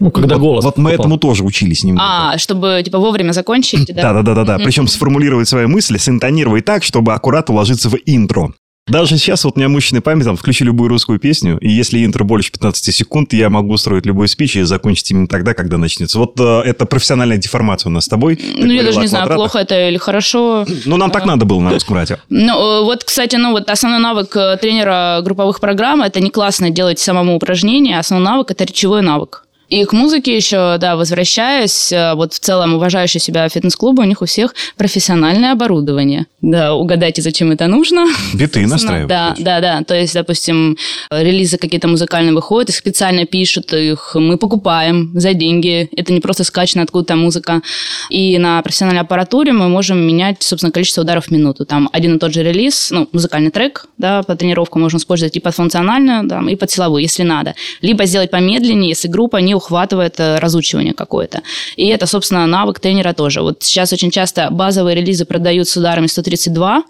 Ну, 0.00 0.10
когда 0.10 0.36
вот, 0.36 0.40
голос. 0.40 0.64
Вот 0.64 0.78
мы 0.78 0.90
попал. 0.90 1.06
этому 1.06 1.18
тоже 1.18 1.44
учились 1.44 1.84
немного. 1.84 2.06
А, 2.06 2.38
чтобы, 2.38 2.82
типа, 2.84 2.98
вовремя 2.98 3.32
закончить, 3.32 3.86
да? 3.94 4.02
Да, 4.02 4.12
да, 4.14 4.22
да, 4.22 4.34
да, 4.34 4.44
да. 4.44 4.58
Причем 4.58 4.88
сформулировать 4.88 5.48
свои 5.48 5.66
мысли, 5.66 5.96
синтонировать 5.98 6.64
так, 6.64 6.82
чтобы 6.82 7.14
аккуратно 7.14 7.54
уложиться 7.54 7.88
в 7.88 7.96
интро. 8.04 8.52
Даже 8.88 9.18
сейчас 9.18 9.42
вот 9.42 9.56
у 9.56 9.58
меня 9.58 9.68
мощная 9.68 10.00
память, 10.00 10.26
там, 10.26 10.36
включи 10.36 10.62
любую 10.62 10.88
русскую 10.88 11.18
песню, 11.18 11.58
и 11.58 11.68
если 11.68 12.04
интро 12.04 12.22
больше 12.22 12.52
15 12.52 12.94
секунд, 12.94 13.32
я 13.32 13.50
могу 13.50 13.72
устроить 13.72 14.06
любой 14.06 14.28
спич 14.28 14.54
и 14.54 14.62
закончить 14.62 15.10
именно 15.10 15.26
тогда, 15.26 15.54
когда 15.54 15.76
начнется. 15.76 16.20
Вот 16.20 16.38
э, 16.38 16.62
это 16.64 16.86
профессиональная 16.86 17.36
деформация 17.36 17.90
у 17.90 17.92
нас 17.92 18.04
с 18.04 18.08
тобой. 18.08 18.36
Ты 18.36 18.64
Ну, 18.64 18.72
я 18.72 18.84
даже 18.84 19.00
не 19.00 19.08
знаю, 19.08 19.26
плохо 19.26 19.58
это 19.58 19.88
или 19.88 19.96
хорошо. 19.96 20.64
Ну, 20.84 20.96
нам 20.98 21.10
так 21.10 21.26
надо 21.26 21.44
было 21.44 21.60
на 21.60 21.70
русском 21.70 21.96
радио. 21.96 22.16
Ну, 22.28 22.52
э, 22.52 22.84
вот, 22.84 23.02
кстати, 23.02 23.34
ну, 23.36 23.50
вот 23.50 23.68
основной 23.70 24.00
навык 24.00 24.36
э, 24.36 24.56
тренера 24.60 25.20
групповых 25.24 25.58
программ– 25.58 26.02
это 26.02 26.20
не 26.20 26.30
классно 26.30 26.70
делать 26.70 27.00
самому 27.00 27.34
упражнение, 27.34 27.96
а 27.96 28.00
основной 28.00 28.30
навык– 28.30 28.50
это 28.52 28.64
речевой 28.64 29.02
навык. 29.02 29.45
И 29.68 29.84
к 29.84 29.92
музыке 29.92 30.36
еще, 30.36 30.76
да, 30.78 30.96
возвращаясь, 30.96 31.90
э, 31.92 32.14
вот 32.14 32.32
в 32.32 32.38
целом 32.38 32.74
уважающие 32.74 33.20
себя 33.20 33.48
фитнес-клубы, 33.48 34.02
у 34.02 34.06
них 34.06 34.22
у 34.22 34.26
всех 34.26 34.54
профессиональное 34.76 35.52
оборудование. 35.52 36.26
Да, 36.40 36.74
угадайте, 36.74 37.22
зачем 37.22 37.50
это 37.50 37.66
нужно. 37.66 38.06
Биты 38.34 38.66
настраивают. 38.66 39.08
Да, 39.08 39.34
да, 39.38 39.60
да. 39.60 39.82
То 39.82 39.94
есть, 39.94 40.14
допустим, 40.14 40.76
релизы 41.10 41.58
какие-то 41.58 41.88
музыкальные 41.88 42.32
выходят, 42.32 42.70
их 42.70 42.76
специально 42.76 43.26
пишут, 43.26 43.72
их 43.72 44.14
мы 44.14 44.36
покупаем 44.36 45.10
за 45.14 45.34
деньги. 45.34 45.88
Это 45.96 46.12
не 46.12 46.20
просто 46.20 46.44
скачана 46.44 46.84
откуда-то 46.84 47.16
музыка. 47.16 47.62
И 48.08 48.38
на 48.38 48.62
профессиональной 48.62 49.02
аппаратуре 49.02 49.52
мы 49.52 49.68
можем 49.68 49.98
менять, 49.98 50.42
собственно, 50.42 50.70
количество 50.70 51.02
ударов 51.02 51.26
в 51.26 51.30
минуту. 51.32 51.66
Там 51.66 51.88
один 51.92 52.16
и 52.16 52.18
тот 52.18 52.32
же 52.32 52.44
релиз, 52.44 52.90
ну, 52.92 53.08
музыкальный 53.10 53.50
трек, 53.50 53.86
да, 53.98 54.22
по 54.22 54.36
тренировку 54.36 54.78
можно 54.78 54.98
использовать 54.98 55.36
и 55.36 55.40
под 55.40 55.54
функциональную, 55.54 56.24
да, 56.28 56.40
и 56.48 56.54
под 56.54 56.70
силовую, 56.70 57.02
если 57.02 57.24
надо. 57.24 57.54
Либо 57.80 58.04
сделать 58.04 58.30
помедленнее, 58.30 58.90
если 58.90 59.08
группа 59.08 59.38
не 59.38 59.55
ухватывает 59.56 60.20
э, 60.20 60.38
разучивание 60.38 60.94
какое-то. 60.94 61.42
И 61.76 61.86
это, 61.86 62.06
собственно, 62.06 62.46
навык 62.46 62.80
тренера 62.80 63.12
тоже. 63.12 63.42
Вот 63.42 63.62
сейчас 63.62 63.92
очень 63.92 64.10
часто 64.10 64.48
базовые 64.50 64.94
релизы 64.94 65.24
продают 65.24 65.68
с 65.68 65.76
ударами 65.76 66.06
132, 66.06 66.84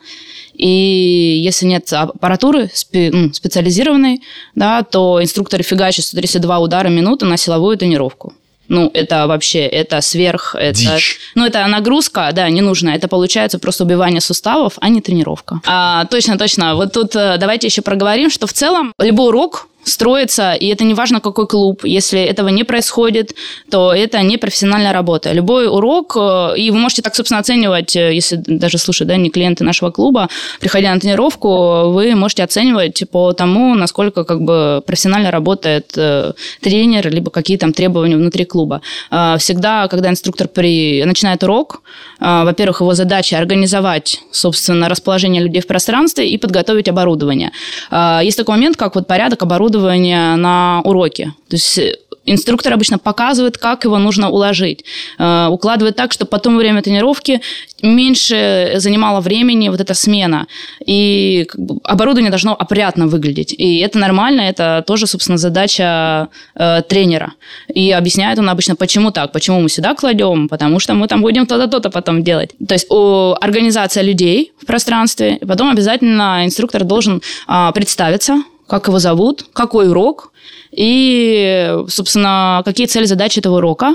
и 0.54 1.40
если 1.44 1.66
нет 1.66 1.92
аппаратуры 1.92 2.70
ну, 2.92 3.32
специализированной, 3.32 4.22
да, 4.54 4.82
то 4.82 5.22
инструкторы 5.22 5.62
фигачат 5.62 6.04
132 6.04 6.58
удара 6.58 6.88
в 6.88 6.92
минуту 6.92 7.26
на 7.26 7.36
силовую 7.36 7.76
тренировку. 7.76 8.32
Ну, 8.68 8.90
это 8.94 9.26
вообще, 9.26 9.60
это 9.60 10.00
сверх, 10.00 10.56
это... 10.58 10.78
Дичь. 10.78 11.18
Ну, 11.34 11.46
это 11.46 11.64
нагрузка, 11.66 12.30
да, 12.32 12.48
не 12.50 12.62
нужно. 12.62 12.90
Это 12.90 13.06
получается 13.06 13.58
просто 13.58 13.84
убивание 13.84 14.20
суставов, 14.20 14.74
а 14.80 14.88
не 14.88 15.00
тренировка. 15.00 15.60
А, 15.66 16.04
точно, 16.06 16.36
точно. 16.36 16.74
Вот 16.74 16.92
тут 16.92 17.14
э, 17.14 17.36
давайте 17.38 17.68
еще 17.68 17.82
проговорим, 17.82 18.30
что 18.30 18.46
в 18.46 18.52
целом 18.52 18.92
любой 18.98 19.28
урок 19.28 19.68
строится, 19.86 20.52
и 20.52 20.66
это 20.66 20.84
не 20.84 20.94
важно, 20.94 21.20
какой 21.20 21.46
клуб. 21.46 21.84
Если 21.84 22.20
этого 22.20 22.48
не 22.48 22.64
происходит, 22.64 23.34
то 23.70 23.92
это 23.92 24.20
не 24.22 24.36
профессиональная 24.36 24.92
работа. 24.92 25.32
Любой 25.32 25.68
урок, 25.68 26.16
э, 26.16 26.58
и 26.58 26.70
вы 26.70 26.78
можете 26.78 27.02
так, 27.02 27.14
собственно, 27.14 27.40
оценивать, 27.40 27.94
э, 27.96 28.12
если 28.12 28.36
даже 28.36 28.78
слушать, 28.78 29.06
да, 29.06 29.16
не 29.16 29.30
клиенты 29.30 29.64
нашего 29.64 29.90
клуба, 29.90 30.28
приходя 30.60 30.92
на 30.92 31.00
тренировку, 31.00 31.90
вы 31.90 32.14
можете 32.14 32.42
оценивать 32.42 33.04
по 33.10 33.32
тому, 33.32 33.74
насколько 33.74 34.24
как 34.24 34.40
бы 34.40 34.82
профессионально 34.86 35.30
работает 35.30 35.92
э, 35.96 36.32
тренер, 36.60 37.10
либо 37.12 37.30
какие 37.30 37.56
там 37.56 37.72
требования 37.72 38.16
внутри 38.16 38.44
клуба. 38.44 38.80
Всегда, 39.38 39.88
когда 39.88 40.10
инструктор 40.10 40.48
при... 40.48 41.04
начинает 41.04 41.42
урок, 41.42 41.82
во-первых, 42.44 42.80
его 42.80 42.94
задача 42.94 43.38
организовать, 43.38 44.20
собственно, 44.30 44.88
расположение 44.88 45.42
людей 45.42 45.60
в 45.60 45.66
пространстве 45.66 46.28
и 46.28 46.38
подготовить 46.38 46.88
оборудование. 46.88 47.52
Э, 47.90 48.20
есть 48.22 48.36
такой 48.36 48.56
момент, 48.56 48.76
как 48.76 48.94
вот 48.94 49.06
порядок 49.06 49.42
оборудования 49.42 50.36
на 50.36 50.80
уроке. 50.84 51.34
То 51.48 51.56
есть 51.56 51.78
э, 51.78 51.94
инструктор 52.26 52.72
обычно 52.72 52.98
показывает, 52.98 53.56
как 53.56 53.84
его 53.84 53.98
нужно 53.98 54.30
уложить. 54.30 54.84
Э, 55.18 55.46
укладывает 55.50 55.96
так, 55.96 56.12
чтобы 56.12 56.28
потом 56.28 56.54
во 56.54 56.58
время 56.58 56.82
тренировки 56.82 57.40
меньше 57.82 58.74
занимало 58.76 59.20
времени 59.20 59.68
вот 59.68 59.80
эта 59.80 59.94
смена. 59.94 60.46
И 60.84 61.46
оборудование 61.84 62.30
должно 62.30 62.54
опрятно 62.54 63.06
выглядеть. 63.06 63.54
И 63.56 63.78
это 63.78 63.98
нормально, 63.98 64.42
это 64.42 64.84
тоже, 64.86 65.06
собственно, 65.06 65.38
задача 65.38 66.28
э, 66.54 66.82
тренера. 66.88 67.32
И 67.72 67.90
объясняет 67.92 68.38
он 68.38 68.48
обычно, 68.48 68.76
почему 68.76 69.10
так, 69.10 69.32
почему 69.32 69.60
мы 69.60 69.68
сюда 69.68 69.94
кладем, 69.94 70.48
потому 70.48 70.80
что 70.80 70.94
мы 70.94 71.06
там 71.08 71.22
будем 71.22 71.46
то-то, 71.46 71.68
то-то 71.68 71.90
потом 71.90 72.22
делать. 72.22 72.50
То 72.66 72.74
есть 72.74 72.86
организация 72.90 74.02
людей 74.02 74.52
в 74.60 74.66
пространстве, 74.66 75.38
потом 75.46 75.70
обязательно 75.70 76.44
инструктор 76.44 76.84
должен 76.84 77.22
э, 77.48 77.72
представиться, 77.74 78.42
как 78.66 78.88
его 78.88 78.98
зовут, 78.98 79.46
какой 79.52 79.88
урок 79.88 80.32
и, 80.76 81.74
собственно, 81.88 82.62
какие 82.64 82.86
цели, 82.86 83.04
задачи 83.06 83.38
этого 83.40 83.56
урока. 83.56 83.94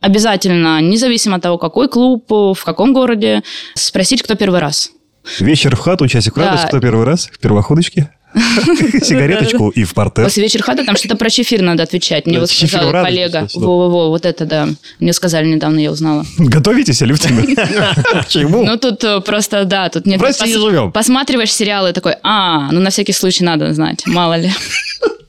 Обязательно, 0.00 0.80
независимо 0.80 1.36
от 1.36 1.42
того, 1.42 1.58
какой 1.58 1.88
клуб, 1.88 2.24
в 2.30 2.58
каком 2.64 2.92
городе, 2.92 3.42
спросить, 3.74 4.22
кто 4.22 4.34
первый 4.34 4.60
раз. 4.60 4.90
Вечер 5.38 5.76
в 5.76 5.78
хату, 5.80 6.08
часик 6.08 6.34
в 6.34 6.38
Да. 6.38 6.46
радость. 6.46 6.64
Кто 6.68 6.80
первый 6.80 7.04
раз? 7.04 7.28
В 7.30 7.38
первоходочке? 7.38 8.08
Сигареточку 9.02 9.70
и 9.70 9.84
в 9.84 9.92
порте. 9.92 10.22
После 10.22 10.42
вечер 10.42 10.62
хаты 10.62 10.84
там 10.84 10.96
что-то 10.96 11.16
про 11.16 11.28
чефир 11.30 11.62
надо 11.62 11.82
отвечать. 11.82 12.26
Мне 12.26 12.38
вот 12.40 12.50
сказал 12.50 12.90
коллега. 12.92 13.48
Во-во-во, 13.54 14.08
вот 14.08 14.24
это 14.24 14.44
да. 14.46 14.68
Мне 15.00 15.12
сказали 15.12 15.46
недавно, 15.48 15.80
я 15.80 15.90
узнала. 15.90 16.24
Готовитесь, 16.38 17.02
Алевтина? 17.02 17.42
Чему? 18.28 18.64
Ну, 18.64 18.76
тут 18.78 19.02
э, 19.04 19.20
просто, 19.20 19.64
да, 19.64 19.88
тут 19.88 20.06
нет... 20.06 20.22
России 20.22 20.56
пос- 20.56 20.70
живем. 20.70 20.92
Посматриваешь 20.92 21.52
сериалы 21.52 21.92
такой, 21.92 22.14
а, 22.22 22.70
ну, 22.70 22.80
на 22.80 22.90
всякий 22.90 23.12
случай 23.12 23.44
надо 23.44 23.74
знать, 23.74 24.06
мало 24.06 24.34
ли. 24.38 24.50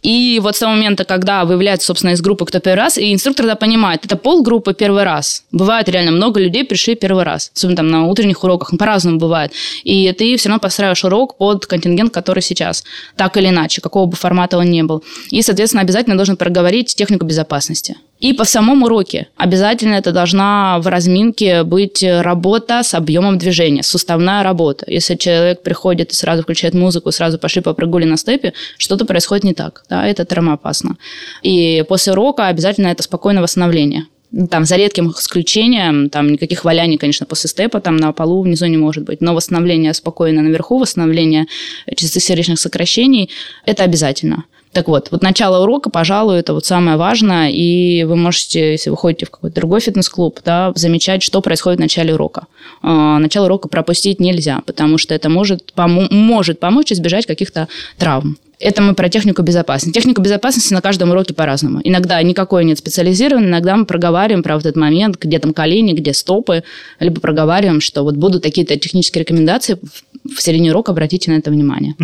И 0.02 0.40
вот 0.42 0.56
с 0.56 0.60
того 0.60 0.74
момента, 0.74 1.06
когда 1.06 1.46
выявляется, 1.46 1.88
собственно, 1.88 2.12
из 2.12 2.22
группы 2.22 2.46
кто 2.46 2.60
первый 2.60 2.80
раз, 2.80 2.98
и 2.98 3.14
инструктор 3.14 3.46
тогда 3.46 3.56
понимает, 3.56 4.06
это 4.06 4.16
полгруппы 4.16 4.74
первый 4.74 5.04
раз. 5.04 5.44
Бывает 5.52 5.90
реально 5.90 6.12
много 6.12 6.40
людей 6.40 6.64
пришли 6.64 6.96
первый 6.96 7.24
раз. 7.24 7.52
Особенно 7.56 7.78
там 7.78 7.88
на 7.90 8.06
утренних 8.08 8.44
уроках, 8.44 8.72
ну, 8.72 8.78
по-разному 8.78 9.20
бывает. 9.20 9.52
И 9.84 10.12
ты 10.14 10.36
все 10.38 10.50
равно 10.50 10.60
постраиваешь 10.60 11.04
урок 11.04 11.38
под 11.38 11.66
контингент, 11.66 12.14
который 12.14 12.42
сейчас. 12.42 12.84
Так 13.16 13.38
или 13.38 13.50
иначе, 13.50 13.82
какого 13.82 14.08
бы 14.08 14.16
формата 14.16 14.58
он 14.58 14.70
ни 14.72 14.82
был. 14.82 15.04
И, 15.30 15.42
соответственно, 15.42 15.82
обязательно 15.82 16.16
должен 16.16 16.38
проговорить 16.38 16.96
технику 16.96 17.26
безопасности. 17.26 17.96
И 18.22 18.34
по 18.34 18.46
самому 18.46 18.86
уроке 18.86 19.28
обязательно 19.36 19.96
это 19.96 20.12
должна 20.12 20.80
в 20.80 20.88
разминке 20.88 21.64
быть 21.64 22.04
работа 22.04 22.84
с 22.84 22.94
объемом 22.94 23.40
движения, 23.40 23.82
суставная 23.82 24.44
работа. 24.44 24.86
Если 24.88 25.16
человек 25.16 25.64
приходит 25.64 26.12
и 26.12 26.16
сразу 26.16 26.44
включает 26.44 26.76
музыку, 26.76 27.12
сразу 27.12 27.40
пошли 27.40 27.64
попрыгули 27.64 28.06
на 28.06 28.18
степе, 28.18 28.54
что-то 28.78 29.06
происходит 29.06 29.44
не 29.44 29.54
так. 29.56 29.84
Да, 29.90 30.08
это 30.08 30.24
травмоопасно. 30.24 30.98
И 31.42 31.84
после 31.90 32.14
урока 32.14 32.48
обязательно 32.48 32.88
это 32.88 33.02
спокойное 33.02 33.42
восстановление. 33.42 34.06
Там, 34.50 34.66
за 34.66 34.78
редким 34.78 35.12
исключением, 35.12 36.10
там 36.10 36.32
никаких 36.32 36.64
валяний, 36.64 36.98
конечно, 36.98 37.26
после 37.26 37.50
степа 37.50 37.82
там 37.82 37.98
на 37.98 38.14
полу 38.14 38.44
внизу 38.44 38.68
не 38.68 38.78
может 38.78 39.04
быть. 39.04 39.20
Но 39.20 39.34
восстановление 39.34 39.94
спокойно 39.94 40.42
наверху, 40.44 40.78
восстановление 40.78 41.48
частоты 41.96 42.20
сердечных 42.20 42.60
сокращений– 42.60 43.30
это 43.66 43.84
обязательно. 43.84 44.46
Так 44.74 44.88
вот, 44.88 45.10
вот 45.12 45.22
начало 45.22 45.64
урока, 45.64 45.90
пожалуй, 45.90 46.40
это 46.40 46.54
вот 46.54 46.66
самое 46.66 46.96
важное, 46.96 47.50
и 47.50 48.04
вы 48.06 48.16
можете, 48.16 48.72
если 48.72 48.90
вы 48.90 48.96
ходите 48.96 49.26
в 49.26 49.30
какой-то 49.30 49.56
другой 49.58 49.82
фитнес-клуб, 49.82 50.40
да, 50.46 50.72
замечать, 50.76 51.24
что 51.24 51.42
происходит 51.42 51.80
в 51.80 51.82
начале 51.82 52.14
урока. 52.14 52.46
А, 52.82 53.20
Начало 53.20 53.46
урока 53.46 53.68
пропустить 53.68 54.22
нельзя, 54.22 54.62
потому 54.66 54.98
что 54.98 55.14
это 55.14 55.28
может, 55.30 55.74
помо- 55.76 56.08
может 56.10 56.60
помочь 56.62 56.92
избежать 56.94 57.26
каких-то 57.26 57.68
травм. 57.98 58.38
Это 58.60 58.82
мы 58.84 58.94
про 58.94 59.10
технику 59.10 59.42
безопасности. 59.42 59.94
Техника 59.98 60.22
безопасности 60.22 60.72
на 60.74 60.82
каждом 60.82 61.10
уроке 61.10 61.34
по-разному. 61.34 61.82
Иногда 61.84 62.22
никакой 62.22 62.64
нет 62.64 62.78
специализированной, 62.78 63.50
иногда 63.50 63.76
мы 63.76 63.86
проговариваем 63.86 64.44
про 64.44 64.54
вот 64.56 64.66
этот 64.66 64.78
момент, 64.78 65.18
где 65.20 65.40
там 65.40 65.52
колени, 65.54 65.94
где 65.94 66.14
стопы, 66.14 66.64
либо 67.00 67.20
проговариваем, 67.20 67.82
что 67.82 68.04
вот 68.04 68.16
будут 68.16 68.44
такие-то 68.44 68.78
технические 68.78 69.24
рекомендации, 69.24 69.80
в- 70.24 70.42
середине 70.42 70.70
урока 70.72 70.92
обратите 70.94 71.30
на 71.32 71.36
это 71.36 71.52
внимание. 71.52 71.96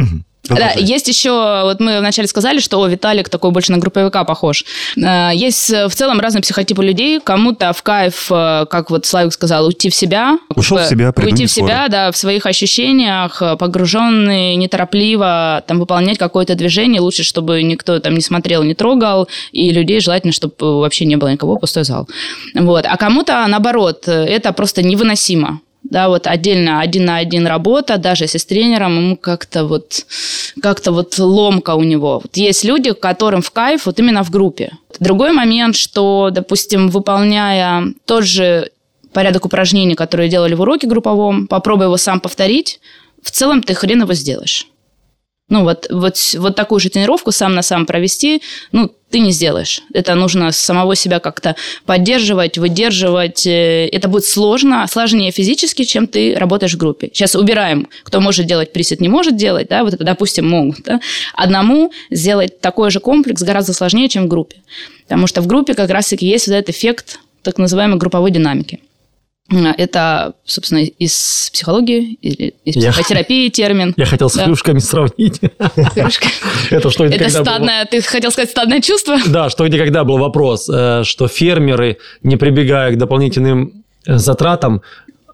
Да, 0.49 0.55
Продолжай. 0.55 0.83
есть 0.83 1.07
еще, 1.07 1.61
вот 1.63 1.79
мы 1.79 1.99
вначале 1.99 2.27
сказали, 2.27 2.59
что 2.59 2.79
о, 2.79 2.87
Виталик 2.87 3.29
такой 3.29 3.51
больше 3.51 3.71
на 3.71 3.77
групповика 3.77 4.23
похож. 4.23 4.63
Э, 4.95 5.31
Есть 5.33 5.69
э, 5.69 5.87
в 5.87 5.95
целом 5.95 6.19
разные 6.19 6.41
психотипы 6.41 6.83
людей. 6.83 7.19
Кому-то 7.19 7.73
в 7.73 7.83
кайф, 7.83 8.31
э, 8.31 8.65
как 8.69 8.89
вот 8.89 9.05
Славик 9.05 9.33
сказал, 9.33 9.65
уйти 9.65 9.89
в 9.89 9.95
себя. 9.95 10.39
Ушел 10.55 10.77
в 10.77 10.85
себя, 10.85 11.13
Уйти 11.15 11.45
в 11.45 11.51
себя, 11.51 11.87
да, 11.89 12.11
в 12.11 12.17
своих 12.17 12.45
ощущениях, 12.45 13.41
погруженный, 13.59 14.55
неторопливо, 14.55 15.63
там, 15.67 15.79
выполнять 15.79 16.17
какое-то 16.17 16.55
движение. 16.55 17.01
Лучше, 17.01 17.23
чтобы 17.23 17.61
никто 17.63 17.99
там 17.99 18.13
не 18.13 18.21
смотрел, 18.21 18.63
не 18.63 18.73
трогал. 18.73 19.27
И 19.51 19.71
людей 19.71 19.99
желательно, 19.99 20.33
чтобы 20.33 20.79
вообще 20.79 21.05
не 21.05 21.17
было 21.17 21.29
никого, 21.29 21.57
пустой 21.57 21.83
зал. 21.83 22.07
Вот. 22.53 22.85
А 22.87 22.97
кому-то, 22.97 23.45
наоборот, 23.47 24.07
это 24.07 24.53
просто 24.53 24.81
невыносимо. 24.81 25.61
Да, 25.89 26.09
вот 26.09 26.27
отдельно 26.27 26.81
один 26.81 27.05
на 27.05 27.17
один 27.17 27.47
работа, 27.47 27.97
даже 27.97 28.25
если 28.25 28.37
с 28.37 28.45
тренером, 28.45 28.97
ему 28.97 29.17
как-то 29.17 29.65
вот, 29.65 30.05
как-то 30.61 30.91
вот 30.91 31.17
ломка 31.17 31.75
у 31.75 31.83
него. 31.83 32.19
Вот 32.23 32.35
есть 32.35 32.65
люди, 32.65 32.93
которым 32.93 33.41
в 33.41 33.51
кайф 33.51 33.85
вот 33.85 33.97
именно 33.99 34.23
в 34.23 34.29
группе. 34.29 34.71
Другой 34.99 35.31
момент, 35.31 35.75
что, 35.75 36.29
допустим, 36.31 36.89
выполняя 36.89 37.93
тот 38.05 38.25
же 38.25 38.71
порядок 39.13 39.45
упражнений, 39.45 39.95
которые 39.95 40.29
делали 40.29 40.55
в 40.55 40.61
уроке 40.61 40.87
групповом, 40.87 41.47
попробуй 41.47 41.85
его 41.85 41.97
сам 41.97 42.19
повторить, 42.19 42.79
в 43.21 43.31
целом 43.31 43.63
ты 43.63 43.73
хрен 43.73 44.01
его 44.01 44.13
сделаешь. 44.13 44.67
Ну, 45.49 45.63
вот, 45.63 45.87
вот, 45.89 46.17
вот 46.37 46.55
такую 46.55 46.79
же 46.79 46.89
тренировку 46.89 47.31
сам 47.31 47.55
на 47.55 47.61
сам 47.61 47.85
провести, 47.85 48.41
ну, 48.73 48.91
ты 49.09 49.19
не 49.19 49.31
сделаешь. 49.31 49.81
Это 49.93 50.15
нужно 50.15 50.51
самого 50.51 50.95
себя 50.95 51.19
как-то 51.19 51.55
поддерживать, 51.85 52.57
выдерживать. 52.57 53.47
Э, 53.47 53.87
Это 53.87 54.07
будет 54.07 54.25
сложно, 54.25 54.85
сложнее 54.89 55.31
физически, 55.31 55.83
чем 55.83 56.07
ты 56.07 56.35
работаешь 56.35 56.73
в 56.73 56.77
группе. 56.77 57.09
Сейчас 57.13 57.35
убираем, 57.35 57.87
кто 58.03 58.19
может 58.19 58.45
делать 58.45 58.73
присед, 58.73 58.99
не 58.99 59.07
может 59.07 59.35
делать, 59.35 59.67
да, 59.69 59.83
вот 59.83 59.93
это, 59.93 60.03
допустим, 60.03 60.49
могут. 60.49 60.81
Да? 60.83 60.99
Одному 61.33 61.91
сделать 62.11 62.59
такой 62.59 62.91
же 62.91 62.99
комплекс 62.99 63.41
гораздо 63.41 63.73
сложнее, 63.73 64.09
чем 64.09 64.25
в 64.25 64.27
группе. 64.27 64.57
Потому 65.03 65.27
что 65.27 65.41
в 65.41 65.47
группе 65.47 65.73
как 65.73 65.89
раз-таки 65.89 66.25
есть 66.25 66.47
вот 66.47 66.55
этот 66.55 66.75
эффект 66.75 67.19
так 67.43 67.57
называемой 67.57 67.97
групповой 67.97 68.31
динамики. 68.31 68.81
Это, 69.49 70.33
собственно, 70.45 70.79
из 70.79 71.49
психологии 71.53 72.13
или 72.21 72.53
из 72.65 72.75
Я- 72.75 72.91
психотерапии 72.91 73.47
термин. 73.49 73.93
Я 73.95 74.05
хотел 74.05 74.29
с 74.29 74.35
Да. 74.35 74.43
хрюшками 74.45 74.79
сравнить. 74.79 75.39
Это 76.69 76.89
что 76.89 77.05
Это 77.05 77.29
стадное, 77.29 77.85
ты 77.85 78.01
хотел 78.01 78.31
сказать 78.31 78.49
стадное 78.49 78.81
чувство? 78.81 79.17
Да, 79.25 79.49
что 79.49 79.65
никогда 79.67 80.03
был 80.03 80.17
вопрос, 80.17 80.69
э, 80.69 81.03
что 81.03 81.27
фермеры, 81.27 81.97
не 82.23 82.35
прибегая 82.35 82.91
к 82.91 82.97
дополнительным 82.97 83.83
э, 84.05 84.17
затратам, 84.17 84.81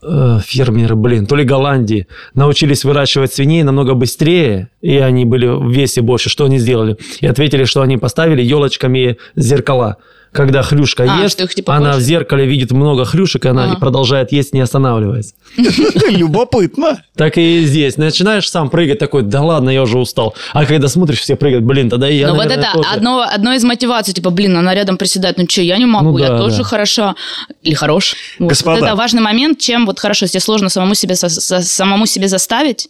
э, 0.03 0.39
фермеры, 0.45 0.95
блин, 0.95 1.25
то 1.25 1.35
ли 1.35 1.43
Голландии, 1.43 2.07
научились 2.35 2.83
выращивать 2.83 3.33
свиней 3.33 3.63
намного 3.63 3.93
быстрее, 3.95 4.69
и 4.81 4.97
они 4.97 5.25
были 5.25 5.47
в 5.47 5.71
весе 5.71 6.01
больше. 6.01 6.29
Что 6.29 6.45
они 6.45 6.59
сделали? 6.59 6.97
И 7.21 7.25
ответили, 7.27 7.63
что 7.65 7.81
они 7.81 7.97
поставили 7.97 8.43
елочками 8.43 9.17
зеркала. 9.35 9.97
Когда 10.33 10.63
хрюшка 10.63 11.03
А, 11.07 11.21
ест, 11.23 11.39
их 11.39 11.53
типа 11.53 11.75
она 11.75 11.91
больше? 11.91 11.99
в 11.99 12.03
зеркале 12.03 12.45
видит 12.45 12.71
много 12.71 13.05
хрюшек, 13.05 13.45
и 13.45 13.47
она 13.49 13.65
Ага. 13.65 13.73
и 13.75 13.79
продолжает 13.79 14.31
есть, 14.31 14.53
не 14.53 14.61
останавливаясь. 14.61 15.33
Любопытно. 16.09 17.01
Так 17.15 17.37
и 17.37 17.63
здесь. 17.65 17.97
Начинаешь 17.97 18.49
сам 18.49 18.69
прыгать 18.69 18.99
такой, 18.99 19.23
да 19.23 19.41
ладно, 19.41 19.69
я 19.69 19.81
уже 19.83 19.97
устал. 19.97 20.35
А 20.53 20.65
когда 20.65 20.87
смотришь, 20.87 21.19
все 21.19 21.35
прыгают, 21.35 21.63
блин, 21.65 21.89
тогда 21.89 22.09
и 22.09 22.17
я, 22.17 22.29
Ну 22.29 22.35
вот 22.35 22.47
это 22.47 22.67
одно, 22.91 23.21
одно 23.21 23.53
из 23.53 23.63
мотиваций, 23.63 24.13
типа, 24.13 24.29
блин, 24.29 24.57
она 24.57 24.73
рядом 24.73 24.97
приседает, 24.97 25.37
ну 25.37 25.45
что, 25.49 25.61
я 25.61 25.77
не 25.77 25.85
могу, 25.85 26.11
Ну 26.11 26.17
я 26.17 26.29
тоже 26.37 26.57
да. 26.59 26.63
хороша 26.63 27.15
или 27.61 27.73
хорош. 27.73 28.15
Вот. 28.39 28.49
Господа. 28.49 28.79
Вот 28.79 28.85
это 28.87 28.95
важный 28.95 29.21
момент, 29.21 29.59
чем 29.59 29.85
вот 29.85 29.99
хорошо, 29.99 30.25
если 30.25 30.39
сложно 30.39 30.69
самому 30.69 30.95
себе, 30.95 31.15
самому 31.15 32.05
себе 32.05 32.27
заставить, 32.27 32.89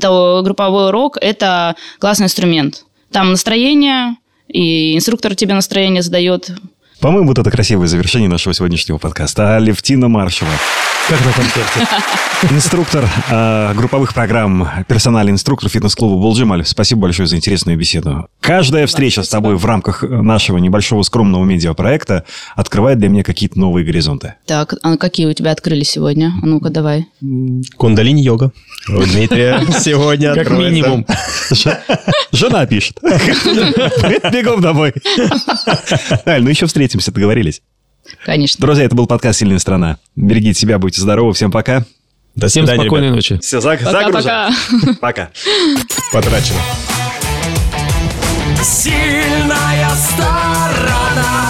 то 0.00 0.40
групповой 0.44 0.88
урок– 0.88 1.16
это 1.20 1.74
классный 1.98 2.24
инструмент. 2.26 2.84
Там 3.12 3.30
настроение, 3.30 4.16
и 4.48 4.96
инструктор 4.96 5.34
тебе 5.34 5.54
настроение 5.54 6.02
задает. 6.02 6.50
По-моему, 7.00 7.28
вот 7.28 7.38
это 7.38 7.50
красивое 7.50 7.86
завершение 7.88 8.28
нашего 8.28 8.54
сегодняшнего 8.54 8.98
подкаста. 8.98 9.56
Алевтина 9.56 10.08
Маршева, 10.08 10.50
Как 11.08 11.24
на 11.24 11.32
концерте. 11.32 11.86
инструктор 12.54 13.08
э, 13.30 13.74
групповых 13.74 14.12
программ, 14.12 14.68
персональный 14.88 15.30
инструктор 15.30 15.70
фитнес-клуба 15.70 16.20
«Болджималь». 16.20 16.64
Спасибо 16.66 17.02
большое 17.02 17.28
за 17.28 17.36
интересную 17.36 17.78
беседу. 17.78 18.26
Каждая 18.40 18.88
встреча 18.88 19.22
с 19.22 19.28
тобой 19.28 19.54
в 19.54 19.64
рамках 19.64 20.02
нашего 20.02 20.58
небольшого 20.58 21.02
скромного 21.02 21.44
медиапроекта 21.44 22.24
открывает 22.56 22.98
для 22.98 23.08
меня 23.08 23.22
какие-то 23.22 23.56
новые 23.56 23.86
горизонты. 23.86 24.34
Так, 24.46 24.74
а 24.82 24.96
какие 24.96 25.26
у 25.26 25.32
тебя 25.32 25.52
открылись 25.52 25.90
сегодня? 25.90 26.32
А 26.42 26.46
ну-ка, 26.46 26.70
давай. 26.70 27.06
Кундалини-йога. 27.76 28.50
У 28.88 29.02
Дмитрия 29.04 29.60
сегодня 29.78 30.34
Как 30.34 30.50
минимум. 30.50 31.06
Жена 32.32 32.66
пишет. 32.66 32.98
Бегом 34.32 34.60
домой. 34.60 34.92
Аль, 36.26 36.42
ну 36.42 36.50
еще 36.50 36.66
встретимся, 36.66 37.12
договорились. 37.12 37.62
Конечно. 38.24 38.60
Друзья, 38.60 38.84
это 38.84 38.94
был 38.94 39.06
подкаст 39.06 39.38
«Сильная 39.40 39.58
страна». 39.58 39.98
Берегите 40.16 40.58
себя, 40.60 40.78
будьте 40.78 41.00
здоровы. 41.00 41.32
Всем 41.32 41.50
пока. 41.50 41.84
До 42.34 42.48
Всем 42.48 42.64
свидания, 42.64 42.82
спокойной 42.84 43.06
ребят. 43.08 43.16
ночи. 43.16 43.38
Все, 43.38 43.58
заг- 43.60 43.82
Пока-пока. 43.82 44.50
Пока. 45.00 45.30
Потрачено. 46.12 46.58
Сильная 48.62 49.88
сторона. 49.94 51.45